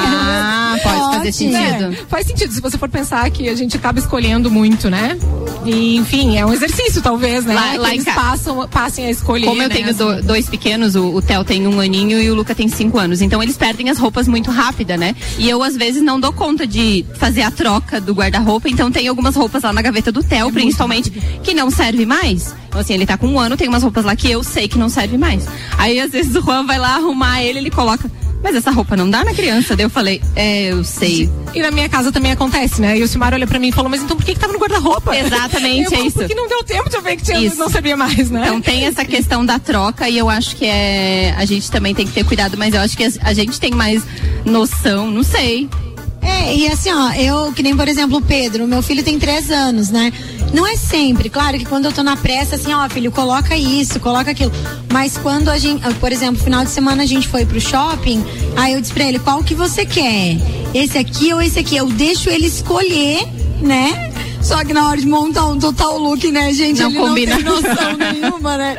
Ah, 0.08 0.78
pode 0.82 1.16
fazer 1.16 1.32
sentido. 1.32 1.56
É, 1.56 1.92
faz 2.08 2.26
sentido 2.26 2.52
se 2.52 2.60
você 2.60 2.76
for 2.78 2.88
pensar 2.88 3.28
que 3.30 3.48
a 3.48 3.54
gente 3.54 3.76
acaba 3.76 3.98
escolhendo 3.98 4.50
muito, 4.50 4.88
né? 4.90 5.16
E, 5.64 5.96
enfim, 5.96 6.36
é 6.36 6.44
um 6.46 6.52
exercício, 6.52 7.00
talvez, 7.02 7.44
né? 7.44 7.54
Lá- 7.54 7.70
que 7.72 7.78
lá 7.78 7.94
eles 7.94 8.04
passam, 8.04 8.68
passem 8.68 9.06
a 9.06 9.10
escolher. 9.10 9.46
Como 9.46 9.62
eu 9.62 9.68
né, 9.68 9.74
tenho 9.74 9.94
do- 9.94 10.22
dois 10.22 10.48
pequenos, 10.48 10.94
o, 10.94 11.14
o 11.14 11.22
Theo 11.22 11.44
tem 11.44 11.66
um 11.66 11.80
aninho 11.80 11.95
e 12.04 12.30
o 12.30 12.34
Luca 12.34 12.54
tem 12.54 12.68
cinco 12.68 12.98
anos. 12.98 13.22
Então 13.22 13.42
eles 13.42 13.56
perdem 13.56 13.90
as 13.90 13.98
roupas 13.98 14.28
muito 14.28 14.50
rápida, 14.50 14.96
né? 14.96 15.14
E 15.38 15.48
eu, 15.48 15.62
às 15.62 15.76
vezes, 15.76 16.02
não 16.02 16.20
dou 16.20 16.32
conta 16.32 16.66
de 16.66 17.04
fazer 17.14 17.42
a 17.42 17.50
troca 17.50 18.00
do 18.00 18.12
guarda-roupa. 18.12 18.68
Então 18.68 18.90
tem 18.90 19.08
algumas 19.08 19.34
roupas 19.34 19.62
lá 19.62 19.72
na 19.72 19.82
gaveta 19.82 20.12
do 20.12 20.20
É 20.20 20.22
Theo, 20.22 20.52
principalmente, 20.52 21.10
que 21.42 21.54
não 21.54 21.70
serve 21.70 22.04
mais. 22.04 22.54
Então, 22.68 22.80
assim, 22.80 22.94
ele 22.94 23.06
tá 23.06 23.16
com 23.16 23.26
um 23.26 23.38
ano, 23.40 23.56
tem 23.56 23.68
umas 23.68 23.82
roupas 23.82 24.04
lá 24.04 24.14
que 24.14 24.30
eu 24.30 24.42
sei 24.42 24.68
que 24.68 24.78
não 24.78 24.88
serve 24.88 25.16
mais. 25.16 25.46
Aí, 25.78 25.98
às 25.98 26.10
vezes, 26.10 26.34
o 26.36 26.42
Juan 26.42 26.66
vai 26.66 26.78
lá 26.78 26.96
arrumar 26.96 27.42
ele, 27.42 27.58
ele 27.58 27.70
coloca. 27.70 28.10
Mas 28.46 28.54
essa 28.54 28.70
roupa 28.70 28.96
não 28.96 29.10
dá 29.10 29.24
na 29.24 29.34
criança. 29.34 29.74
Daí 29.74 29.84
eu 29.86 29.90
falei, 29.90 30.22
é, 30.36 30.66
eu 30.70 30.84
sei. 30.84 31.28
E 31.52 31.60
na 31.60 31.72
minha 31.72 31.88
casa 31.88 32.12
também 32.12 32.30
acontece, 32.30 32.80
né? 32.80 32.96
E 32.96 33.02
o 33.02 33.08
Silmar 33.08 33.34
olha 33.34 33.44
pra 33.44 33.58
mim 33.58 33.70
e 33.70 33.72
falou, 33.72 33.90
mas 33.90 34.00
então 34.04 34.16
por 34.16 34.24
que, 34.24 34.34
que 34.34 34.38
tava 34.38 34.52
no 34.52 34.60
guarda-roupa? 34.60 35.16
Exatamente, 35.16 35.90
eu 35.92 35.98
é 35.98 36.06
isso. 36.06 36.18
Porque 36.18 36.32
não 36.32 36.46
deu 36.46 36.62
tempo 36.62 36.88
de 36.88 36.94
eu 36.94 37.02
ver 37.02 37.16
que 37.16 37.24
tinha, 37.24 37.40
Isso. 37.40 37.56
não 37.56 37.68
sabia 37.68 37.96
mais, 37.96 38.30
né? 38.30 38.42
Então 38.44 38.60
tem 38.60 38.84
essa 38.84 39.04
questão 39.04 39.44
da 39.44 39.58
troca 39.58 40.08
e 40.08 40.16
eu 40.16 40.30
acho 40.30 40.54
que 40.54 40.64
é. 40.64 41.34
A 41.36 41.44
gente 41.44 41.68
também 41.72 41.92
tem 41.92 42.06
que 42.06 42.12
ter 42.12 42.24
cuidado, 42.24 42.56
mas 42.56 42.72
eu 42.72 42.80
acho 42.80 42.96
que 42.96 43.02
a 43.02 43.32
gente 43.34 43.58
tem 43.58 43.72
mais 43.72 44.04
noção, 44.44 45.10
não 45.10 45.24
sei. 45.24 45.68
É, 46.26 46.56
e 46.56 46.66
assim, 46.66 46.90
ó, 46.92 47.12
eu, 47.12 47.52
que 47.52 47.62
nem 47.62 47.76
por 47.76 47.86
exemplo 47.86 48.18
o 48.18 48.22
Pedro, 48.22 48.66
meu 48.66 48.82
filho 48.82 49.02
tem 49.04 49.16
três 49.16 49.48
anos, 49.48 49.90
né? 49.90 50.12
Não 50.52 50.66
é 50.66 50.76
sempre, 50.76 51.28
claro 51.30 51.56
que 51.56 51.64
quando 51.64 51.84
eu 51.84 51.92
tô 51.92 52.02
na 52.02 52.16
pressa, 52.16 52.56
assim, 52.56 52.72
ó, 52.74 52.88
filho, 52.88 53.12
coloca 53.12 53.56
isso, 53.56 54.00
coloca 54.00 54.30
aquilo. 54.32 54.50
Mas 54.92 55.16
quando 55.16 55.48
a 55.50 55.58
gente, 55.58 55.82
por 55.94 56.10
exemplo, 56.10 56.42
final 56.42 56.64
de 56.64 56.70
semana 56.70 57.04
a 57.04 57.06
gente 57.06 57.28
foi 57.28 57.44
pro 57.44 57.60
shopping, 57.60 58.24
aí 58.56 58.72
eu 58.72 58.80
disse 58.80 58.92
pra 58.92 59.04
ele, 59.04 59.18
qual 59.18 59.42
que 59.44 59.54
você 59.54 59.86
quer? 59.86 60.36
Esse 60.74 60.98
aqui 60.98 61.32
ou 61.32 61.40
esse 61.40 61.58
aqui? 61.58 61.76
Eu 61.76 61.86
deixo 61.86 62.28
ele 62.28 62.46
escolher, 62.46 63.26
né? 63.60 64.12
Só 64.42 64.64
que 64.64 64.72
na 64.72 64.88
hora 64.88 65.00
de 65.00 65.06
montar 65.06 65.46
um 65.46 65.58
total 65.58 65.98
look, 65.98 66.30
né, 66.30 66.52
gente? 66.52 66.80
Não 66.80 66.90
ele 66.90 66.98
combina. 66.98 67.38
não 67.38 67.60
tem 67.60 67.70
noção 67.70 67.96
nenhuma, 67.98 68.56
né? 68.56 68.76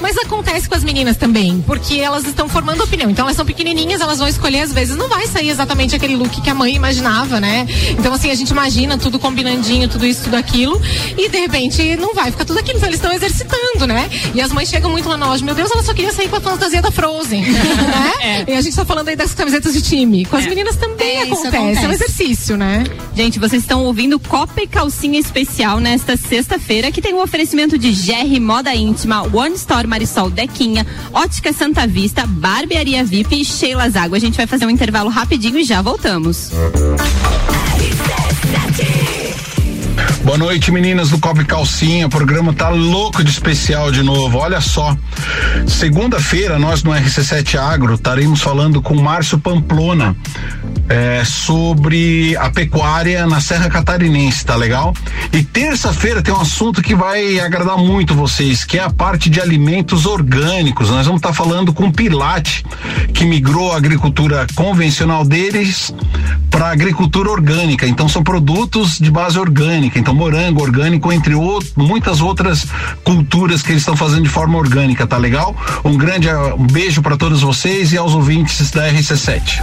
Mas 0.00 0.16
acontece 0.18 0.68
com 0.68 0.74
as 0.74 0.84
meninas 0.84 1.16
também, 1.16 1.62
porque 1.66 1.94
elas 1.98 2.24
estão 2.26 2.48
formando 2.48 2.82
opinião. 2.82 3.10
Então 3.10 3.24
elas 3.24 3.36
são 3.36 3.44
pequenininhas, 3.46 4.00
elas 4.00 4.18
vão 4.18 4.28
escolher 4.28 4.60
às 4.60 4.72
vezes, 4.72 4.96
não 4.96 5.08
vai 5.08 5.26
sair 5.26 5.48
exatamente 5.48 5.94
aquele 5.96 6.16
look 6.16 6.40
que 6.40 6.50
a 6.50 6.54
mãe 6.54 6.74
imaginava, 6.74 7.40
né? 7.40 7.66
Então 7.98 8.12
assim, 8.12 8.30
a 8.30 8.34
gente 8.34 8.50
imagina 8.50 8.96
tudo 8.98 9.18
combinandinho, 9.18 9.88
tudo 9.88 10.06
isso, 10.06 10.24
tudo 10.24 10.36
aquilo, 10.36 10.80
e 11.16 11.28
de 11.28 11.38
repente 11.38 11.96
não 11.96 12.14
vai 12.14 12.30
ficar 12.30 12.44
tudo 12.44 12.58
aquilo. 12.58 12.76
Então 12.78 12.88
eles 12.88 12.98
estão 12.98 13.12
exercitando, 13.12 13.86
né? 13.86 14.08
E 14.34 14.40
as 14.40 14.52
mães 14.52 14.68
chegam 14.68 14.90
muito 14.90 15.08
lá 15.08 15.16
na 15.16 15.26
loja, 15.26 15.44
meu 15.44 15.54
Deus, 15.54 15.70
ela 15.70 15.82
só 15.82 15.92
queria 15.94 16.12
sair 16.12 16.28
com 16.28 16.36
a 16.36 16.40
fantasia 16.40 16.80
da 16.82 16.90
Frozen, 16.90 17.42
né? 17.50 18.44
E 18.48 18.52
a 18.54 18.60
gente 18.60 18.74
tá 18.76 18.84
falando 18.84 19.08
aí 19.08 19.16
das 19.16 19.34
camisetas 19.34 19.72
de 19.72 19.82
time. 19.82 20.24
Com 20.24 20.36
as 20.36 20.46
meninas 20.46 20.76
também 20.76 21.18
É, 21.20 21.24
isso 21.24 21.34
acontece. 21.34 21.56
é 21.56 21.60
um 21.60 21.72
acontece. 21.72 21.94
exercício, 22.04 22.56
né? 22.56 22.84
Gente, 23.14 23.38
vocês 23.38 23.62
estão 23.62 23.84
ouvindo 23.84 24.18
Copa 24.18 24.62
e 24.62 24.66
Calcinha 24.66 25.18
Especial 25.18 25.78
nesta 25.80 26.16
sexta-feira, 26.16 26.90
que 26.90 27.00
tem 27.02 27.14
o 27.14 27.22
oferecimento 27.22 27.76
de 27.78 27.90
GR 27.92 28.40
Moda 28.40 28.74
Íntima, 28.74 29.22
One 29.34 29.54
Store 29.56 29.79
Marisol 29.86 30.30
Dequinha, 30.30 30.86
Ótica 31.12 31.52
Santa 31.52 31.86
Vista, 31.86 32.26
Barbearia 32.26 33.04
VIP 33.04 33.40
e 33.40 33.44
Sheila 33.44 33.88
Zago. 33.90 34.14
A 34.14 34.18
gente 34.18 34.36
vai 34.36 34.46
fazer 34.46 34.66
um 34.66 34.70
intervalo 34.70 35.10
rapidinho 35.10 35.58
e 35.58 35.64
já 35.64 35.82
voltamos. 35.82 36.50
Boa 40.30 40.38
noite, 40.38 40.70
meninas 40.70 41.10
do 41.10 41.18
Copa 41.18 41.42
e 41.42 41.44
Calcinha. 41.44 42.06
O 42.06 42.08
programa 42.08 42.52
tá 42.52 42.68
louco 42.68 43.24
de 43.24 43.32
especial 43.32 43.90
de 43.90 44.00
novo. 44.00 44.38
Olha 44.38 44.60
só. 44.60 44.96
Segunda-feira, 45.66 46.56
nós 46.56 46.84
no 46.84 46.92
RC7 46.92 47.58
Agro 47.58 47.94
estaremos 47.94 48.40
falando 48.40 48.80
com 48.80 48.94
Márcio 48.94 49.40
Pamplona 49.40 50.16
é, 50.88 51.24
sobre 51.24 52.36
a 52.36 52.48
pecuária 52.48 53.26
na 53.26 53.40
Serra 53.40 53.68
Catarinense, 53.68 54.44
tá 54.44 54.54
legal? 54.54 54.94
E 55.32 55.42
terça-feira 55.42 56.22
tem 56.22 56.32
um 56.32 56.40
assunto 56.40 56.80
que 56.80 56.94
vai 56.94 57.40
agradar 57.40 57.76
muito 57.76 58.14
vocês, 58.14 58.64
que 58.64 58.78
é 58.78 58.82
a 58.82 58.90
parte 58.90 59.28
de 59.28 59.40
alimentos 59.40 60.06
orgânicos. 60.06 60.90
Nós 60.90 61.06
vamos 61.06 61.20
estar 61.20 61.30
tá 61.30 61.34
falando 61.34 61.72
com 61.72 61.90
Pilate, 61.90 62.64
que 63.12 63.24
migrou 63.24 63.72
a 63.72 63.76
agricultura 63.76 64.46
convencional 64.54 65.24
deles 65.24 65.92
para 66.50 66.70
agricultura 66.70 67.30
orgânica. 67.30 67.86
Então 67.86 68.08
são 68.08 68.22
produtos 68.22 68.98
de 68.98 69.10
base 69.10 69.38
orgânica. 69.38 69.98
Então 69.98 70.19
morango 70.20 70.62
orgânico, 70.62 71.10
entre 71.10 71.34
outros, 71.34 71.72
muitas 71.74 72.20
outras 72.20 72.66
culturas 73.02 73.62
que 73.62 73.72
eles 73.72 73.80
estão 73.80 73.96
fazendo 73.96 74.24
de 74.24 74.28
forma 74.28 74.58
orgânica, 74.58 75.06
tá 75.06 75.16
legal? 75.16 75.56
Um 75.82 75.96
grande 75.96 76.28
um 76.58 76.66
beijo 76.66 77.00
para 77.00 77.16
todos 77.16 77.40
vocês 77.40 77.90
e 77.94 77.96
aos 77.96 78.14
ouvintes 78.14 78.70
da 78.70 78.86
RC7. 78.92 79.62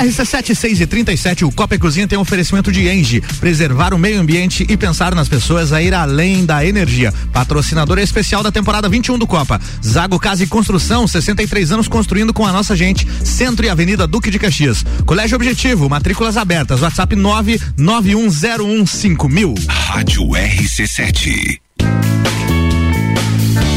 RC7 0.00 0.54
6 0.54 0.80
e 0.80 0.86
37, 0.86 1.44
o 1.44 1.52
Copa 1.52 1.74
e 1.74 1.78
Cozinha 1.78 2.08
tem 2.08 2.18
um 2.18 2.22
oferecimento 2.22 2.72
de 2.72 2.88
Engie. 2.88 3.22
Preservar 3.40 3.92
o 3.94 3.98
meio 3.98 4.20
ambiente 4.20 4.64
e 4.68 4.76
pensar 4.76 5.12
nas 5.14 5.28
pessoas 5.28 5.72
a 5.72 5.80
ir 5.82 5.94
além 5.94 6.44
da 6.44 6.62
energia. 6.64 7.12
Patrocinador 7.32 7.98
especial 7.98 8.40
da 8.42 8.52
temporada 8.52 8.88
21 8.88 9.18
do 9.18 9.26
Copa. 9.26 9.60
Zago 9.84 10.18
Casa 10.18 10.44
e 10.44 10.46
Construção, 10.46 11.06
63 11.06 11.72
anos 11.72 11.88
construindo 11.88 12.32
com 12.32 12.46
a 12.46 12.52
nossa 12.52 12.74
gente. 12.76 13.06
Centro 13.24 13.66
e 13.66 13.68
Avenida 13.68 14.06
Duque 14.06 14.30
de 14.30 14.38
Caxias. 14.38 14.84
Colégio 15.04 15.34
Objetivo, 15.36 15.88
matrículas 15.88 16.36
abertas. 16.36 16.82
WhatsApp 16.82 17.16
991015000. 17.16 19.66
Rádio 19.68 20.28
RC7. 20.28 21.58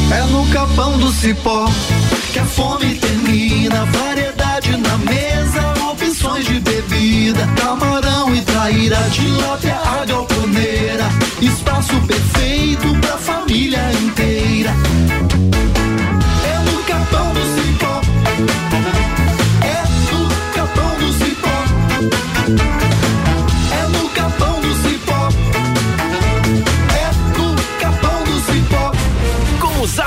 É 0.09 0.21
no 0.31 0.47
capão 0.47 0.97
do 0.97 1.11
cipó 1.11 1.69
que 2.31 2.39
a 2.39 2.45
fome 2.45 2.76
e 8.87 8.89
traíra, 8.89 9.09
tilápia, 9.09 9.75
a 9.75 10.05
galponeira, 10.05 11.09
espaço 11.41 11.99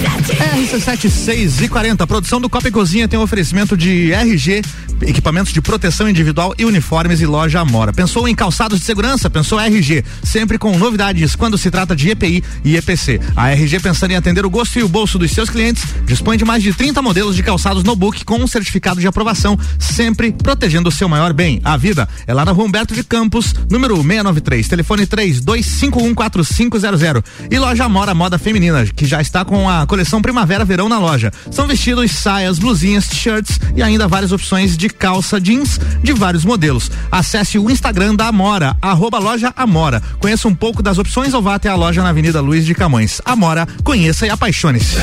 RC76 0.02 1.62
e 1.62 1.68
40. 1.68 2.02
A 2.02 2.06
produção 2.06 2.40
do 2.40 2.48
Copa 2.48 2.68
e 2.68 2.70
Cozinha 2.70 3.06
tem 3.06 3.18
um 3.18 3.22
oferecimento 3.22 3.76
de 3.76 4.12
RG, 4.12 4.62
equipamentos 5.02 5.52
de 5.52 5.60
proteção 5.60 6.08
individual 6.08 6.54
e 6.58 6.64
uniformes 6.64 7.20
e 7.20 7.26
loja 7.26 7.60
Amora. 7.60 7.92
Pensou 7.92 8.26
em 8.26 8.34
calçados 8.34 8.80
de 8.80 8.84
segurança? 8.84 9.30
Pensou 9.30 9.60
RG. 9.60 10.04
Sempre 10.22 10.58
com 10.58 10.76
novidades 10.76 11.36
quando 11.36 11.56
se 11.56 11.70
trata 11.70 11.94
de 11.94 12.10
EPI 12.10 12.42
e 12.64 12.76
EPC. 12.76 13.20
A 13.36 13.52
RG 13.52 13.80
pensando 13.80 14.12
em 14.12 14.16
atender 14.16 14.44
o 14.44 14.50
gosto 14.50 14.78
e 14.78 14.82
o 14.82 14.88
bolso 14.88 15.18
dos 15.18 15.30
seus 15.30 15.48
clientes, 15.48 15.84
dispõe 16.04 16.36
de 16.36 16.44
mais 16.44 16.62
de 16.62 16.72
30 16.72 17.00
modelos 17.00 17.36
de 17.36 17.42
calçados 17.42 17.84
no 17.84 17.94
book 17.94 18.24
com 18.24 18.38
um 18.38 18.46
certificado 18.46 19.00
de 19.00 19.06
aprovação, 19.06 19.58
sempre 19.78 20.32
protegendo 20.32 20.88
o 20.88 20.92
seu 20.92 21.08
maior 21.08 21.32
bem, 21.32 21.60
a 21.62 21.76
vida. 21.76 22.08
É 22.26 22.34
lá 22.34 22.44
na 22.44 22.52
Rua 22.52 22.66
Humberto 22.66 22.94
de 22.94 23.04
Campos, 23.04 23.54
número 23.70 23.94
693, 23.96 24.68
telefone 24.68 25.06
32514500. 25.06 27.24
E 27.50 27.58
loja 27.58 27.84
Amora 27.84 28.14
Moda 28.14 28.38
Feminina, 28.38 28.86
que 28.86 29.06
já 29.06 29.20
está 29.20 29.44
com 29.44 29.68
a 29.68 29.86
coleção 29.92 30.22
Primavera-Verão 30.22 30.88
na 30.88 30.98
loja. 30.98 31.30
São 31.50 31.66
vestidos, 31.66 32.12
saias, 32.12 32.58
blusinhas, 32.58 33.08
t-shirts 33.08 33.60
e 33.76 33.82
ainda 33.82 34.08
várias 34.08 34.32
opções 34.32 34.74
de 34.74 34.88
calça 34.88 35.38
jeans 35.38 35.78
de 36.02 36.14
vários 36.14 36.46
modelos. 36.46 36.90
Acesse 37.10 37.58
o 37.58 37.70
Instagram 37.70 38.14
da 38.14 38.28
Amora, 38.28 38.74
arroba 38.80 39.18
loja 39.18 39.52
Amora. 39.54 40.02
Conheça 40.18 40.48
um 40.48 40.54
pouco 40.54 40.82
das 40.82 40.96
opções 40.96 41.34
ou 41.34 41.42
vá 41.42 41.56
até 41.56 41.68
a 41.68 41.74
loja 41.74 42.02
na 42.02 42.08
Avenida 42.08 42.40
Luiz 42.40 42.64
de 42.64 42.74
Camões. 42.74 43.20
Amora, 43.22 43.68
conheça 43.84 44.26
e 44.26 44.30
apaixone-se. 44.30 44.96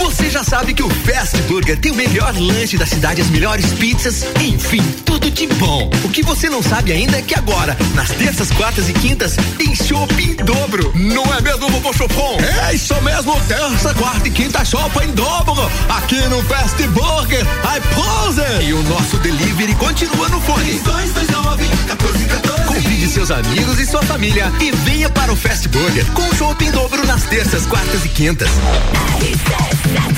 Você 0.00 0.28
já 0.28 0.42
sabe 0.42 0.74
que 0.74 0.82
o 0.82 0.90
Fast 0.90 1.36
Burger 1.42 1.78
tem 1.78 1.92
o 1.92 1.94
melhor 1.94 2.34
lanche 2.36 2.76
da 2.76 2.86
cidade, 2.86 3.20
as 3.20 3.28
melhores 3.28 3.72
pizzas, 3.74 4.24
enfim, 4.40 4.82
tudo 5.04 5.30
de 5.30 5.46
bom. 5.46 5.90
O 6.02 6.08
que 6.08 6.22
você 6.22 6.50
não 6.50 6.62
sabe 6.62 6.90
ainda 6.90 7.18
é 7.18 7.22
que 7.22 7.34
agora, 7.34 7.76
nas 7.94 8.10
terças, 8.10 8.50
quartas 8.50 8.88
e 8.88 8.92
quintas, 8.92 9.36
tem 9.56 9.74
chopp 9.76 10.12
em 10.20 10.34
dobro. 10.36 10.90
Não 10.96 11.22
é 11.34 11.40
mesmo, 11.40 11.68
vovô 11.68 11.92
Chopon? 11.92 12.38
É 12.68 12.74
isso 12.74 12.94
mesmo, 13.02 13.38
terça, 13.60 13.92
quarta 13.94 14.26
e 14.26 14.30
quinta 14.30 14.64
chopp 14.64 14.96
em 15.04 15.12
dobro. 15.12 15.70
Aqui 15.88 16.20
no 16.28 16.42
Fast 16.44 16.82
Burger, 16.88 17.42
I 17.42 17.80
pose. 17.94 18.64
E 18.64 18.72
o 18.72 18.82
nosso 18.84 19.18
delivery 19.18 19.74
continua 19.74 20.28
no 20.28 20.40
fone. 20.40 20.78
229 20.80 21.62
1414. 21.64 22.49
Convide 22.82 23.08
seus 23.08 23.30
amigos 23.30 23.78
e 23.78 23.84
sua 23.84 24.02
família 24.04 24.50
e 24.58 24.70
venha 24.70 25.10
para 25.10 25.30
o 25.30 25.36
Fast 25.36 25.68
Burger 25.68 26.06
com 26.12 26.34
chopp 26.34 26.64
em 26.64 26.70
dobro 26.70 27.06
nas 27.06 27.24
terças, 27.24 27.66
quartas 27.66 28.06
e 28.06 28.08
quintas. 28.08 28.48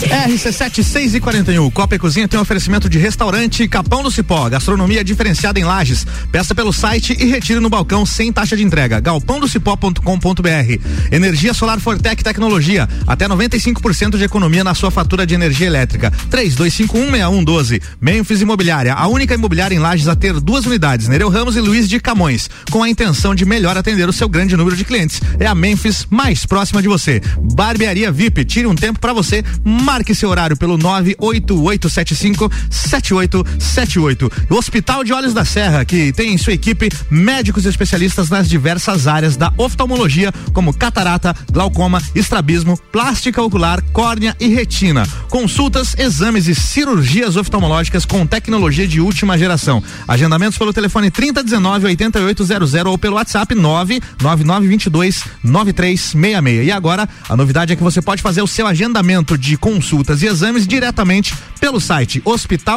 RC7 0.03 0.83
6 0.83 1.15
e 1.15 1.21
41. 1.21 1.71
Copa 1.71 1.97
e 1.97 1.99
Cozinha 1.99 2.29
tem 2.29 2.39
um 2.39 2.43
oferecimento 2.43 2.89
de 2.89 2.99
restaurante 2.99 3.67
Capão 3.67 4.03
do 4.03 4.11
Cipó, 4.11 4.49
gastronomia 4.49 5.03
diferenciada 5.03 5.59
em 5.59 5.65
lajes. 5.65 6.07
Peça 6.31 6.55
pelo 6.55 6.73
site 6.73 7.17
e 7.19 7.27
retire 7.27 7.59
no 7.59 7.71
balcão 7.71 8.07
sem 8.07 8.33
taxa 8.33 8.57
de 8.57 8.63
entrega. 8.63 9.01
galpãodocipó.com.br. 9.01 11.11
Energia 11.11 11.55
Solar 11.55 11.81
Fortec 11.81 12.23
Tecnologia, 12.23 12.89
até 13.07 13.27
95% 13.27 14.17
de 14.17 14.25
economia 14.25 14.63
na 14.63 14.75
sua 14.75 14.91
fatura 14.91 15.27
de 15.27 15.35
energia 15.35 15.67
elétrica. 15.67 16.13
32516112. 16.31 17.83
Memphis 18.01 18.41
Imobiliária, 18.41 18.95
a 18.95 19.09
única 19.09 19.35
imobiliária 19.35 19.75
em 19.75 19.81
lajes 19.81 20.09
a 20.09 20.15
ter 20.15 20.39
duas 20.39 20.67
unidades, 20.67 21.09
Nereu 21.09 21.29
Ramos 21.29 21.57
e 21.57 21.61
Luiz 21.61 21.89
de 21.89 21.99
Camões, 21.99 22.51
com 22.71 22.83
a 22.83 22.89
intenção 22.89 23.35
de 23.35 23.45
melhor 23.45 23.77
atender 23.77 24.09
o 24.09 24.13
seu 24.13 24.29
grande 24.29 24.57
número 24.57 24.77
de 24.77 24.85
clientes. 24.85 25.21
É 25.39 25.47
a 25.47 25.55
Memphis 25.55 26.07
mais 26.11 26.47
próxima 26.47 26.83
de 26.83 26.89
você. 26.89 27.21
Barbearia 27.55 28.11
VIP, 28.11 28.45
tire 28.45 28.67
um 28.67 28.75
tempo 28.75 28.99
para 29.01 29.13
você. 29.13 29.45
Marque 29.65 30.15
seu 30.15 30.29
horário 30.29 30.57
pelo 30.57 30.77
98875 30.77 32.51
7878. 32.71 34.33
O 34.51 34.55
Hospital 34.55 35.05
de 35.05 35.13
Olhos 35.13 35.35
da 35.35 35.45
Serra, 35.45 35.85
que 35.85 36.13
tem 36.13 36.33
em 36.33 36.39
sua 36.39 36.53
equipe 36.53 36.89
médicos 37.11 37.67
especialistas 37.67 38.31
nas 38.31 38.49
diversas 38.49 39.07
áreas 39.07 39.37
da 39.37 39.53
oftalmologia, 39.57 40.33
como 40.53 40.73
catarata, 40.73 41.35
glaucoma, 41.51 42.03
estrabismo, 42.15 42.79
plástica 42.91 43.43
ocular, 43.43 43.83
córnea 43.93 44.37
e 44.41 44.49
retina. 44.49 45.07
Consultas, 45.29 45.95
exames 45.99 46.49
e 46.49 46.55
cirurgias 46.55 47.37
oftalmológicas 47.37 48.05
com 48.05 48.27
tecnologia 48.27 48.87
de 48.87 49.01
última 49.01 49.39
geração. 49.39 49.83
Agendamentos 50.07 50.59
pelo 50.59 50.73
telefone 50.73 51.11
3019 51.11 51.87
8800 52.33 52.87
ou 52.87 52.99
pelo 52.99 53.17
WhatsApp 53.17 53.55
99922 53.55 55.25
9366. 55.43 56.67
E 56.67 56.73
agora, 56.73 57.09
a 57.29 57.37
novidade 57.37 57.73
é 57.73 57.77
que 57.77 57.83
você 57.83 58.01
pode 58.01 58.23
fazer 58.23 58.43
o 58.43 58.47
seu 58.47 58.67
agendamento 58.67 59.37
de 59.39 59.57
consultas 59.57 60.23
e 60.23 60.27
exames 60.27 60.67
diretamente 60.67 61.35
pelo 61.61 61.81
site 61.81 62.21
Hospital. 62.25 62.73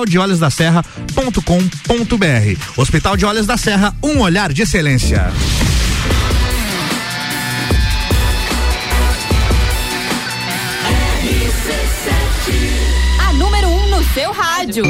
Hospital 2.77 3.17
de 3.17 3.25
Olhos 3.25 3.45
da 3.45 3.57
Serra, 3.57 3.95
um 4.03 4.19
olhar 4.19 4.51
de 4.51 4.61
excelência. 4.61 5.31
A 13.19 13.33
número 13.33 13.67
1 13.67 13.71
um 13.71 13.89
no 13.89 14.03
seu 14.13 14.31
rádio. 14.31 14.83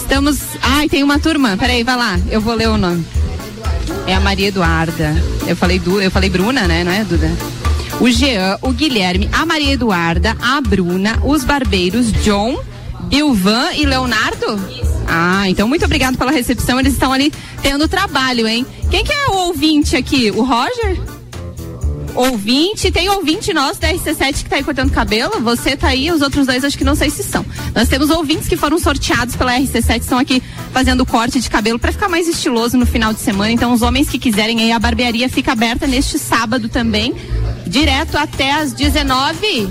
Estamos. 0.07 0.39
Ai, 0.63 0.89
tem 0.89 1.03
uma 1.03 1.19
turma. 1.19 1.57
Peraí, 1.57 1.83
vai 1.83 1.97
lá. 1.97 2.19
Eu 2.31 2.41
vou 2.41 2.55
ler 2.55 2.69
o 2.69 2.79
nome. 2.79 3.05
É 4.07 4.15
a 4.15 4.21
Maria 4.21 4.49
Eduarda. 4.49 5.15
Eu 5.49 5.57
falei 5.57 5.81
du, 5.81 6.01
eu 6.01 6.13
falei 6.13 6.31
Bruna, 6.31 6.63
né? 6.69 6.85
Não 6.85 6.93
é 6.93 7.03
Duda? 7.03 7.29
O 8.01 8.09
Jean, 8.09 8.57
o 8.63 8.71
Guilherme, 8.71 9.29
a 9.33 9.45
Maria 9.45 9.73
Eduarda, 9.73 10.37
a 10.41 10.61
Bruna, 10.61 11.19
os 11.25 11.43
barbeiros 11.43 12.13
John, 12.23 12.57
Bilvan 13.09 13.73
e 13.75 13.85
Leonardo? 13.85 14.61
Ah, 15.09 15.51
então 15.51 15.67
muito 15.67 15.85
obrigado 15.85 16.17
pela 16.17 16.31
recepção. 16.31 16.79
Eles 16.79 16.93
estão 16.93 17.13
ali 17.13 17.33
tendo 17.61 17.89
trabalho, 17.89 18.47
hein? 18.47 18.65
Quem 18.89 19.05
que 19.05 19.13
é 19.13 19.27
o 19.27 19.47
ouvinte 19.49 19.97
aqui? 19.97 20.31
O 20.31 20.45
Roger? 20.45 21.01
Ouvinte, 22.17 22.91
tem 22.91 23.09
ouvinte 23.11 23.53
nosso 23.53 23.81
da 23.81 23.93
RC7 23.93 24.45
que 24.45 24.49
tá 24.49 24.57
aí 24.57 24.65
cortando 24.65 24.91
cabelo, 24.91 25.41
você 25.41 25.77
tá 25.77 25.89
aí, 25.89 26.11
os 26.11 26.23
outros 26.23 26.47
dois 26.47 26.65
acho 26.65 26.77
que 26.77 26.85
não 26.85 26.95
sei 26.95 27.11
se 27.11 27.23
são. 27.23 27.45
Nós 27.75 27.89
temos 27.89 28.11
ouvintes 28.11 28.49
que 28.49 28.57
foram 28.57 28.79
sorteados 28.79 29.37
pela 29.37 29.53
RC7, 29.53 30.01
estão 30.01 30.19
aqui 30.19 30.43
fazendo 30.73 31.05
corte 31.05 31.41
de 31.41 31.49
cabelo 31.51 31.79
para 31.79 31.93
ficar 31.93 32.09
mais 32.09 32.27
estiloso 32.27 32.77
no 32.77 32.87
final 32.87 33.13
de 33.13 33.21
semana. 33.21 33.53
Então, 33.53 33.73
os 33.73 33.83
homens 33.83 34.09
que 34.09 34.19
quiserem 34.19 34.61
aí, 34.61 34.73
a 34.73 34.79
barbearia 34.79 35.29
fica 35.29 35.53
aberta 35.53 35.87
neste 35.87 36.19
sábado 36.19 36.69
também, 36.69 37.15
direto 37.67 38.17
até 38.17 38.53
às 38.53 38.73
19 38.73 39.69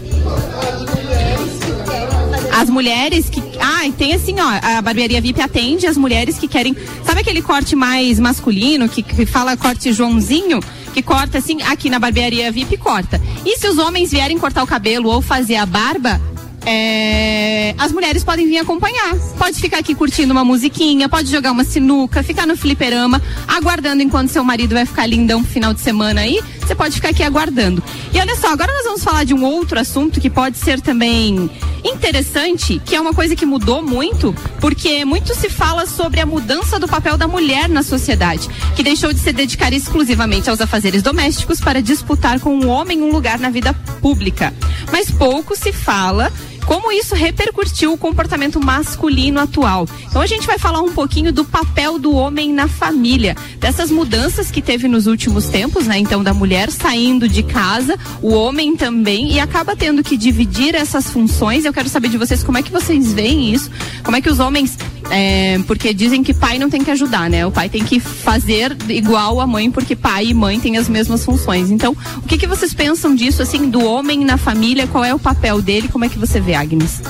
as 2.56 2.70
mulheres 2.70 3.30
que. 3.30 3.44
Ah, 3.60 3.82
tem 3.98 4.14
assim, 4.14 4.36
ó, 4.40 4.78
a 4.78 4.82
barbearia 4.82 5.20
VIP 5.20 5.42
atende 5.42 5.86
as 5.88 5.98
mulheres 5.98 6.38
que 6.38 6.48
querem. 6.48 6.76
Sabe 7.06 7.20
aquele 7.20 7.42
corte 7.42 7.76
mais 7.76 8.18
masculino, 8.18 8.88
que, 8.88 9.04
que 9.04 9.26
fala 9.26 9.58
corte 9.58 9.92
Joãozinho? 9.92 10.62
Que 10.96 11.02
corta 11.02 11.40
assim, 11.40 11.62
aqui 11.64 11.90
na 11.90 12.00
barbearia 12.00 12.50
VIP 12.50 12.78
corta. 12.78 13.22
E 13.46 13.58
se 13.58 13.68
os 13.68 13.78
homens 13.78 14.12
vierem 14.12 14.38
cortar 14.38 14.64
o 14.64 14.66
cabelo 14.66 15.10
ou 15.10 15.22
fazer 15.22 15.58
a 15.58 15.66
barba, 15.66 16.22
é, 16.66 17.76
as 17.78 17.92
mulheres 17.92 18.24
podem 18.24 18.48
vir 18.48 18.60
acompanhar. 18.60 19.14
Pode 19.38 19.60
ficar 19.60 19.80
aqui 19.80 19.94
curtindo 19.94 20.32
uma 20.32 20.46
musiquinha, 20.46 21.10
pode 21.10 21.30
jogar 21.30 21.52
uma 21.52 21.66
sinuca, 21.66 22.24
ficar 22.24 22.48
no 22.48 22.56
fliperama, 22.56 23.22
aguardando 23.46 24.02
enquanto 24.02 24.30
seu 24.30 24.42
marido 24.42 24.74
vai 24.74 24.86
ficar 24.86 25.06
lindão 25.06 25.42
no 25.42 25.46
final 25.46 25.74
de 25.74 25.82
semana 25.82 26.22
aí. 26.22 26.42
Você 26.68 26.76
pode 26.76 26.96
ficar 26.96 27.10
aqui 27.10 27.24
aguardando. 27.24 27.84
E 28.14 28.20
olha 28.20 28.36
só, 28.36 28.52
agora 28.52 28.72
nós 28.74 28.84
vamos 28.84 29.04
falar 29.04 29.24
de 29.24 29.34
um 29.34 29.44
outro 29.44 29.80
assunto 29.80 30.20
que 30.20 30.30
pode 30.30 30.58
ser 30.58 30.82
também 30.82 31.50
interessante, 31.84 32.82
que 32.84 32.96
é 32.96 33.00
uma 33.00 33.14
coisa 33.14 33.36
que 33.36 33.46
mudou 33.46 33.82
muito, 33.82 34.34
porque 34.60 35.06
muito 35.06 35.36
se 35.36 35.50
fala 35.50 35.86
sobre 35.86 36.20
a 36.20 36.26
mudança 36.26 36.80
do 36.80 36.88
papel 36.88 37.16
da 37.18 37.28
mulher 37.28 37.70
na 37.70 37.84
sociedade, 37.84 38.50
que 38.76 38.82
deixou 38.82 39.14
de 39.14 39.20
se 39.20 39.32
dedicar 39.32 39.72
exclusivamente 39.72 40.50
aos 40.50 40.60
afazeres 40.60 41.04
domésticos 41.04 41.60
para 41.60 41.82
disputar 41.82 42.40
com 42.40 42.58
o 42.58 42.68
homem 42.68 43.02
um 43.02 43.12
lugar 43.12 43.38
na 43.38 43.50
vida 43.50 43.74
pública. 44.02 44.54
Mas 44.92 45.12
pouco 45.12 45.56
se 45.56 45.72
fala 45.72 46.32
como 46.66 46.92
isso 46.92 47.16
repercutiu 47.16 47.94
o 47.94 47.98
comportamento 47.98 48.60
masculino 48.60 49.40
atual. 49.40 49.88
Então 50.08 50.22
a 50.22 50.28
gente 50.28 50.48
vai 50.48 50.58
falar 50.58 50.82
um 50.82 50.92
pouquinho 50.92 51.32
do 51.32 51.46
papel 51.46 52.00
do 52.00 52.14
homem 52.14 52.52
na 52.54 52.68
família, 52.68 53.36
dessas 53.60 53.92
mudanças 53.92 54.52
que 54.52 54.62
teve 54.62 54.88
nos 54.88 55.08
últimos 55.08 55.46
tempos, 55.48 55.86
né? 55.88 55.98
Então 55.98 56.24
da 56.24 56.34
mulher 56.34 56.72
saindo 56.72 57.28
de 57.28 57.44
casa, 57.44 57.98
o 58.22 58.34
homem 58.34 58.76
também 58.76 59.34
e 59.34 59.40
acaba 59.40 59.76
tendo 59.76 60.04
que 60.04 60.18
dividir 60.18 60.76
essas 60.76 61.10
funções. 61.10 61.66
Eu 61.66 61.74
quero 61.74 61.90
saber 61.90 62.10
de 62.10 62.18
vocês 62.18 62.44
como 62.44 62.58
é 62.58 62.62
que 62.62 62.72
vocês 62.72 63.14
veem 63.14 63.54
isso, 63.54 63.70
como 64.04 64.18
é 64.18 64.22
que 64.22 64.30
os 64.30 64.40
homens 64.40 64.78
é, 65.10 65.60
porque 65.68 65.94
dizem 65.94 66.24
que 66.24 66.34
pai 66.34 66.58
não 66.58 66.70
tem 66.70 66.84
que 66.84 66.92
ajudar, 66.92 67.30
né? 67.30 67.46
O 67.46 67.52
pai 67.52 67.70
tem 67.70 67.84
que 67.84 68.00
fazer 68.00 68.76
igual 68.90 69.40
a 69.40 69.48
mãe, 69.48 69.70
porque 69.70 69.96
pai 69.96 70.28
e 70.28 70.34
mãe 70.34 70.60
têm 70.60 70.78
as 70.78 70.90
mesmas 70.90 71.24
funções. 71.24 71.70
Então, 71.70 71.96
o 72.18 72.22
que, 72.24 72.38
que 72.38 72.48
vocês 72.48 72.74
pensam 72.74 73.16
disso, 73.16 73.42
assim, 73.42 73.70
do 73.70 73.84
homem 73.84 74.20
na 74.26 74.38
família? 74.38 74.88
Qual 74.88 75.04
é 75.04 75.14
o 75.14 75.20
papel 75.20 75.62
dele? 75.62 75.88
Como 75.88 76.06
é 76.06 76.10
que 76.10 76.18
você 76.18 76.40
vê, 76.40 76.55
Agnes? 76.56 77.02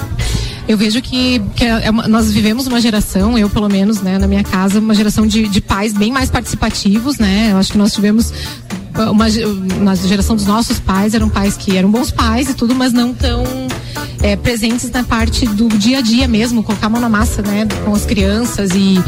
Eu 0.67 0.77
vejo 0.77 0.99
que, 1.01 1.39
que 1.55 1.63
é 1.63 1.89
uma, 1.91 2.07
nós 2.07 2.31
vivemos 2.31 2.65
uma 2.65 2.81
geração, 2.81 3.37
eu 3.37 3.47
pelo 3.49 3.69
menos, 3.69 4.01
né, 4.01 4.17
na 4.17 4.27
minha 4.27 4.43
casa, 4.43 4.79
uma 4.79 4.95
geração 4.95 5.27
de, 5.27 5.47
de 5.47 5.61
pais 5.61 5.93
bem 5.93 6.11
mais 6.11 6.31
participativos, 6.31 7.19
né? 7.19 7.49
Eu 7.51 7.57
acho 7.57 7.71
que 7.71 7.77
nós 7.77 7.93
tivemos 7.93 8.33
uma, 9.11 9.25
na 9.81 9.95
geração 9.95 10.35
dos 10.35 10.45
nossos 10.45 10.79
pais 10.79 11.13
eram 11.13 11.29
pais 11.29 11.57
que 11.57 11.77
eram 11.77 11.89
bons 11.89 12.11
pais 12.11 12.49
e 12.49 12.53
tudo, 12.53 12.73
mas 12.73 12.93
não 12.93 13.13
tão 13.13 13.43
é, 14.21 14.35
presentes 14.35 14.89
na 14.89 15.03
parte 15.03 15.45
do 15.45 15.67
dia 15.69 15.99
a 15.99 16.01
dia 16.01 16.27
mesmo, 16.27 16.63
colocar 16.63 16.87
a 16.87 16.89
mão 16.89 17.01
na 17.01 17.09
massa, 17.09 17.41
né, 17.41 17.67
com 17.83 17.93
as 17.93 18.05
crianças 18.05 18.71
e 18.73 18.99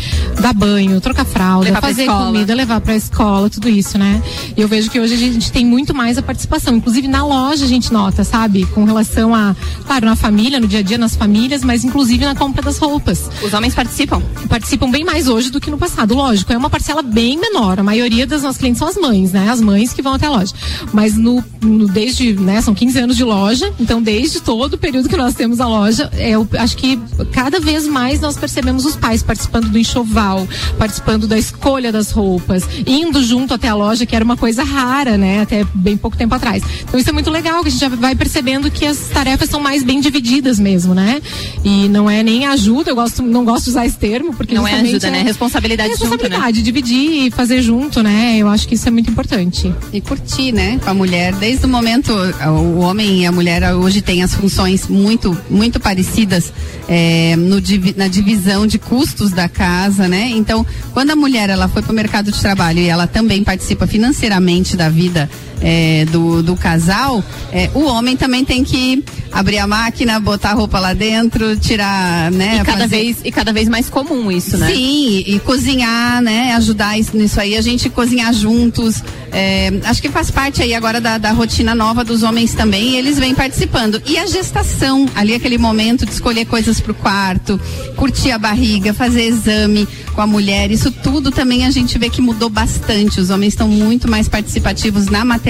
dar 0.41 0.53
banho, 0.53 1.01
trocar 1.01 1.25
fralda, 1.25 1.65
Levar 1.65 1.81
fazer 1.81 2.05
comida, 2.05 2.53
levar 2.53 2.81
pra 2.81 2.95
escola, 2.95 3.49
tudo 3.49 3.67
isso, 3.69 3.97
né? 3.97 4.21
E 4.55 4.61
eu 4.61 4.67
vejo 4.67 4.89
que 4.89 4.99
hoje 4.99 5.13
a 5.13 5.17
gente 5.17 5.51
tem 5.51 5.65
muito 5.65 5.93
mais 5.93 6.17
a 6.17 6.21
participação, 6.21 6.75
inclusive 6.75 7.07
na 7.07 7.25
loja 7.25 7.65
a 7.65 7.67
gente 7.67 7.91
nota, 7.91 8.23
sabe? 8.23 8.65
Com 8.67 8.83
relação 8.83 9.33
a, 9.33 9.55
claro, 9.85 10.05
na 10.05 10.15
família, 10.15 10.59
no 10.59 10.67
dia 10.67 10.79
a 10.79 10.81
dia, 10.83 10.97
nas 10.97 11.15
famílias, 11.15 11.63
mas 11.63 11.83
inclusive 11.83 12.23
na 12.23 12.35
compra 12.35 12.61
das 12.61 12.77
roupas. 12.77 13.29
Os 13.41 13.53
homens 13.53 13.73
participam? 13.73 14.21
Participam 14.47 14.89
bem 14.91 15.03
mais 15.03 15.27
hoje 15.27 15.49
do 15.49 15.59
que 15.59 15.71
no 15.71 15.77
passado, 15.77 16.13
lógico. 16.13 16.53
É 16.53 16.57
uma 16.57 16.69
parcela 16.69 17.01
bem 17.01 17.37
menor. 17.37 17.79
A 17.79 17.83
maioria 17.83 18.27
das 18.27 18.43
nossas 18.43 18.57
clientes 18.57 18.79
são 18.79 18.87
as 18.87 18.95
mães, 18.95 19.31
né? 19.31 19.49
As 19.49 19.61
mães 19.61 19.76
que 19.93 20.01
vão 20.01 20.13
até 20.13 20.25
a 20.27 20.29
loja. 20.31 20.53
Mas 20.93 21.15
no, 21.15 21.43
no- 21.61 21.87
desde, 21.87 22.33
né, 22.33 22.61
são 22.61 22.73
15 22.73 22.99
anos 22.99 23.17
de 23.17 23.23
loja, 23.23 23.71
então 23.79 24.01
desde 24.01 24.41
todo 24.41 24.73
o 24.73 24.77
período 24.77 25.07
que 25.09 25.15
nós 25.17 25.33
temos 25.33 25.59
a 25.59 25.67
loja, 25.67 26.09
é, 26.13 26.31
eu 26.31 26.47
acho 26.57 26.75
que 26.77 26.99
cada 27.31 27.59
vez 27.59 27.87
mais 27.87 28.19
nós 28.19 28.37
percebemos 28.37 28.85
os 28.85 28.95
pais 28.95 29.21
participando 29.23 29.69
do 29.69 29.77
enxoval, 29.77 30.47
participando 30.77 31.27
da 31.27 31.37
escolha 31.37 31.91
das 31.91 32.11
roupas, 32.11 32.63
indo 32.85 33.23
junto 33.23 33.53
até 33.53 33.67
a 33.67 33.75
loja, 33.75 34.05
que 34.05 34.15
era 34.15 34.23
uma 34.25 34.37
coisa 34.37 34.63
rara, 34.63 35.17
né, 35.17 35.41
até 35.41 35.63
bem 35.73 35.97
pouco 35.97 36.17
tempo 36.17 36.33
atrás. 36.35 36.63
Então 36.83 36.99
isso 36.99 37.09
é 37.09 37.13
muito 37.13 37.29
legal, 37.29 37.61
que 37.61 37.67
a 37.67 37.71
gente 37.71 37.79
já 37.81 37.89
vai 37.89 38.15
percebendo 38.15 38.69
que 38.71 38.85
as 38.85 38.97
tarefas 39.09 39.49
são 39.49 39.59
mais 39.59 39.83
bem 39.83 39.99
divididas 39.99 40.59
mesmo, 40.59 40.93
né? 40.93 41.21
E 41.63 41.87
não 41.89 42.09
é 42.09 42.23
nem 42.23 42.45
ajuda, 42.45 42.91
eu 42.91 42.95
gosto, 42.95 43.21
não 43.21 43.43
gosto 43.45 43.65
de 43.65 43.69
usar 43.71 43.85
esse 43.85 43.97
termo, 43.97 44.33
porque 44.33 44.53
Não 44.55 44.67
é 44.67 44.73
ajuda, 44.79 45.09
né? 45.09 45.21
Responsabilidade 45.21 45.89
é 45.89 45.93
junto, 45.93 46.03
né? 46.05 46.09
responsabilidade, 46.11 46.61
dividir 46.61 47.27
e 47.27 47.31
fazer 47.31 47.61
junto, 47.61 48.01
né? 48.01 48.37
Eu 48.37 48.47
acho 48.47 48.67
que 48.67 48.75
isso 48.75 48.87
é 48.87 48.91
muito 48.91 49.09
importante. 49.09 49.66
E 49.91 50.01
curtir, 50.01 50.51
né, 50.51 50.79
com 50.83 50.89
a 50.89 50.93
mulher. 50.93 51.33
Desde 51.35 51.65
o 51.65 51.69
momento, 51.69 52.13
o 52.13 52.79
homem 52.79 53.23
e 53.23 53.25
a 53.25 53.31
mulher 53.31 53.73
hoje 53.73 54.01
têm 54.01 54.23
as 54.23 54.33
funções 54.33 54.87
muito, 54.87 55.37
muito 55.49 55.79
parecidas 55.79 56.51
é, 56.87 57.35
no 57.35 57.57
na 57.95 58.07
divisão 58.07 58.65
de 58.65 58.77
custos 58.77 59.31
da 59.31 59.49
casa, 59.49 60.07
né? 60.07 60.29
Então, 60.29 60.65
quando 60.93 61.11
a 61.11 61.15
mulher 61.15 61.49
ela 61.49 61.67
foi 61.67 61.81
para 61.81 61.91
o 61.91 61.95
mercado 61.95 62.31
de 62.31 62.39
trabalho 62.39 62.79
e 62.79 62.87
ela 62.87 63.07
também 63.07 63.43
participa 63.43 63.85
financeiramente 63.87 64.75
da 64.77 64.89
vida 64.89 65.29
é, 65.61 66.05
do, 66.11 66.43
do 66.43 66.55
casal, 66.55 67.23
é, 67.51 67.69
o 67.73 67.83
homem 67.85 68.15
também 68.15 68.45
tem 68.45 68.63
que 68.63 69.03
abrir 69.31 69.57
a 69.57 69.67
máquina, 69.67 70.19
botar 70.19 70.51
a 70.51 70.53
roupa 70.53 70.79
lá 70.79 70.93
dentro, 70.93 71.55
tirar, 71.57 72.31
né? 72.31 72.59
E 72.61 72.65
cada, 72.65 72.79
fazer- 72.83 72.87
vez, 72.87 73.17
e 73.23 73.31
cada 73.31 73.51
vez 73.53 73.67
mais 73.67 73.89
comum 73.89 74.31
isso, 74.31 74.57
né? 74.57 74.67
Sim, 74.71 75.07
e, 75.25 75.35
e 75.35 75.39
cozinhar, 75.39 76.21
né? 76.21 76.53
Ajudar 76.53 76.97
isso, 76.97 77.15
nisso 77.15 77.39
aí, 77.39 77.55
a 77.57 77.61
gente 77.61 77.89
cozinhar 77.89 78.33
juntos. 78.33 79.03
é, 79.31 79.71
acho 79.85 80.01
que 80.01 80.09
faz 80.09 80.31
parte 80.31 80.61
aí 80.61 80.73
agora 80.73 81.01
da, 81.01 81.17
da 81.17 81.31
rotina 81.31 81.75
nova 81.75 82.03
dos 82.03 82.23
homens 82.23 82.53
também, 82.53 82.91
e 82.91 82.95
eles 82.97 83.17
vêm 83.19 83.35
participando. 83.35 84.01
E 84.05 84.17
a 84.17 84.25
gestação, 84.25 85.05
ali 85.15 85.33
aquele 85.35 85.57
momento 85.57 86.05
de 86.05 86.11
escolher 86.11 86.45
coisas 86.45 86.79
pro 86.79 86.93
quarto, 86.93 87.59
curtir 87.95 88.31
a 88.31 88.37
barriga, 88.37 88.93
fazer 88.93 89.23
exame 89.25 89.87
com 90.13 90.21
a 90.21 90.27
mulher, 90.27 90.71
isso 90.71 90.89
tudo 90.91 91.29
também 91.29 91.65
a 91.65 91.69
gente 91.69 91.97
vê 91.99 92.09
que 92.09 92.21
mudou 92.21 92.49
bastante. 92.49 93.19
Os 93.19 93.29
homens 93.29 93.53
estão 93.53 93.67
muito 93.67 94.09
mais 94.09 94.27
participativos 94.27 95.05
na 95.07 95.23
maternidade, 95.23 95.46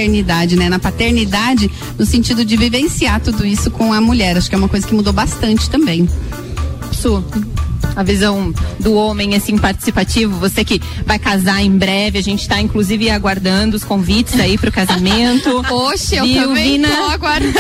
né? 0.56 0.70
Na 0.70 0.78
paternidade, 0.80 1.72
no 1.98 2.06
sentido 2.06 2.46
de 2.46 2.56
vivenciar 2.56 3.20
tudo 3.20 3.46
isso 3.46 3.72
com 3.72 3.92
a 3.92 4.00
mulher. 4.00 4.38
Acho 4.38 4.50
que 4.50 4.56
é 4.56 4.58
uma 4.58 4.70
coisa 4.70 4.86
que 4.86 4.94
mudou 4.94 5.12
bastante 5.12 5.70
também. 5.70 6.08
Su, 6.92 7.24
a 7.96 8.04
visão 8.04 8.54
do 8.80 8.94
homem 8.94 9.36
assim 9.36 9.58
participativo, 9.58 10.38
você 10.38 10.64
que 10.64 10.80
vai 11.04 11.18
casar 11.18 11.64
em 11.64 11.72
breve, 11.72 12.20
a 12.20 12.22
gente 12.22 12.48
tá 12.48 12.62
inclusive 12.62 13.10
aguardando 13.10 13.76
os 13.76 13.84
convites 13.84 14.40
aí 14.40 14.56
pro 14.56 14.72
casamento. 14.72 15.66
Oxe, 15.74 16.16
eu 16.16 16.24
Viu, 16.24 16.44
também 16.44 16.74
Vina? 16.74 16.90
tô 16.90 17.04
aguardando 17.06 17.58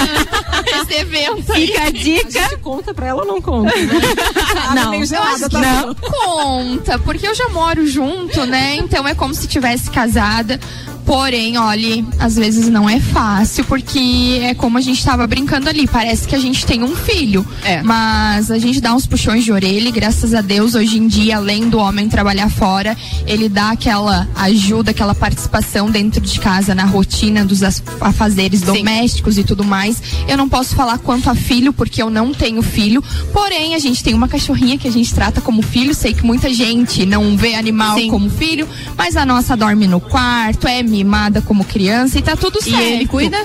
esse 0.79 0.93
evento 0.93 1.51
aí. 1.53 1.67
Fica 1.67 1.83
a 1.85 1.89
dica. 1.89 2.49
Se 2.49 2.57
conta 2.57 2.93
pra 2.93 3.07
ela 3.07 3.21
ou 3.21 3.27
não 3.27 3.41
conta? 3.41 3.75
Né? 3.75 3.99
Não, 4.75 4.93
eu 4.93 5.05
gelada, 5.05 5.31
acho 5.31 5.43
que 5.45 5.49
tá 5.49 5.61
não 5.61 5.95
conta, 5.95 6.99
porque 6.99 7.27
eu 7.27 7.33
já 7.33 7.49
moro 7.49 7.87
junto, 7.87 8.45
né? 8.45 8.75
Então 8.75 9.07
é 9.07 9.15
como 9.15 9.33
se 9.33 9.47
tivesse 9.47 9.89
casada. 9.89 10.59
Porém, 11.07 11.57
olhe, 11.57 12.05
às 12.19 12.35
vezes 12.35 12.67
não 12.67 12.87
é 12.87 12.99
fácil, 12.99 13.63
porque 13.63 14.41
é 14.43 14.53
como 14.53 14.77
a 14.77 14.81
gente 14.81 15.01
tava 15.01 15.25
brincando 15.25 15.69
ali, 15.69 15.87
parece 15.87 16.27
que 16.27 16.35
a 16.35 16.39
gente 16.39 16.65
tem 16.65 16.83
um 16.83 16.97
filho. 16.97 17.47
É. 17.63 17.81
Mas 17.81 18.51
a 18.51 18.59
gente 18.59 18.81
dá 18.81 18.93
uns 18.93 19.07
puxões 19.07 19.45
de 19.45 19.51
orelha 19.53 19.87
e 19.87 19.91
graças 19.91 20.33
a 20.33 20.41
Deus, 20.41 20.75
hoje 20.75 20.97
em 20.97 21.07
dia, 21.07 21.37
além 21.37 21.69
do 21.69 21.77
homem 21.77 22.09
trabalhar 22.09 22.49
fora, 22.49 22.95
ele 23.25 23.47
dá 23.47 23.71
aquela 23.71 24.27
ajuda, 24.35 24.91
aquela 24.91 25.15
participação 25.15 25.89
dentro 25.89 26.19
de 26.19 26.41
casa, 26.41 26.75
na 26.75 26.83
rotina 26.83 27.45
dos 27.45 27.63
afazeres 28.01 28.59
domésticos 28.59 29.37
e 29.37 29.45
tudo 29.45 29.63
mais. 29.63 30.03
Eu 30.27 30.35
não 30.35 30.49
posso 30.49 30.75
falar 30.75 30.97
quanto 30.97 31.29
a 31.29 31.35
filho, 31.35 31.71
porque 31.71 32.01
eu 32.01 32.09
não 32.09 32.33
tenho 32.33 32.61
filho. 32.61 33.01
Porém, 33.31 33.75
a 33.75 33.79
gente 33.79 34.03
tem 34.03 34.13
uma 34.13 34.27
cachorrinha 34.27 34.77
que 34.77 34.89
a 34.89 34.91
gente 34.91 35.13
trata 35.13 35.39
como 35.39 35.61
filho. 35.61 35.95
Sei 35.95 36.13
que 36.13 36.25
muita 36.25 36.53
gente 36.53 37.05
não 37.05 37.37
vê 37.37 37.55
animal 37.55 37.97
Sim. 37.97 38.09
como 38.09 38.29
filho, 38.29 38.67
mas 38.97 39.15
a 39.15 39.25
nossa 39.25 39.55
dorme 39.55 39.87
no 39.87 40.01
quarto, 40.01 40.67
é 40.67 40.83
mimada 40.97 41.41
como 41.41 41.63
criança 41.63 42.17
e 42.17 42.21
tá 42.21 42.35
tudo 42.35 42.59
E 42.59 42.63
certo. 42.63 42.81
ele 42.81 43.07
cuida? 43.07 43.37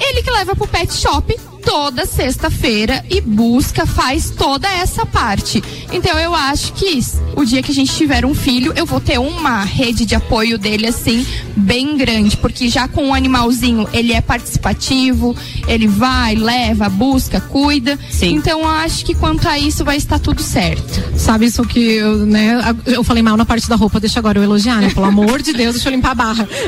Ele 0.00 0.22
que 0.22 0.30
leva 0.30 0.54
pro 0.56 0.66
pet 0.66 0.92
shop 0.92 1.36
toda 1.64 2.06
sexta-feira 2.06 3.04
e 3.10 3.20
busca, 3.20 3.84
faz 3.86 4.30
toda 4.30 4.68
essa 4.68 5.04
parte. 5.06 5.62
Então 5.92 6.18
eu 6.18 6.34
acho 6.34 6.72
que 6.72 6.98
o 7.36 7.44
dia 7.44 7.62
que 7.62 7.70
a 7.72 7.74
gente 7.74 7.94
tiver 7.94 8.24
um 8.24 8.34
filho, 8.34 8.72
eu 8.76 8.86
vou 8.86 9.00
ter 9.00 9.18
uma 9.18 9.62
rede 9.64 10.04
de 10.04 10.14
apoio 10.14 10.58
dele 10.58 10.86
assim 10.86 11.26
bem 11.56 11.96
grande, 11.96 12.36
porque 12.36 12.68
já 12.68 12.86
com 12.88 13.10
o 13.10 13.14
animalzinho 13.14 13.88
ele 13.92 14.12
é 14.12 14.20
participativo, 14.20 15.36
ele 15.66 15.86
vai, 15.86 16.34
leva, 16.34 16.88
busca, 16.88 17.40
cuida. 17.40 17.98
Sim. 18.10 18.34
Então 18.36 18.60
eu 18.60 18.68
acho 18.68 19.04
que 19.04 19.14
quanto 19.14 19.48
a 19.48 19.58
isso 19.58 19.84
vai 19.84 19.96
estar 19.96 20.18
tudo 20.18 20.42
certo. 20.42 21.18
Sabe 21.18 21.46
isso 21.46 21.64
que 21.64 21.78
eu, 21.94 22.18
né? 22.26 22.58
Eu 22.86 23.02
falei 23.04 23.22
mal 23.22 23.36
na 23.36 23.44
parte 23.44 23.68
da 23.68 23.76
roupa, 23.76 23.98
deixa 24.00 24.18
agora 24.18 24.38
eu 24.38 24.42
elogiar, 24.42 24.80
né? 24.80 24.90
Pelo 24.90 25.06
amor 25.06 25.42
de 25.42 25.52
Deus, 25.52 25.74
deixa 25.74 25.88
eu 25.88 25.92
limpar 25.92 26.12
a 26.12 26.14
barra. 26.14 26.48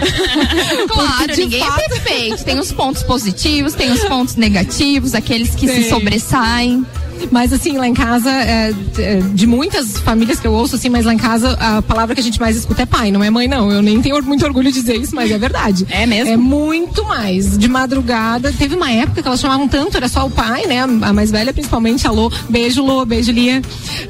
Claro, 0.88 1.32
ninguém 1.36 1.60
fato- 1.60 1.80
é 1.80 1.88
perfeito. 1.88 2.44
Tem 2.44 2.58
os 2.58 2.72
pontos 2.72 3.02
positivos, 3.02 3.74
tem 3.74 3.90
os 3.92 4.02
pontos 4.04 4.36
negativos, 4.36 4.79
aqueles 5.14 5.54
que 5.54 5.66
Tem. 5.66 5.82
se 5.82 5.90
sobressaem. 5.90 6.86
Mas 7.30 7.52
assim, 7.52 7.76
lá 7.78 7.86
em 7.86 7.94
casa, 7.94 8.30
é, 8.30 8.72
é, 8.98 9.16
de 9.34 9.46
muitas 9.46 9.98
famílias 9.98 10.38
que 10.40 10.46
eu 10.46 10.52
ouço, 10.52 10.76
assim, 10.76 10.88
mas 10.88 11.04
lá 11.04 11.12
em 11.14 11.18
casa 11.18 11.56
a 11.60 11.82
palavra 11.82 12.14
que 12.14 12.20
a 12.20 12.24
gente 12.24 12.40
mais 12.40 12.56
escuta 12.56 12.82
é 12.82 12.86
pai, 12.86 13.10
não 13.10 13.22
é 13.22 13.30
mãe, 13.30 13.46
não. 13.48 13.70
Eu 13.70 13.82
nem 13.82 14.00
tenho 14.00 14.20
muito 14.24 14.44
orgulho 14.44 14.70
de 14.72 14.80
dizer 14.80 14.96
isso, 14.96 15.14
mas 15.14 15.30
é 15.30 15.38
verdade. 15.38 15.86
É 15.90 16.06
mesmo? 16.06 16.32
É 16.32 16.36
muito 16.36 17.04
mais. 17.04 17.56
De 17.58 17.68
madrugada, 17.68 18.52
teve 18.56 18.74
uma 18.74 18.90
época 18.90 19.22
que 19.22 19.28
elas 19.28 19.40
chamavam 19.40 19.68
tanto, 19.68 19.96
era 19.96 20.08
só 20.08 20.26
o 20.26 20.30
pai, 20.30 20.66
né? 20.66 20.80
A 20.82 21.12
mais 21.12 21.30
velha, 21.30 21.52
principalmente, 21.52 22.06
alô, 22.06 22.30
beijo, 22.48 22.82
Lô, 22.84 23.04
beijo, 23.04 23.30
Lia. 23.32 23.60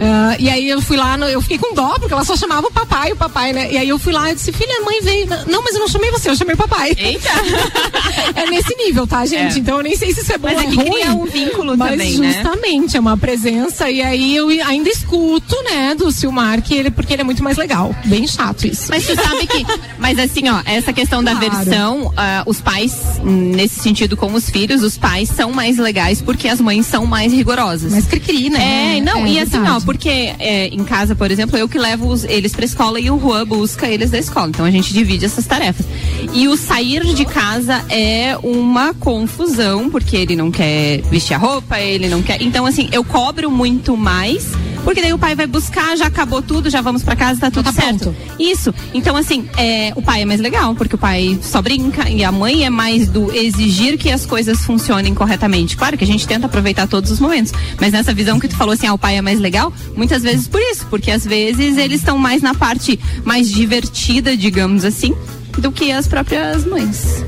Ah, 0.01 0.37
e 0.39 0.49
aí 0.49 0.69
eu 0.69 0.81
fui 0.81 0.97
lá, 0.97 1.17
no- 1.17 1.27
eu 1.27 1.41
fiquei 1.41 1.59
com 1.59 1.75
dó, 1.75 1.99
porque 1.99 2.13
ela 2.13 2.25
só 2.25 2.37
chamava 2.37 2.67
o 2.67 2.73
papai, 2.73 3.13
o 3.13 3.17
papai, 3.17 3.53
né? 3.53 3.73
E 3.73 3.77
aí 3.79 3.89
eu 3.89 3.99
fui 3.99 4.13
lá 4.13 4.31
e 4.31 4.35
disse, 4.35 4.53
filha, 4.53 4.79
a 4.81 4.85
mãe 4.85 5.01
veio. 5.03 5.27
Não, 5.49 5.63
mas 5.63 5.75
eu 5.75 5.81
não 5.81 5.89
chamei 5.89 6.11
você, 6.11 6.31
eu 6.31 6.37
chamei 6.37 6.55
o 6.55 6.59
papai. 6.59 6.93
Eita! 6.97 7.29
é 8.35 8.51
nesse 8.51 8.75
nível, 8.77 9.07
tá, 9.07 9.25
gente? 9.27 9.57
É. 9.57 9.59
Então 9.59 9.79
eu 9.79 9.83
nem 9.83 9.97
sei 9.97 10.13
se 10.13 10.21
isso 10.21 10.33
é 10.33 10.39
bom 10.39 10.49
Mas 10.49 10.57
ou 10.59 10.63
é 10.63 10.67
é 10.67 10.71
que 10.71 10.77
ruim. 10.77 10.91
cria 10.91 11.13
um 11.15 11.25
vínculo 11.27 11.77
mas 11.77 11.91
também, 11.93 12.19
né? 12.19 12.33
justamente, 12.33 12.97
uma 13.01 13.17
presença, 13.17 13.91
e 13.91 14.01
aí 14.03 14.37
eu 14.37 14.49
ainda 14.67 14.89
escuto, 14.89 15.57
né, 15.65 15.95
do 15.95 16.11
Silmar, 16.13 16.63
que 16.63 16.75
ele, 16.75 16.91
porque 16.91 17.13
ele 17.15 17.23
é 17.23 17.25
muito 17.25 17.43
mais 17.43 17.57
legal. 17.57 17.95
Bem 18.05 18.27
chato 18.27 18.67
isso. 18.67 18.87
Mas 18.91 19.07
tu 19.07 19.15
sabe 19.15 19.47
que. 19.47 19.65
Mas 19.99 20.19
assim, 20.19 20.49
ó, 20.49 20.61
essa 20.65 20.93
questão 20.93 21.23
da 21.25 21.35
Claro. 21.35 21.57
versão, 21.65 22.13
ah, 22.17 22.43
os 22.47 22.61
pais, 22.61 22.95
nesse 23.25 23.81
sentido 23.81 24.17
com 24.17 24.33
os 24.33 24.49
filhos, 24.51 24.83
os 24.83 24.97
pais 24.99 25.29
são 25.29 25.53
mais 25.53 25.79
legais 25.79 26.21
porque 26.23 26.49
as 26.49 26.61
mães 26.61 26.87
são 26.87 27.07
mais 27.07 27.33
rigorosas. 27.33 27.93
Mas 27.93 28.07
cri-cri, 28.07 28.51
né? 28.51 28.99
É, 28.99 29.01
não, 29.01 29.25
É 29.27 29.31
e 29.31 29.39
assim, 29.41 29.57
ó, 29.59 29.63
verdade. 29.63 29.85
porque 29.85 30.09
é, 30.39 30.67
em 30.69 30.85
casa, 30.85 31.15
por 31.15 31.31
exemplo, 31.31 31.57
eu 31.57 31.69
que 31.69 31.79
levo 31.79 32.09
os- 32.09 32.25
eles 32.25 32.53
pra 32.53 32.65
escola 32.65 33.01
e 33.01 33.11
o 33.11 33.19
Juan 33.19 33.47
busca 33.47 33.87
eles 33.89 34.11
da 34.11 34.19
escola. 34.19 34.49
Então 34.49 34.65
a 34.65 34.71
gente 34.71 34.93
divide 34.93 35.25
essas 35.25 35.47
tarefas. 35.47 35.87
E 36.35 36.47
o 36.49 36.57
sair 36.57 37.03
de 37.15 37.25
casa 37.25 37.85
é 37.89 38.37
uma 38.43 38.93
confusão, 38.95 39.89
porque 39.91 40.17
ele 40.17 40.37
não 40.37 40.51
quer 40.51 41.01
vestir 41.11 41.35
a 41.35 41.39
roupa, 41.39 41.79
ele 41.81 42.09
não 42.09 42.23
quer. 42.23 42.43
Então, 42.43 42.67
assim, 42.67 42.89
eu 42.93 43.05
cobro 43.05 43.51
muito 43.51 43.97
mais. 43.97 44.47
Porque 44.85 45.03
daí 45.03 45.13
o 45.13 45.19
pai 45.19 45.35
vai 45.35 45.47
buscar, 45.47 45.95
já 45.97 46.07
acabou 46.07 46.41
tudo, 46.41 46.71
já 46.71 46.81
vamos 46.81 47.03
pra 47.03 47.15
casa, 47.15 47.41
tá 47.41 47.51
tudo 47.51 47.71
certo. 47.71 48.15
Isso. 48.39 48.75
Então, 48.95 49.15
assim, 49.15 49.47
é, 49.59 49.93
o 49.95 50.01
pai 50.01 50.23
é 50.23 50.25
mais 50.25 50.41
legal, 50.41 50.75
porque 50.75 50.95
o 50.95 50.99
pai 50.99 51.39
só 51.43 51.61
brinca 51.61 52.09
e 52.09 52.25
a 52.25 52.33
mãe 52.33 52.65
é 52.65 52.71
mais 52.71 53.07
do 53.07 53.31
exigir 53.31 53.99
que 53.99 54.11
as 54.11 54.25
coisas 54.25 54.65
funcionem 54.65 55.15
corretamente. 55.15 55.77
Claro 55.77 55.99
que 55.99 56.05
a 56.05 56.07
gente 56.07 56.27
tenta 56.27 56.47
aproveitar 56.47 56.89
todos 56.89 57.11
os 57.11 57.21
momentos, 57.21 57.53
mas 57.79 57.93
nessa 57.93 58.15
visão 58.15 58.41
que 58.41 58.49
tu 58.49 58.57
falou 58.57 58.73
assim, 58.73 58.87
ah, 58.87 58.95
o 58.95 58.99
pai 58.99 59.19
é 59.19 59.23
mais 59.23 59.39
legal, 59.39 59.71
muitas 59.95 60.23
vezes 60.23 60.49
por 60.49 60.61
isso, 60.61 60.87
porque 60.89 61.11
às 61.11 61.25
vezes 61.27 61.77
eles 61.77 62.01
estão 62.01 62.17
mais 62.17 62.41
na 62.41 62.55
parte 62.55 62.99
mais 63.23 63.51
divertida, 63.51 64.35
digamos 64.35 64.85
assim, 64.85 65.15
do 65.59 65.71
que 65.71 65.93
as 65.93 66.09
próprias 66.09 66.65
mães. 66.65 67.23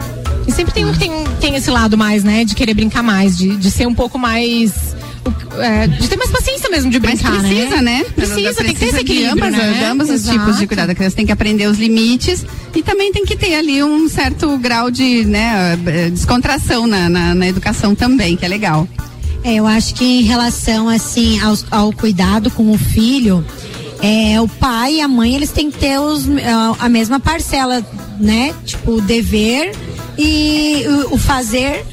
E 0.47 0.51
sempre 0.51 0.73
tem 0.73 0.85
um 0.85 0.93
que 0.93 0.99
tem, 0.99 1.11
tem 1.41 1.55
esse 1.55 1.71
lado 1.71 1.97
mais, 1.97 2.25
né? 2.25 2.45
De 2.45 2.55
querer 2.55 2.75
brincar 2.75 3.03
mais, 3.03 3.37
de, 3.37 3.57
de 3.57 3.71
ser 3.71 3.87
um 3.87 3.95
pouco 3.95 4.19
mais. 4.19 4.73
É, 5.59 5.87
de 5.87 6.09
ter 6.09 6.16
mais 6.16 6.31
paciência 6.31 6.68
mesmo 6.70 6.91
de 6.91 6.99
Mas 6.99 7.20
brincar, 7.20 7.39
precisa, 7.41 7.83
né? 7.83 8.05
Precisa, 8.14 8.55
tem 8.64 8.75
que 8.75 8.81
ter 8.81 8.87
esse 8.87 8.95
de 8.97 9.01
equilíbrio, 9.03 9.33
ambas, 9.33 9.53
né? 9.53 9.73
de 9.79 9.85
ambos 9.85 10.09
os 10.09 10.14
Exato. 10.14 10.39
tipos 10.39 10.59
de 10.59 10.66
cuidado. 10.66 10.91
A 10.91 10.95
criança 10.95 11.16
tem 11.16 11.27
que 11.27 11.33
aprender 11.33 11.66
os 11.68 11.79
limites 11.79 12.45
e 12.75 12.83
também 12.83 13.12
tem 13.12 13.25
que 13.25 13.37
ter 13.37 13.55
ali 13.55 13.83
um 13.83 14.09
certo 14.09 14.57
grau 14.59 14.91
de 14.91 15.25
né, 15.25 15.79
eh, 15.87 16.11
descontração 16.11 16.87
na, 16.87 17.09
na, 17.09 17.35
na 17.35 17.47
educação 17.47 17.95
também, 17.95 18.37
que 18.37 18.45
é 18.45 18.49
legal. 18.49 18.89
É, 19.45 19.55
eu 19.55 19.66
acho 19.66 19.95
que 19.95 20.05
em 20.05 20.23
relação 20.23 20.89
assim 20.89 21.41
aos- 21.41 21.66
ao, 21.70 21.93
cuidado 21.93 22.51
com 22.51 22.70
o 22.70 22.79
filho, 22.79 23.45
é, 24.01 24.41
o 24.41 24.49
pai 24.49 24.95
e 24.95 25.01
a 25.01 25.09
mãe 25.09 25.35
eles 25.35 25.51
têm 25.51 25.70
que 25.70 25.79
ter 25.79 25.99
os, 25.99 26.27
a, 26.29 26.87
a 26.87 26.89
mesma 26.89 27.18
parcela, 27.20 27.85
né? 28.18 28.55
Tipo 28.64 28.93
o 28.93 29.01
dever 29.01 29.73
e 30.18 30.85
o, 31.11 31.14
o 31.14 31.18
fazer 31.18 31.85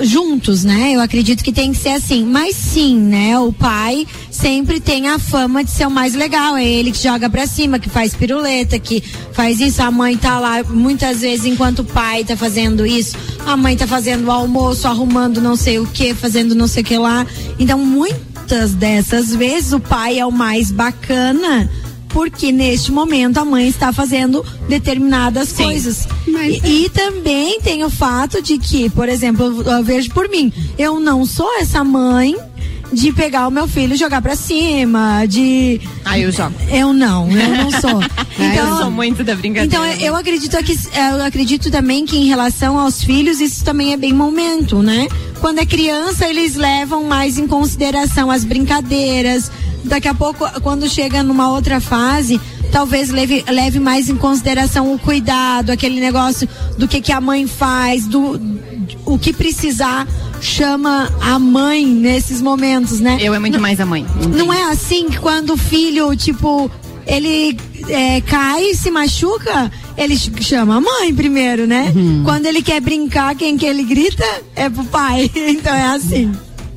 juntos, 0.00 0.64
né? 0.64 0.92
Eu 0.94 1.00
acredito 1.00 1.42
que 1.42 1.52
tem 1.52 1.72
que 1.72 1.78
ser 1.78 1.90
assim. 1.90 2.24
Mas 2.24 2.56
sim, 2.56 2.98
né? 2.98 3.38
O 3.38 3.52
pai 3.52 4.06
sempre 4.30 4.80
tem 4.80 5.08
a 5.08 5.18
fama 5.18 5.62
de 5.62 5.70
ser 5.70 5.86
o 5.86 5.90
mais 5.90 6.14
legal. 6.14 6.56
É 6.56 6.64
ele 6.64 6.92
que 6.92 7.02
joga 7.02 7.28
pra 7.28 7.46
cima, 7.46 7.78
que 7.78 7.88
faz 7.88 8.14
piruleta, 8.14 8.78
que 8.78 9.02
faz 9.32 9.60
isso. 9.60 9.82
A 9.82 9.90
mãe 9.90 10.16
tá 10.16 10.38
lá, 10.38 10.62
muitas 10.64 11.20
vezes, 11.20 11.46
enquanto 11.46 11.80
o 11.80 11.84
pai 11.84 12.24
tá 12.24 12.36
fazendo 12.36 12.86
isso, 12.86 13.16
a 13.46 13.56
mãe 13.56 13.76
tá 13.76 13.86
fazendo 13.86 14.26
o 14.26 14.30
almoço, 14.30 14.86
arrumando 14.86 15.40
não 15.40 15.56
sei 15.56 15.78
o 15.78 15.86
que, 15.86 16.14
fazendo 16.14 16.54
não 16.54 16.66
sei 16.66 16.82
o 16.82 16.86
que 16.86 16.98
lá. 16.98 17.26
Então, 17.58 17.78
muitas 17.78 18.72
dessas 18.74 19.34
vezes, 19.34 19.72
o 19.72 19.80
pai 19.80 20.18
é 20.18 20.26
o 20.26 20.32
mais 20.32 20.70
bacana. 20.70 21.70
Porque 22.12 22.52
neste 22.52 22.92
momento 22.92 23.38
a 23.38 23.44
mãe 23.44 23.68
está 23.68 23.92
fazendo 23.92 24.44
determinadas 24.68 25.52
coisas. 25.52 26.06
E, 26.26 26.84
e 26.84 26.88
também 26.90 27.60
tem 27.60 27.84
o 27.84 27.90
fato 27.90 28.42
de 28.42 28.58
que, 28.58 28.90
por 28.90 29.08
exemplo, 29.08 29.62
eu, 29.62 29.82
vejo 29.82 30.10
por 30.10 30.28
mim, 30.28 30.52
eu 30.78 31.00
não 31.00 31.24
sou 31.24 31.58
essa 31.58 31.82
mãe 31.82 32.36
de 32.92 33.12
pegar 33.12 33.48
o 33.48 33.50
meu 33.50 33.66
filho 33.66 33.94
e 33.94 33.96
jogar 33.96 34.20
pra 34.20 34.36
cima, 34.36 35.24
de. 35.26 35.80
Ah, 36.04 36.18
eu 36.18 36.30
jogo. 36.30 36.54
Eu 36.70 36.92
não, 36.92 37.30
eu 37.30 37.56
não 37.56 37.70
sou. 37.70 38.00
eu 38.38 38.76
sou 38.76 38.90
muito 38.90 39.24
da 39.24 39.34
brincadeira. 39.34 39.66
Então, 39.66 40.06
eu 40.06 40.14
acredito 40.14 40.56
que 40.62 40.72
eu 40.72 41.24
acredito 41.24 41.70
também 41.70 42.04
que 42.04 42.18
em 42.18 42.26
relação 42.26 42.78
aos 42.78 43.02
filhos, 43.02 43.40
isso 43.40 43.64
também 43.64 43.92
é 43.92 43.96
bem 43.96 44.12
momento, 44.12 44.82
né? 44.82 45.08
Quando 45.40 45.58
é 45.58 45.66
criança, 45.66 46.28
eles 46.28 46.54
levam 46.54 47.04
mais 47.04 47.38
em 47.38 47.46
consideração 47.46 48.30
as 48.30 48.44
brincadeiras. 48.44 49.50
Daqui 49.84 50.08
a 50.08 50.14
pouco, 50.14 50.44
quando 50.62 50.88
chega 50.88 51.22
numa 51.22 51.50
outra 51.50 51.80
fase, 51.80 52.40
talvez 52.70 53.10
leve, 53.10 53.44
leve 53.48 53.78
mais 53.80 54.08
em 54.08 54.16
consideração 54.16 54.92
o 54.94 54.98
cuidado, 54.98 55.70
aquele 55.70 56.00
negócio 56.00 56.48
do 56.78 56.86
que, 56.88 57.00
que 57.00 57.12
a 57.12 57.20
mãe 57.20 57.46
faz, 57.46 58.06
do 58.06 58.40
o 59.04 59.18
que 59.18 59.32
precisar 59.32 60.06
chama 60.40 61.12
a 61.20 61.38
mãe 61.38 61.84
nesses 61.86 62.40
momentos, 62.42 63.00
né? 63.00 63.18
Eu 63.20 63.34
é 63.34 63.38
muito 63.38 63.60
mais 63.60 63.80
a 63.80 63.86
mãe. 63.86 64.04
Não 64.34 64.52
é 64.52 64.64
assim 64.70 65.08
que 65.10 65.18
quando 65.18 65.50
o 65.54 65.56
filho, 65.56 66.14
tipo, 66.16 66.70
ele 67.06 67.56
é, 67.88 68.20
cai, 68.22 68.74
se 68.74 68.90
machuca, 68.90 69.70
ele 69.96 70.16
ch- 70.16 70.30
chama 70.40 70.76
a 70.76 70.80
mãe 70.80 71.14
primeiro, 71.14 71.66
né? 71.66 71.92
Quando 72.24 72.46
ele 72.46 72.62
quer 72.62 72.80
brincar, 72.80 73.34
quem 73.36 73.56
que 73.56 73.66
ele 73.66 73.82
grita 73.84 74.24
é 74.56 74.68
pro 74.68 74.84
pai. 74.84 75.30
Então 75.36 75.74
é 75.74 75.86
assim. 75.94 76.32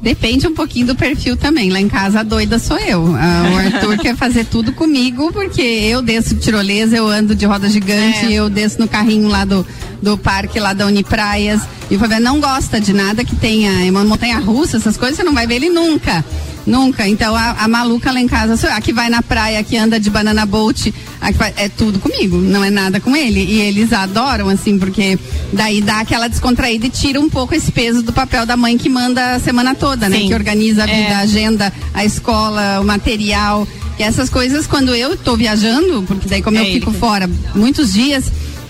Depende 0.06 0.46
um 0.46 0.54
pouquinho 0.54 0.86
do 0.86 0.96
perfil 0.96 1.36
também. 1.36 1.72
Lá 1.72 1.82
em 1.82 1.88
casa 1.88 2.20
a 2.20 2.24
doida 2.24 2.60
sou 2.60 2.78
eu. 2.78 3.04
Ah, 3.18 3.50
o 3.52 3.58
Arthur 3.58 3.98
quer 3.98 4.16
fazer 4.16 4.46
tudo 4.46 4.72
comigo, 4.72 5.34
porque 5.34 5.64
eu 5.64 6.00
desço 6.00 6.36
de 6.36 6.42
tirolesa, 6.42 6.96
eu 6.96 7.08
ando 7.08 7.34
de 7.34 7.44
roda 7.44 7.68
gigante, 7.68 8.32
eu 8.32 8.48
desço 8.48 8.80
no 8.80 8.88
carrinho 8.88 9.28
lá 9.28 9.44
do, 9.46 9.66
do 10.06 10.18
parque, 10.18 10.60
lá 10.60 10.72
da 10.74 10.86
Unipraias. 10.86 11.62
E 11.90 11.96
o 11.96 12.00
Fabiano 12.00 12.24
não 12.26 12.40
gosta 12.40 12.80
de 12.80 12.94
nada 12.94 13.24
que 13.26 13.36
tenha 13.36 13.72
uma 13.92 14.04
montanha 14.04 14.38
russa, 14.40 14.78
essas 14.78 14.96
coisas, 14.98 15.18
você 15.18 15.24
não 15.24 15.34
vai 15.34 15.46
ver 15.48 15.56
ele 15.56 15.70
nunca. 15.70 16.24
Nunca. 16.66 17.08
Então 17.08 17.36
a, 17.36 17.52
a 17.60 17.68
maluca 17.68 18.12
lá 18.12 18.20
em 18.20 18.28
casa. 18.28 18.54
A 18.70 18.82
que 18.82 18.92
vai 18.92 19.08
na 19.08 19.22
praia, 19.22 19.60
a 19.60 19.64
que 19.64 19.78
anda 19.78 20.00
de 20.00 20.10
banana 20.10 20.48
boat, 20.48 20.92
a 21.22 21.32
que 21.32 21.38
vai- 21.38 21.54
é 21.58 21.70
tudo 21.70 22.00
comigo. 22.00 22.38
Não 22.38 22.64
é 22.64 22.72
nada 22.72 23.00
com 23.00 23.16
ele. 23.16 23.40
E 23.44 23.62
eles 23.62 23.94
adoram, 23.94 24.50
assim, 24.50 24.80
porque 24.80 25.18
daí 25.54 25.80
dá 25.82 26.00
aquela 26.00 26.28
descontraída 26.28 26.88
e 26.88 26.90
tira 26.90 27.20
um 27.22 27.30
pouco 27.30 27.54
esse 27.54 27.72
peso 27.72 28.02
do 28.02 28.12
papel 28.12 28.48
da 28.48 28.58
mãe 28.58 28.78
que 28.80 28.90
manda 28.90 29.36
a 29.36 29.40
semana 29.40 29.76
toda, 29.76 30.10
né? 30.10 30.18
Sim. 30.18 30.28
Que 30.30 30.34
organiza 30.34 30.84
a 30.84 30.88
vida, 30.88 30.98
É. 31.10 31.14
a 31.14 31.20
agenda, 31.20 31.72
a 31.94 32.04
escola, 32.04 32.80
o 32.82 32.84
material. 32.84 33.68
E 34.00 34.04
essas 34.04 34.28
coisas, 34.30 34.66
quando 34.66 34.94
eu 34.96 35.16
tô 35.16 35.38
viajando, 35.38 36.04
porque 36.08 36.28
daí 36.28 36.42
como 36.42 36.58
É 36.58 36.62
eu 36.62 36.66
fico 36.74 36.92
que- 36.92 36.98
fora 36.98 37.30
muitos 37.54 37.94
dias 37.94 38.26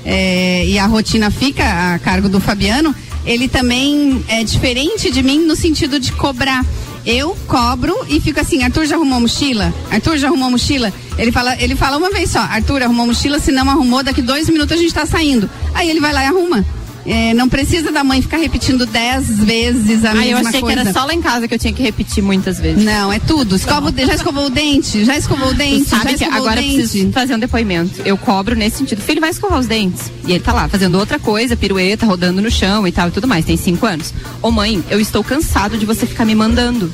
é, 0.06 0.66
e 0.68 0.78
a 0.78 0.86
rotina 0.86 1.32
fica 1.32 1.96
a 1.96 2.00
cargo 2.00 2.30
do 2.30 2.40
Fabiano, 2.40 2.96
ele 3.26 3.48
também 3.48 4.24
é 4.28 4.44
diferente 4.44 5.10
de 5.10 5.24
mim 5.24 5.40
no 5.40 5.56
sentido 5.56 6.00
de 6.00 6.12
cobrar. 6.12 6.64
Eu 7.06 7.36
cobro 7.48 7.96
e 8.08 8.20
fico 8.20 8.40
assim, 8.40 8.64
Arthur 8.64 8.86
já 8.86 8.96
arrumou 8.96 9.20
mochila? 9.20 9.74
Arthur 9.92 10.18
já 10.18 10.28
arrumou 10.28 10.50
mochila? 10.50 10.92
Ele 11.18 11.32
fala, 11.32 11.56
ele 11.62 11.76
fala 11.76 11.98
uma 11.98 12.10
vez 12.10 12.32
só, 12.32 12.40
Arthur 12.40 12.84
arrumou 12.84 13.08
mochila, 13.08 13.40
se 13.40 13.52
não 13.52 13.70
arrumou, 13.70 14.04
daqui 14.04 14.22
dois 14.22 14.50
minutos 14.50 14.78
a 14.78 14.80
gente 14.80 14.94
tá 14.94 15.06
saindo. 15.06 15.50
Aí 15.74 15.90
ele 15.90 16.00
vai 16.00 16.14
lá 16.14 16.24
e 16.24 16.28
arruma. 16.28 16.66
É, 17.06 17.34
não 17.36 17.48
precisa 17.48 17.92
da 17.92 18.04
mãe 18.04 18.20
ficar 18.22 18.38
repetindo 18.38 18.86
dez 18.86 19.28
vezes 19.40 20.04
a 20.04 20.12
Ah, 20.12 20.16
mesma 20.16 20.26
eu 20.42 20.48
achei 20.48 20.60
coisa. 20.60 20.76
que 20.76 20.88
era 20.88 20.94
só 20.94 21.06
lá 21.06 21.14
em 21.14 21.22
casa 21.22 21.48
que 21.48 21.54
eu 21.54 21.60
tinha 21.60 21.72
que 21.72 21.84
repetir 21.84 22.24
muitas 22.24 22.58
vezes. 22.60 22.84
Não, 22.84 23.14
é 23.14 23.20
tudo. 23.20 23.56
Escova 23.56 23.94
já 23.96 24.16
escovou 24.16 24.48
o 24.48 24.50
dente? 24.50 25.06
Já 25.06 25.16
escovou 25.16 25.50
o 25.50 25.54
dente? 25.54 25.84
Tu 25.86 25.90
sabe 25.90 26.12
já 26.12 26.18
que 26.18 26.24
agora 26.26 26.60
eu 26.60 26.64
preciso 26.74 27.12
fazer 27.12 27.36
um 27.36 27.40
depoimento. 27.40 28.02
Eu 28.04 28.18
cobro 28.18 28.56
nesse 28.56 28.78
sentido. 28.78 29.02
Filho, 29.02 29.22
vai 29.22 29.30
escovar 29.30 29.60
os 29.60 29.68
dentes. 29.68 30.12
E 30.28 30.32
ele 30.32 30.40
tá 30.40 30.52
lá 30.52 30.68
fazendo 30.68 30.98
outra 30.98 31.20
coisa, 31.20 31.56
pirueta, 31.56 32.08
rodando 32.08 32.42
no 32.42 32.50
chão 32.50 32.88
e 32.88 32.92
tal 32.92 33.10
e 33.10 33.12
tudo 33.12 33.28
mais. 33.28 33.46
Tem 33.46 33.56
cinco 33.56 33.86
anos. 33.86 34.12
Ô 34.42 34.50
mãe, 34.50 34.84
eu 34.90 35.00
estou 35.00 35.24
cansado 35.24 35.78
de 35.78 35.86
você 35.86 36.08
ficar 36.08 36.26
me 36.26 36.34
mandando. 36.34 36.92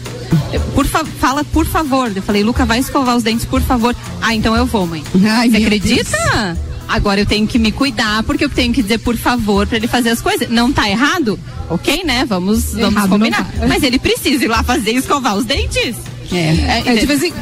Por 0.75 0.85
fa- 0.85 1.05
fala, 1.05 1.43
por 1.45 1.65
favor. 1.65 2.11
Eu 2.13 2.21
falei, 2.21 2.43
Luca, 2.43 2.65
vai 2.65 2.79
escovar 2.79 3.15
os 3.15 3.23
dentes, 3.23 3.45
por 3.45 3.61
favor. 3.61 3.95
Ah, 4.21 4.35
então 4.35 4.55
eu 4.57 4.65
vou, 4.65 4.85
mãe. 4.85 5.03
Ai, 5.25 5.49
você 5.49 5.57
acredita? 5.57 6.57
Agora 6.93 7.19
eu 7.21 7.25
tenho 7.25 7.47
que 7.47 7.57
me 7.57 7.71
cuidar, 7.71 8.23
porque 8.23 8.43
eu 8.45 8.49
tenho 8.49 8.73
que 8.73 8.81
dizer 8.81 8.97
por 8.99 9.15
favor 9.17 9.65
pra 9.67 9.77
ele 9.77 9.87
fazer 9.87 10.09
as 10.09 10.21
coisas. 10.21 10.49
Não 10.49 10.71
tá 10.71 10.89
errado? 10.89 11.39
Ok, 11.69 12.03
né? 12.03 12.25
Vamos, 12.25 12.73
vamos 12.73 12.93
Errado 12.93 13.09
combinar. 13.09 13.45
tá. 13.51 13.67
Mas 13.67 13.81
ele 13.83 13.97
precisa 13.97 14.43
ir 14.43 14.47
lá 14.47 14.61
fazer 14.63 14.91
e 14.91 14.97
escovar 14.97 15.35
os 15.37 15.45
dentes. 15.45 15.95
É. 16.33 16.83
É, 16.85 16.95
de, 16.95 17.05
vez 17.05 17.23
em, 17.23 17.33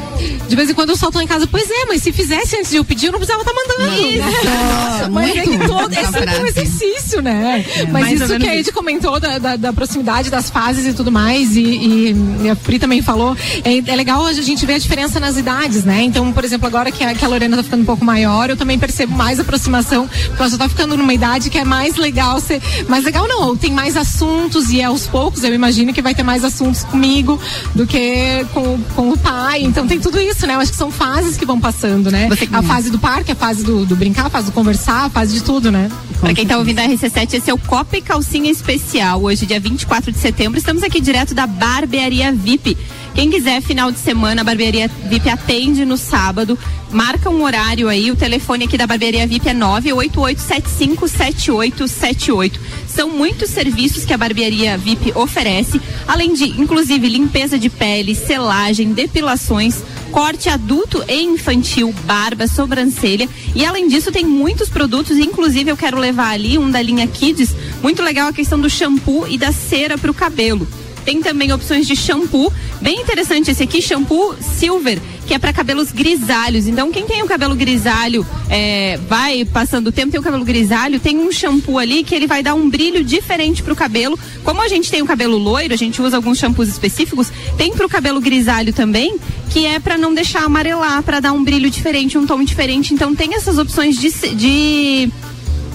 de 0.48 0.56
vez 0.56 0.70
em 0.70 0.74
quando 0.74 0.90
eu 0.90 0.96
solto 0.96 1.16
lá 1.16 1.22
em 1.24 1.26
casa, 1.26 1.46
pois 1.46 1.68
é, 1.70 1.86
mas 1.86 2.02
se 2.02 2.12
fizesse 2.12 2.56
antes 2.56 2.70
de 2.70 2.76
eu 2.76 2.84
pedir, 2.84 3.06
eu 3.06 3.12
não 3.12 3.18
precisava 3.18 3.42
estar 3.42 3.54
mandando. 3.54 4.00
Isso. 4.00 4.18
Né? 4.44 5.08
Mas 5.10 5.36
é 5.36 5.42
que 5.42 5.58
todo, 5.66 5.92
é 5.94 6.04
sempre 6.04 6.38
um 6.42 6.46
exercício, 6.46 7.22
né? 7.22 7.64
mas 7.90 7.92
mais 7.92 8.20
ou 8.20 8.26
isso 8.26 8.38
que 8.38 8.48
a 8.48 8.56
Ed 8.56 8.72
comentou 8.72 9.18
da, 9.20 9.38
da, 9.38 9.56
da 9.56 9.72
proximidade 9.72 10.30
das 10.30 10.50
fases 10.50 10.86
e 10.86 10.92
tudo 10.92 11.10
mais, 11.12 11.56
e, 11.56 11.60
e- 11.62 12.16
e 12.44 12.50
a 12.50 12.56
Pri 12.56 12.78
também 12.78 13.00
falou, 13.02 13.36
é, 13.64 13.78
é 13.90 13.96
legal 13.96 14.24
a 14.26 14.32
gente 14.32 14.64
ver 14.66 14.74
a 14.74 14.78
diferença 14.78 15.18
nas 15.20 15.36
idades, 15.36 15.84
né? 15.84 16.02
Então, 16.02 16.32
por 16.32 16.44
exemplo, 16.44 16.66
agora 16.66 16.90
que 16.90 17.02
a, 17.04 17.14
que 17.14 17.24
a 17.24 17.28
Lorena 17.28 17.56
tá 17.56 17.62
ficando 17.62 17.82
um 17.82 17.86
pouco 17.86 18.04
maior, 18.04 18.50
eu 18.50 18.56
também 18.56 18.78
percebo 18.78 19.14
mais 19.16 19.38
aproximação, 19.40 20.08
porque 20.08 20.42
ela 20.42 20.50
já 20.50 20.58
tá 20.58 20.68
ficando 20.68 20.96
numa 20.96 21.14
idade 21.14 21.48
que 21.50 21.58
é 21.58 21.64
mais 21.64 21.96
legal 21.96 22.40
ser. 22.40 22.60
Mais 22.88 23.04
legal 23.04 23.26
não, 23.28 23.56
tem 23.56 23.72
mais 23.72 23.96
assuntos 23.96 24.70
e 24.70 24.80
é 24.80 24.84
aos 24.84 25.06
poucos, 25.06 25.44
eu 25.44 25.54
imagino 25.54 25.92
que 25.92 26.02
vai 26.02 26.14
ter 26.14 26.22
mais 26.22 26.44
assuntos 26.44 26.82
comigo 26.84 27.40
do 27.74 27.86
que 27.86 28.44
com, 28.52 28.78
com 28.94 29.10
o 29.10 29.18
pai. 29.18 29.62
Então 29.62 29.86
tem 29.86 29.98
tudo 29.98 30.20
isso, 30.20 30.46
né? 30.46 30.54
Eu 30.54 30.60
acho 30.60 30.70
que 30.70 30.76
são 30.76 30.90
fases 30.90 31.36
que 31.36 31.44
vão 31.44 31.60
passando, 31.60 32.10
né? 32.10 32.28
A 32.52 32.62
fase 32.62 32.90
do 32.90 32.98
parque, 32.98 33.32
a 33.32 33.36
fase 33.36 33.64
do, 33.64 33.84
do 33.84 33.96
brincar, 33.96 34.26
a 34.26 34.30
fase 34.30 34.46
do 34.46 34.52
conversar, 34.52 35.06
a 35.06 35.10
fase 35.10 35.34
de 35.34 35.42
tudo, 35.42 35.70
né? 35.70 35.90
Pra 36.20 36.34
quem 36.34 36.46
tá 36.46 36.58
ouvindo 36.58 36.78
a 36.78 36.86
RC7, 36.86 37.34
esse 37.34 37.50
é 37.50 37.54
o 37.54 37.58
Copa 37.58 37.96
e 37.96 38.02
Calcinha 38.02 38.50
Especial. 38.50 39.22
Hoje, 39.22 39.46
dia 39.46 39.58
24 39.58 40.12
de 40.12 40.18
setembro, 40.18 40.58
estamos 40.58 40.82
aqui 40.82 41.00
direto 41.00 41.34
da 41.34 41.46
Barbearia 41.46 42.32
VIP, 42.32 42.76
Quem 43.14 43.30
quiser, 43.30 43.60
final 43.60 43.90
de 43.90 43.98
semana, 43.98 44.40
a 44.40 44.44
barbearia 44.44 44.88
VIP 44.88 45.28
atende 45.28 45.84
no 45.84 45.96
sábado. 45.96 46.56
Marca 46.92 47.28
um 47.28 47.42
horário 47.42 47.88
aí, 47.88 48.08
o 48.10 48.16
telefone 48.16 48.64
aqui 48.64 48.78
da 48.78 48.86
barbearia 48.86 49.26
VIP 49.26 49.48
é 49.48 49.54
988757878. 49.54 52.52
São 52.86 53.10
muitos 53.10 53.50
serviços 53.50 54.04
que 54.04 54.12
a 54.12 54.18
barbearia 54.18 54.78
VIP 54.78 55.12
oferece, 55.14 55.80
além 56.06 56.34
de, 56.34 56.44
inclusive, 56.60 57.08
limpeza 57.08 57.58
de 57.58 57.68
pele, 57.68 58.14
selagem, 58.14 58.92
depilações, 58.92 59.82
corte 60.10 60.48
adulto 60.48 61.04
e 61.08 61.22
infantil, 61.22 61.92
barba, 62.04 62.46
sobrancelha. 62.46 63.28
E 63.54 63.64
além 63.64 63.88
disso, 63.88 64.12
tem 64.12 64.24
muitos 64.24 64.68
produtos, 64.68 65.18
inclusive 65.18 65.70
eu 65.70 65.76
quero 65.76 65.98
levar 65.98 66.30
ali 66.30 66.58
um 66.58 66.70
da 66.70 66.82
linha 66.82 67.06
Kids. 67.06 67.54
Muito 67.82 68.02
legal 68.02 68.28
a 68.28 68.32
questão 68.32 68.58
do 68.58 68.70
shampoo 68.70 69.26
e 69.28 69.36
da 69.36 69.52
cera 69.52 69.98
para 69.98 70.10
o 70.10 70.14
cabelo. 70.14 70.66
Tem 71.04 71.22
também 71.22 71.52
opções 71.52 71.86
de 71.86 71.96
shampoo, 71.96 72.52
bem 72.80 73.00
interessante 73.00 73.50
esse 73.50 73.62
aqui, 73.62 73.80
shampoo 73.80 74.34
silver, 74.40 75.00
que 75.26 75.34
é 75.34 75.38
para 75.38 75.52
cabelos 75.52 75.92
grisalhos. 75.92 76.66
Então, 76.66 76.90
quem 76.90 77.06
tem 77.06 77.22
o 77.22 77.26
cabelo 77.26 77.54
grisalho, 77.54 78.26
é, 78.48 78.98
vai 79.08 79.44
passando 79.44 79.86
o 79.88 79.92
tempo, 79.92 80.10
tem 80.10 80.20
o 80.20 80.22
cabelo 80.22 80.44
grisalho, 80.44 80.98
tem 80.98 81.18
um 81.18 81.30
shampoo 81.30 81.78
ali 81.78 82.02
que 82.02 82.14
ele 82.14 82.26
vai 82.26 82.42
dar 82.42 82.54
um 82.54 82.68
brilho 82.68 83.04
diferente 83.04 83.62
pro 83.62 83.76
cabelo. 83.76 84.18
Como 84.42 84.60
a 84.60 84.68
gente 84.68 84.90
tem 84.90 85.02
o 85.02 85.06
cabelo 85.06 85.38
loiro, 85.38 85.72
a 85.72 85.76
gente 85.76 86.02
usa 86.02 86.16
alguns 86.16 86.38
shampoos 86.38 86.68
específicos, 86.68 87.30
tem 87.56 87.72
pro 87.72 87.88
cabelo 87.88 88.20
grisalho 88.20 88.72
também, 88.72 89.16
que 89.50 89.66
é 89.66 89.78
para 89.78 89.96
não 89.96 90.12
deixar 90.12 90.44
amarelar, 90.44 91.02
para 91.02 91.20
dar 91.20 91.32
um 91.32 91.42
brilho 91.42 91.70
diferente, 91.70 92.18
um 92.18 92.26
tom 92.26 92.42
diferente. 92.42 92.92
Então, 92.92 93.14
tem 93.14 93.34
essas 93.34 93.56
opções 93.56 93.96
de, 93.96 94.10
de 94.34 95.12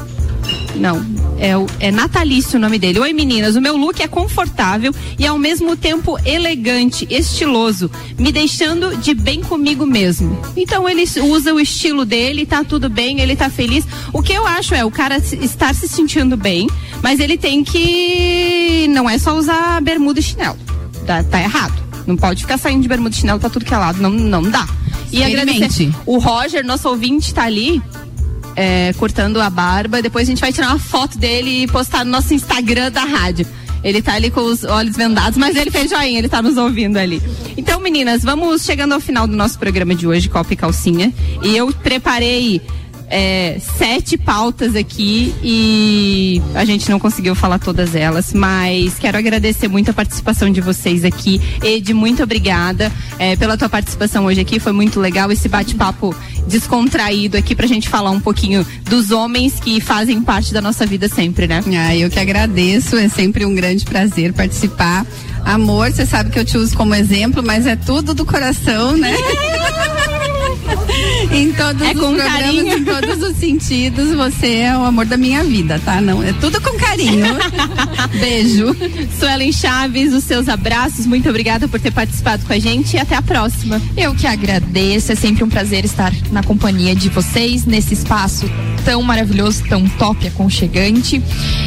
Não, 0.75 1.03
é, 1.39 1.57
o, 1.57 1.65
é 1.79 1.91
natalício 1.91 2.57
o 2.57 2.61
nome 2.61 2.77
dele. 2.77 2.99
Oi 2.99 3.11
meninas, 3.11 3.55
o 3.55 3.61
meu 3.61 3.75
look 3.75 4.01
é 4.01 4.07
confortável 4.07 4.93
e 5.17 5.25
ao 5.25 5.37
mesmo 5.37 5.75
tempo 5.75 6.17
elegante, 6.25 7.07
estiloso, 7.09 7.89
me 8.19 8.31
deixando 8.31 8.95
de 8.97 9.13
bem 9.13 9.41
comigo 9.41 9.85
mesmo. 9.85 10.39
Então 10.55 10.87
ele 10.87 11.03
usa 11.21 11.53
o 11.53 11.59
estilo 11.59 12.05
dele, 12.05 12.45
tá 12.45 12.63
tudo 12.63 12.89
bem, 12.89 13.19
ele 13.19 13.35
tá 13.35 13.49
feliz. 13.49 13.85
O 14.11 14.21
que 14.21 14.33
eu 14.33 14.45
acho 14.45 14.75
é 14.75 14.85
o 14.85 14.91
cara 14.91 15.17
estar 15.17 15.73
se 15.73 15.87
sentindo 15.87 16.37
bem, 16.37 16.69
mas 17.01 17.19
ele 17.19 17.37
tem 17.37 17.63
que. 17.63 18.87
Não 18.89 19.09
é 19.09 19.17
só 19.17 19.35
usar 19.35 19.81
bermuda 19.81 20.19
e 20.19 20.23
chinelo. 20.23 20.57
Tá, 21.05 21.23
tá 21.23 21.41
errado. 21.41 21.81
Não 22.05 22.15
pode 22.15 22.41
ficar 22.41 22.57
saindo 22.57 22.81
de 22.81 22.87
bermuda 22.87 23.15
e 23.15 23.19
chinelo 23.19 23.39
pra 23.39 23.49
tudo 23.49 23.65
que 23.65 23.73
é 23.73 23.77
lado. 23.77 24.01
Não, 24.01 24.09
não 24.09 24.43
dá. 24.43 24.67
E 25.13 25.21
Experimente. 25.21 25.55
agradecer. 25.55 25.91
O 26.05 26.17
Roger, 26.17 26.65
nosso 26.65 26.89
ouvinte, 26.89 27.33
tá 27.33 27.43
ali 27.43 27.81
é, 28.55 28.91
cortando 28.97 29.39
a 29.39 29.49
barba. 29.49 30.01
Depois 30.01 30.27
a 30.27 30.31
gente 30.31 30.41
vai 30.41 30.51
tirar 30.51 30.69
uma 30.69 30.79
foto 30.79 31.17
dele 31.17 31.63
e 31.63 31.67
postar 31.67 32.03
no 32.03 32.11
nosso 32.11 32.33
Instagram 32.33 32.91
da 32.91 33.03
rádio. 33.03 33.45
Ele 33.83 34.01
tá 34.01 34.13
ali 34.13 34.31
com 34.31 34.41
os 34.41 34.63
olhos 34.63 34.95
vendados, 34.95 35.37
mas 35.37 35.55
ele 35.57 35.69
fez 35.69 35.89
joinha, 35.89 36.17
ele 36.17 36.29
tá 36.29 36.41
nos 36.41 36.57
ouvindo 36.57 36.97
ali. 36.97 37.21
Então, 37.57 37.81
meninas, 37.81 38.23
vamos 38.23 38.63
chegando 38.63 38.93
ao 38.93 38.99
final 38.99 39.27
do 39.27 39.35
nosso 39.35 39.59
programa 39.59 39.93
de 39.93 40.07
hoje, 40.07 40.29
Copa 40.29 40.53
e 40.53 40.55
Calcinha. 40.55 41.13
E 41.43 41.55
eu 41.55 41.67
preparei 41.83 42.61
é, 43.15 43.59
sete 43.77 44.17
pautas 44.17 44.75
aqui 44.75 45.35
e 45.43 46.41
a 46.55 46.65
gente 46.65 46.89
não 46.89 46.99
conseguiu 46.99 47.35
falar 47.35 47.59
todas 47.59 47.93
elas, 47.93 48.33
mas 48.33 48.95
quero 48.97 49.15
agradecer 49.15 49.67
muito 49.67 49.91
a 49.91 49.93
participação 49.93 50.49
de 50.49 50.59
vocês 50.59 51.05
aqui. 51.05 51.39
Ed, 51.61 51.93
muito 51.93 52.23
obrigada 52.23 52.91
é, 53.19 53.35
pela 53.35 53.55
tua 53.55 53.69
participação 53.69 54.25
hoje 54.25 54.41
aqui, 54.41 54.59
foi 54.59 54.71
muito 54.71 54.99
legal 54.99 55.31
esse 55.31 55.47
bate-papo 55.47 56.15
descontraído 56.47 57.37
aqui 57.37 57.53
pra 57.53 57.67
gente 57.67 57.87
falar 57.87 58.09
um 58.09 58.19
pouquinho 58.19 58.65
dos 58.89 59.11
homens 59.11 59.59
que 59.59 59.79
fazem 59.79 60.19
parte 60.23 60.51
da 60.51 60.59
nossa 60.59 60.83
vida 60.83 61.07
sempre, 61.07 61.45
né? 61.45 61.63
Ah, 61.77 61.95
eu 61.95 62.09
que 62.09 62.19
agradeço, 62.19 62.97
é 62.97 63.07
sempre 63.09 63.45
um 63.45 63.53
grande 63.53 63.85
prazer 63.85 64.33
participar. 64.33 65.05
Amor, 65.45 65.91
você 65.91 66.03
sabe 66.03 66.31
que 66.31 66.39
eu 66.39 66.45
te 66.45 66.57
uso 66.57 66.75
como 66.75 66.95
exemplo, 66.95 67.43
mas 67.45 67.67
é 67.67 67.75
tudo 67.75 68.15
do 68.15 68.25
coração, 68.25 68.97
né? 68.97 69.15
em 71.31 71.51
todos 71.53 71.81
É 71.81 71.91
os 71.91 71.99
com 71.99 72.13
programas, 72.15 72.33
carinho. 72.43 72.77
em 72.77 72.83
todos 72.85 73.23
os 73.23 73.37
sentidos, 73.37 74.13
você 74.13 74.55
é 74.57 74.77
o 74.77 74.83
amor 74.85 75.05
da 75.05 75.17
minha 75.17 75.43
vida, 75.43 75.79
tá? 75.83 75.99
Não, 76.01 76.21
é 76.23 76.33
tudo 76.33 76.59
com 76.61 76.77
carinho. 76.77 77.25
Beijo. 78.19 78.75
Suelen 79.19 79.51
Chaves, 79.51 80.13
os 80.13 80.23
seus 80.23 80.47
abraços, 80.47 81.05
muito 81.05 81.29
obrigada 81.29 81.67
por 81.67 81.79
ter 81.79 81.91
participado 81.91 82.45
com 82.45 82.53
a 82.53 82.59
gente 82.59 82.95
e 82.95 82.99
até 82.99 83.15
a 83.15 83.21
próxima. 83.21 83.81
Eu 83.97 84.13
que 84.13 84.27
agradeço, 84.27 85.11
é 85.11 85.15
sempre 85.15 85.43
um 85.43 85.49
prazer 85.49 85.85
estar 85.85 86.13
na 86.31 86.43
companhia 86.43 86.95
de 86.95 87.09
vocês 87.09 87.65
nesse 87.65 87.93
espaço 87.93 88.49
tão 88.85 89.01
maravilhoso, 89.01 89.63
tão 89.69 89.87
top, 89.87 90.27
aconchegante. 90.27 91.21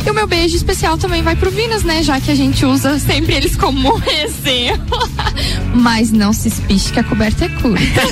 E 0.04 0.10
o 0.10 0.14
meu 0.14 0.26
beijo 0.26 0.54
especial 0.56 0.98
também 0.98 1.22
vai 1.22 1.34
pro 1.34 1.50
Vinas, 1.50 1.82
né? 1.82 2.02
Já 2.02 2.20
que 2.20 2.30
a 2.30 2.34
gente 2.34 2.64
usa 2.66 2.98
sempre 2.98 3.34
eles 3.34 3.56
como 3.56 4.00
exemplo. 4.06 4.98
Mas 5.74 6.10
não 6.12 6.32
se 6.32 6.48
espiche 6.48 6.92
que 6.92 7.00
a 7.00 7.04
coberta 7.04 7.46
é 7.46 7.48
curta. 7.48 8.02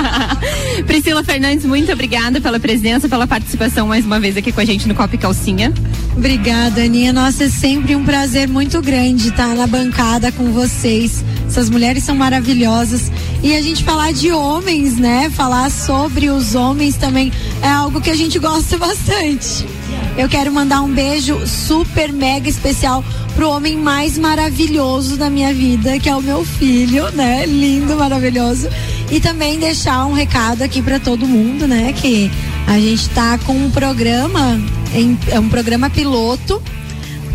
Priscila 0.86 1.22
Fernandes, 1.22 1.64
muito 1.64 1.92
obrigada 1.92 2.40
pela 2.40 2.58
presença, 2.58 3.08
pela 3.08 3.26
participação 3.26 3.86
mais 3.86 4.04
uma 4.04 4.18
vez 4.18 4.36
aqui 4.36 4.52
com 4.52 4.60
a 4.60 4.64
gente 4.64 4.86
no 4.88 4.94
Copa 4.94 5.16
Calcinha. 5.16 5.72
Obrigada, 6.16 6.82
Aninha. 6.82 7.12
Nossa, 7.12 7.44
é 7.44 7.48
sempre 7.48 7.96
um 7.96 8.04
prazer 8.04 8.48
muito 8.48 8.80
grande 8.82 9.28
estar 9.28 9.54
na 9.54 9.66
bancada 9.66 10.30
com 10.32 10.52
vocês. 10.52 11.24
Essas 11.46 11.70
mulheres 11.70 12.04
são 12.04 12.14
maravilhosas. 12.14 13.10
E 13.42 13.54
a 13.56 13.62
gente 13.62 13.82
falar 13.82 14.12
de 14.12 14.30
homens, 14.30 14.96
né? 14.96 15.30
Falar 15.30 15.70
sobre 15.70 16.30
os 16.30 16.54
homens 16.54 16.96
também 16.96 17.32
é 17.62 17.68
algo 17.68 18.00
que 18.00 18.10
a 18.10 18.16
gente 18.16 18.38
gosta 18.38 18.76
bastante. 18.78 19.66
Eu 20.16 20.28
quero 20.28 20.52
mandar 20.52 20.82
um 20.82 20.92
beijo 20.92 21.46
super 21.46 22.12
mega 22.12 22.48
especial 22.48 23.02
pro 23.34 23.48
homem 23.48 23.76
mais 23.76 24.18
maravilhoso 24.18 25.16
da 25.16 25.30
minha 25.30 25.52
vida, 25.54 25.98
que 25.98 26.08
é 26.08 26.14
o 26.14 26.20
meu 26.20 26.44
filho, 26.44 27.10
né? 27.12 27.46
Lindo, 27.46 27.96
maravilhoso. 27.96 28.68
E 29.12 29.20
também 29.20 29.58
deixar 29.58 30.06
um 30.06 30.14
recado 30.14 30.62
aqui 30.62 30.80
para 30.80 30.98
todo 30.98 31.28
mundo, 31.28 31.68
né? 31.68 31.92
Que 31.92 32.30
a 32.66 32.80
gente 32.80 33.10
tá 33.10 33.38
com 33.38 33.52
um 33.52 33.70
programa, 33.70 34.58
é 35.30 35.38
um 35.38 35.50
programa 35.50 35.90
piloto 35.90 36.60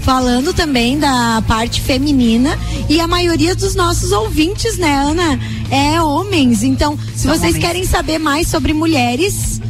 falando 0.01 0.53
também 0.53 0.97
da 0.97 1.43
parte 1.45 1.81
feminina 1.81 2.57
e 2.89 2.99
a 2.99 3.07
maioria 3.07 3.53
dos 3.53 3.75
nossos 3.75 4.11
ouvintes, 4.11 4.77
né, 4.77 4.95
Ana, 4.95 5.37
é 5.69 6.01
homens. 6.01 6.63
Então, 6.63 6.97
se 7.13 7.23
São 7.23 7.31
vocês 7.33 7.55
homens. 7.55 7.57
querem 7.57 7.83
saber 7.83 8.17
mais 8.17 8.47
sobre 8.47 8.73
mulheres, 8.73 9.61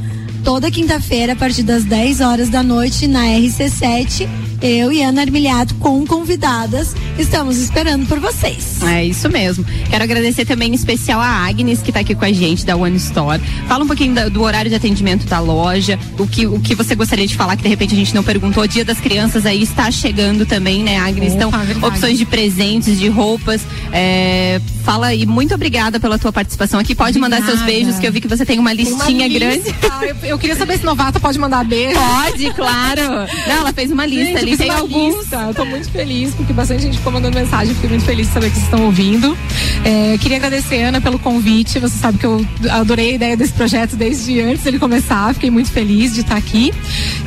toda 0.44 0.70
quinta-feira, 0.70 1.34
a 1.34 1.36
partir 1.36 1.64
das 1.64 1.84
10 1.84 2.22
horas 2.22 2.50
da 2.50 2.62
noite, 2.62 3.08
na 3.08 3.24
RC7, 3.26 4.30
eu 4.62 4.92
e 4.92 5.02
Ana 5.02 5.22
Armiliato 5.22 5.74
com 5.76 6.06
convidadas 6.06 6.96
estamos 7.18 7.58
esperando 7.58 8.06
por 8.08 8.20
vocês. 8.20 8.82
É 8.84 9.04
isso 9.06 9.30
mesmo. 9.30 9.66
Quero 9.90 10.04
agradecer 10.04 10.46
também 10.46 10.72
em 10.72 10.76
especial 10.76 11.20
a 11.20 11.28
Agnes, 11.48 11.82
que 11.82 11.90
está 11.90 12.00
aqui 12.02 12.14
com 12.16 12.26
a 12.26 12.32
gente, 12.32 12.66
da 12.66 12.76
One 12.76 12.96
Store. 12.98 13.42
Fala 13.68 13.84
um 13.84 13.88
pouquinho 13.88 14.14
da, 14.14 14.30
do 14.30 14.42
horário 14.44 14.70
de 14.70 14.76
atendimento 14.76 15.26
da 15.28 15.40
loja, 15.40 15.98
o 16.18 16.28
que, 16.28 16.46
o 16.46 16.60
que 16.60 16.76
você 16.76 16.96
gostaria 16.96 17.26
de 17.28 17.36
falar, 17.36 17.56
que 17.56 17.64
de 17.64 17.70
repente 17.70 17.94
a 17.94 17.98
gente 17.98 18.14
não 18.14 18.24
perguntou. 18.24 18.66
Dia 18.68 18.84
das 18.86 19.00
Crianças 19.00 19.46
aí 19.46 19.62
está 19.64 19.90
chegando 19.92 20.46
também, 20.46 20.84
né, 20.84 20.98
Agnes? 20.98 21.34
Opa, 21.34 21.46
então, 21.48 21.52
verdade. 21.52 21.86
opções 21.86 22.18
de 22.18 22.26
presentes, 22.26 23.00
de 23.00 23.08
roupas. 23.08 23.62
é, 23.92 24.60
fala 24.84 25.14
e 25.14 25.26
muito 25.26 25.54
obrigada 25.54 26.00
pela 26.00 26.18
tua 26.18 26.32
participação 26.32 26.80
aqui. 26.80 26.96
Pode 26.96 27.18
mandar 27.20 27.42
seus 27.44 27.62
beijos, 27.62 27.98
que 28.00 28.08
eu 28.08 28.12
vi 28.12 28.22
que 28.22 28.28
você 28.28 28.46
tem 28.46 28.58
uma 28.60 28.74
Tem 28.76 28.86
uma 28.88 29.04
listinha 29.06 29.28
lista. 29.28 29.40
grande. 29.72 29.76
Ah, 29.92 30.06
eu, 30.06 30.16
eu 30.32 30.38
queria 30.40 30.56
saber 30.56 30.78
se 30.78 30.86
novata 30.86 31.20
pode 31.20 31.38
mandar 31.40 31.64
beijo. 31.66 31.98
Pode, 32.00 32.54
claro. 32.54 33.02
Não, 33.48 33.56
ela 33.58 33.74
fez 33.74 33.92
uma 33.92 34.06
lista 34.06 34.26
Gente, 34.26 34.38
ali, 34.38 34.52
eu 34.52 34.58
fiz 34.58 34.58
tem 34.58 34.70
uma 34.70 34.80
alguns. 34.80 35.16
lista. 35.20 35.36
Eu 35.38 35.54
tô 35.54 35.66
muito 35.66 35.90
feliz, 35.90 36.34
porque 36.36 36.54
bastante 36.54 36.84
gente 36.84 37.00
ficou 37.08 37.12
mandando 37.12 37.38
mensagem. 37.38 37.74
Fiquei 37.74 37.90
muito 37.90 38.06
feliz 38.06 38.28
de 38.28 38.34
saber 38.34 38.50
que 38.50 38.56
vocês 38.56 38.66
estão 38.66 38.84
ouvindo. 38.84 39.38
É, 39.84 40.18
queria 40.18 40.38
agradecer, 40.38 40.82
Ana, 40.84 41.00
pelo 41.00 41.20
convite. 41.20 41.80
Você 41.80 41.98
sabe 41.98 42.18
que 42.18 42.26
eu 42.26 42.46
adorei 42.70 43.12
a 43.12 43.14
ideia 43.14 43.38
desse 43.38 43.54
projeto 43.54 43.96
desde 43.96 44.40
antes 44.42 44.64
dele 44.64 44.80
começar. 44.80 45.34
Fiquei 45.34 45.50
muito 45.50 45.72
feliz 45.72 46.14
de 46.14 46.22
estar 46.22 46.36
aqui. 46.36 46.74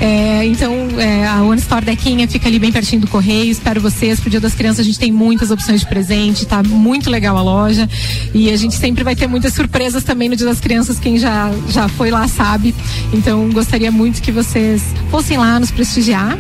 É, 0.01 0.45
então, 0.47 0.75
é, 0.99 1.27
a 1.27 1.43
One 1.43 1.61
Store 1.61 1.85
Dequinha 1.85 2.27
fica 2.29 2.49
ali 2.49 2.59
bem 2.59 2.73
pertinho 2.73 3.01
do 3.01 3.09
correio. 3.09 3.51
Espero 3.51 3.81
vocês. 3.81 4.21
Pro 4.21 4.31
Dia 4.31 4.41
das 4.41 4.55
Crianças 4.55 4.81
a 4.81 4.83
gente 4.85 4.99
tem 4.99 5.13
muitas 5.13 5.51
opções 5.51 5.81
de 5.81 5.87
presente. 5.87 6.47
Tá 6.47 6.63
muito 6.63 7.11
legal 7.11 7.37
a 7.37 7.43
loja. 7.43 7.89
E 8.35 8.51
a 8.51 8.57
gente 8.57 8.75
sempre 8.77 9.03
vai 9.03 9.15
ter 9.17 9.27
muitas 9.27 9.55
surpresas 9.55 10.05
também 10.05 10.29
no 10.29 10.37
Dia 10.37 10.47
das 10.47 10.61
Crianças. 10.61 10.99
Quem 10.99 11.19
já, 11.19 11.51
já 11.69 11.89
foi 11.89 12.11
lá 12.11 12.27
sabe. 12.29 12.75
Então, 13.13 13.49
gostaria 13.51 13.91
muito 13.91 14.21
que 14.21 14.33
vocês 14.33 14.83
fossem 15.11 15.37
lá 15.37 15.59
nos 15.59 15.71
prestigiar. 15.71 16.39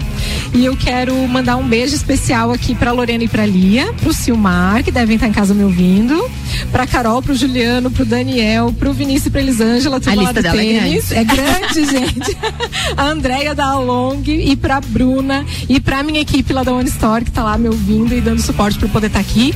E 0.54 0.64
eu 0.64 0.76
quero 0.76 1.14
mandar 1.28 1.56
um 1.56 1.66
beijo 1.66 1.94
especial 1.94 2.50
aqui 2.52 2.74
pra 2.74 2.92
Lorena 2.92 3.24
e 3.24 3.28
pra 3.28 3.46
Lia, 3.46 3.92
pro 3.94 4.12
Silmar, 4.12 4.82
que 4.82 4.90
devem 4.90 5.16
estar 5.16 5.28
em 5.28 5.32
casa 5.32 5.54
me 5.54 5.64
ouvindo, 5.64 5.99
pra 6.70 6.86
Carol, 6.86 7.22
pro 7.22 7.34
Juliano, 7.34 7.90
pro 7.90 8.04
Daniel, 8.04 8.72
pro 8.78 8.92
Vinícius 8.92 9.26
e 9.26 9.30
pra 9.30 9.40
Elisângela, 9.40 10.00
A 10.04 10.14
lista 10.14 10.42
dela 10.42 10.56
é 10.56 10.80
tênis. 10.80 11.12
É 11.12 11.24
grande, 11.24 11.84
gente. 11.90 12.36
A 12.96 13.04
Andréia 13.04 13.54
da 13.54 13.66
Along 13.66 14.22
e 14.26 14.56
pra 14.56 14.80
Bruna 14.80 15.44
e 15.68 15.80
pra 15.80 16.02
minha 16.02 16.20
equipe 16.20 16.52
lá 16.52 16.62
da 16.62 16.72
One 16.72 16.88
Store, 16.88 17.24
que 17.24 17.30
tá 17.30 17.42
lá 17.44 17.58
me 17.58 17.68
ouvindo 17.68 18.14
e 18.14 18.20
dando 18.20 18.40
suporte 18.40 18.78
pra 18.78 18.86
eu 18.88 18.92
poder 18.92 19.08
estar 19.08 19.20
aqui. 19.20 19.54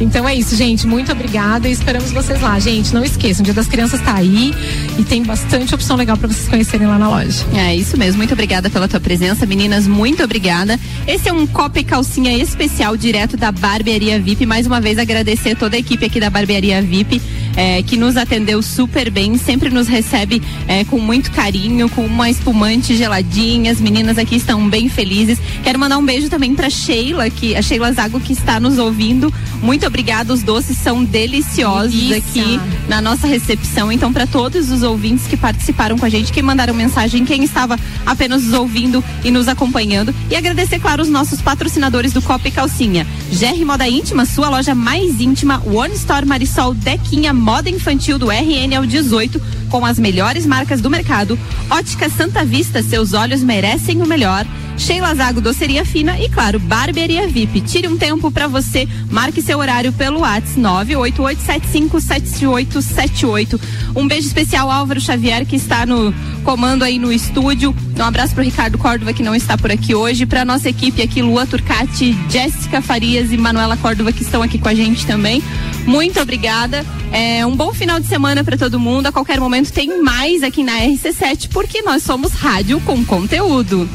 Então 0.00 0.28
é 0.28 0.34
isso, 0.34 0.56
gente. 0.56 0.86
Muito 0.86 1.12
obrigada 1.12 1.68
e 1.68 1.72
esperamos 1.72 2.10
vocês 2.12 2.40
lá. 2.40 2.58
Gente, 2.58 2.92
não 2.92 3.04
esqueçam, 3.04 3.42
o 3.42 3.44
Dia 3.44 3.54
das 3.54 3.66
Crianças 3.66 4.00
tá 4.00 4.14
aí 4.14 4.54
e 4.98 5.04
tem 5.04 5.22
bastante 5.22 5.74
opção 5.74 5.96
legal 5.96 6.16
pra 6.16 6.28
vocês 6.28 6.48
conhecerem 6.48 6.86
lá 6.86 6.98
na 6.98 7.08
loja. 7.08 7.44
É 7.54 7.74
isso 7.74 7.96
mesmo, 7.96 8.18
muito 8.18 8.32
obrigada 8.32 8.68
pela 8.70 8.88
tua 8.88 9.00
presença, 9.00 9.46
meninas, 9.46 9.86
muito 9.86 10.22
obrigada. 10.22 10.78
Esse 11.06 11.28
é 11.28 11.32
um 11.32 11.46
copo 11.46 11.78
e 11.78 11.84
calcinha 11.84 12.34
especial 12.34 12.96
direto 12.96 13.36
da 13.36 13.52
Barbearia 13.52 14.18
VIP. 14.18 14.46
Mais 14.46 14.66
uma 14.66 14.80
vez 14.80 14.98
agradecer 14.98 15.54
toda 15.54 15.76
a 15.76 15.78
equipe 15.78 16.06
aqui 16.06 16.18
da 16.18 16.30
Barbearia 16.30 16.80
VIP. 16.80 17.20
É, 17.56 17.82
que 17.82 17.96
nos 17.96 18.16
atendeu 18.16 18.62
super 18.62 19.10
bem, 19.10 19.36
sempre 19.36 19.70
nos 19.70 19.86
recebe 19.86 20.42
é, 20.66 20.84
com 20.84 20.98
muito 20.98 21.30
carinho, 21.30 21.88
com 21.88 22.04
uma 22.04 22.30
espumante 22.30 22.96
geladinha. 22.96 23.70
As 23.70 23.80
meninas 23.80 24.18
aqui 24.18 24.36
estão 24.36 24.68
bem 24.68 24.88
felizes. 24.88 25.38
Quero 25.62 25.78
mandar 25.78 25.98
um 25.98 26.04
beijo 26.04 26.28
também 26.28 26.54
para 26.54 26.70
Sheila, 26.70 27.28
que 27.30 27.54
a 27.56 27.62
Sheila 27.62 27.92
Zago 27.92 28.20
que 28.20 28.32
está 28.32 28.58
nos 28.58 28.78
ouvindo. 28.78 29.32
Muito 29.62 29.86
obrigada, 29.86 30.32
os 30.32 30.42
doces 30.42 30.76
são 30.76 31.04
deliciosos 31.04 31.92
Delícia. 31.92 32.42
aqui 32.42 32.60
na 32.88 33.00
nossa 33.00 33.26
recepção. 33.26 33.90
Então, 33.90 34.12
para 34.12 34.26
todos 34.26 34.70
os 34.70 34.82
ouvintes 34.82 35.26
que 35.26 35.36
participaram 35.36 35.96
com 35.96 36.04
a 36.04 36.08
gente, 36.08 36.32
quem 36.32 36.42
mandaram 36.42 36.74
mensagem, 36.74 37.24
quem 37.24 37.44
estava 37.44 37.78
apenas 38.04 38.44
nos 38.44 38.52
ouvindo 38.52 39.02
e 39.24 39.30
nos 39.30 39.48
acompanhando. 39.48 40.14
E 40.30 40.36
agradecer, 40.36 40.78
claro, 40.78 41.02
os 41.02 41.08
nossos 41.08 41.40
patrocinadores 41.40 42.12
do 42.12 42.22
Copa 42.22 42.48
e 42.48 42.50
Calcinha. 42.50 43.06
GR 43.30 43.64
Moda 43.64 43.88
Íntima, 43.88 44.26
sua 44.26 44.48
loja 44.48 44.74
mais 44.74 45.20
íntima. 45.20 45.62
One 45.64 45.94
Store 45.94 46.26
Marisol 46.26 46.74
Dequinha, 46.74 47.32
moda 47.44 47.68
infantil 47.68 48.18
do 48.18 48.30
RN 48.30 48.74
ao 48.74 48.86
18, 48.86 49.38
com 49.74 49.84
as 49.84 49.98
melhores 49.98 50.46
marcas 50.46 50.80
do 50.80 50.88
mercado. 50.88 51.36
Ótica 51.68 52.08
Santa 52.08 52.44
Vista, 52.44 52.80
seus 52.80 53.12
olhos 53.12 53.42
merecem 53.42 54.00
o 54.00 54.06
melhor. 54.06 54.46
Sheila 54.78 55.12
Zago 55.14 55.40
Doceria 55.40 55.84
Fina 55.84 56.16
e, 56.20 56.28
claro, 56.28 56.60
Barbearia 56.60 57.26
VIP. 57.26 57.60
Tire 57.60 57.88
um 57.88 57.96
tempo 57.96 58.30
para 58.30 58.46
você, 58.46 58.86
marque 59.10 59.42
seu 59.42 59.58
horário 59.58 59.92
pelo 59.92 60.20
WhatsApp 60.20 60.60
988757878. 60.60 63.60
Um 63.96 64.06
beijo 64.06 64.28
especial 64.28 64.70
ao 64.70 64.78
Álvaro 64.78 65.00
Xavier, 65.00 65.44
que 65.44 65.56
está 65.56 65.84
no 65.84 66.14
comando 66.44 66.84
aí 66.84 66.98
no 66.98 67.12
estúdio. 67.12 67.74
Um 67.98 68.02
abraço 68.02 68.34
pro 68.34 68.44
Ricardo 68.44 68.78
Córdova, 68.78 69.12
que 69.12 69.22
não 69.22 69.34
está 69.34 69.56
por 69.56 69.72
aqui 69.72 69.94
hoje. 69.94 70.26
Pra 70.26 70.44
nossa 70.44 70.68
equipe 70.68 71.00
aqui, 71.02 71.22
Lua 71.22 71.46
Turcati, 71.46 72.16
Jéssica 72.28 72.82
Farias 72.82 73.32
e 73.32 73.36
Manuela 73.36 73.76
Córdova, 73.76 74.12
que 74.12 74.22
estão 74.22 74.42
aqui 74.42 74.58
com 74.58 74.68
a 74.68 74.74
gente 74.74 75.06
também. 75.06 75.42
Muito 75.86 76.20
obrigada. 76.20 76.84
É, 77.12 77.46
um 77.46 77.54
bom 77.54 77.72
final 77.72 78.00
de 78.00 78.08
semana 78.08 78.42
para 78.42 78.56
todo 78.56 78.80
mundo. 78.80 79.06
A 79.06 79.12
qualquer 79.12 79.38
momento 79.38 79.63
tem 79.70 80.02
mais 80.02 80.42
aqui 80.42 80.62
na 80.62 80.78
RC7, 80.80 81.48
porque 81.52 81.82
nós 81.82 82.02
somos 82.02 82.32
rádio 82.32 82.80
com 82.80 83.04
conteúdo. 83.04 83.88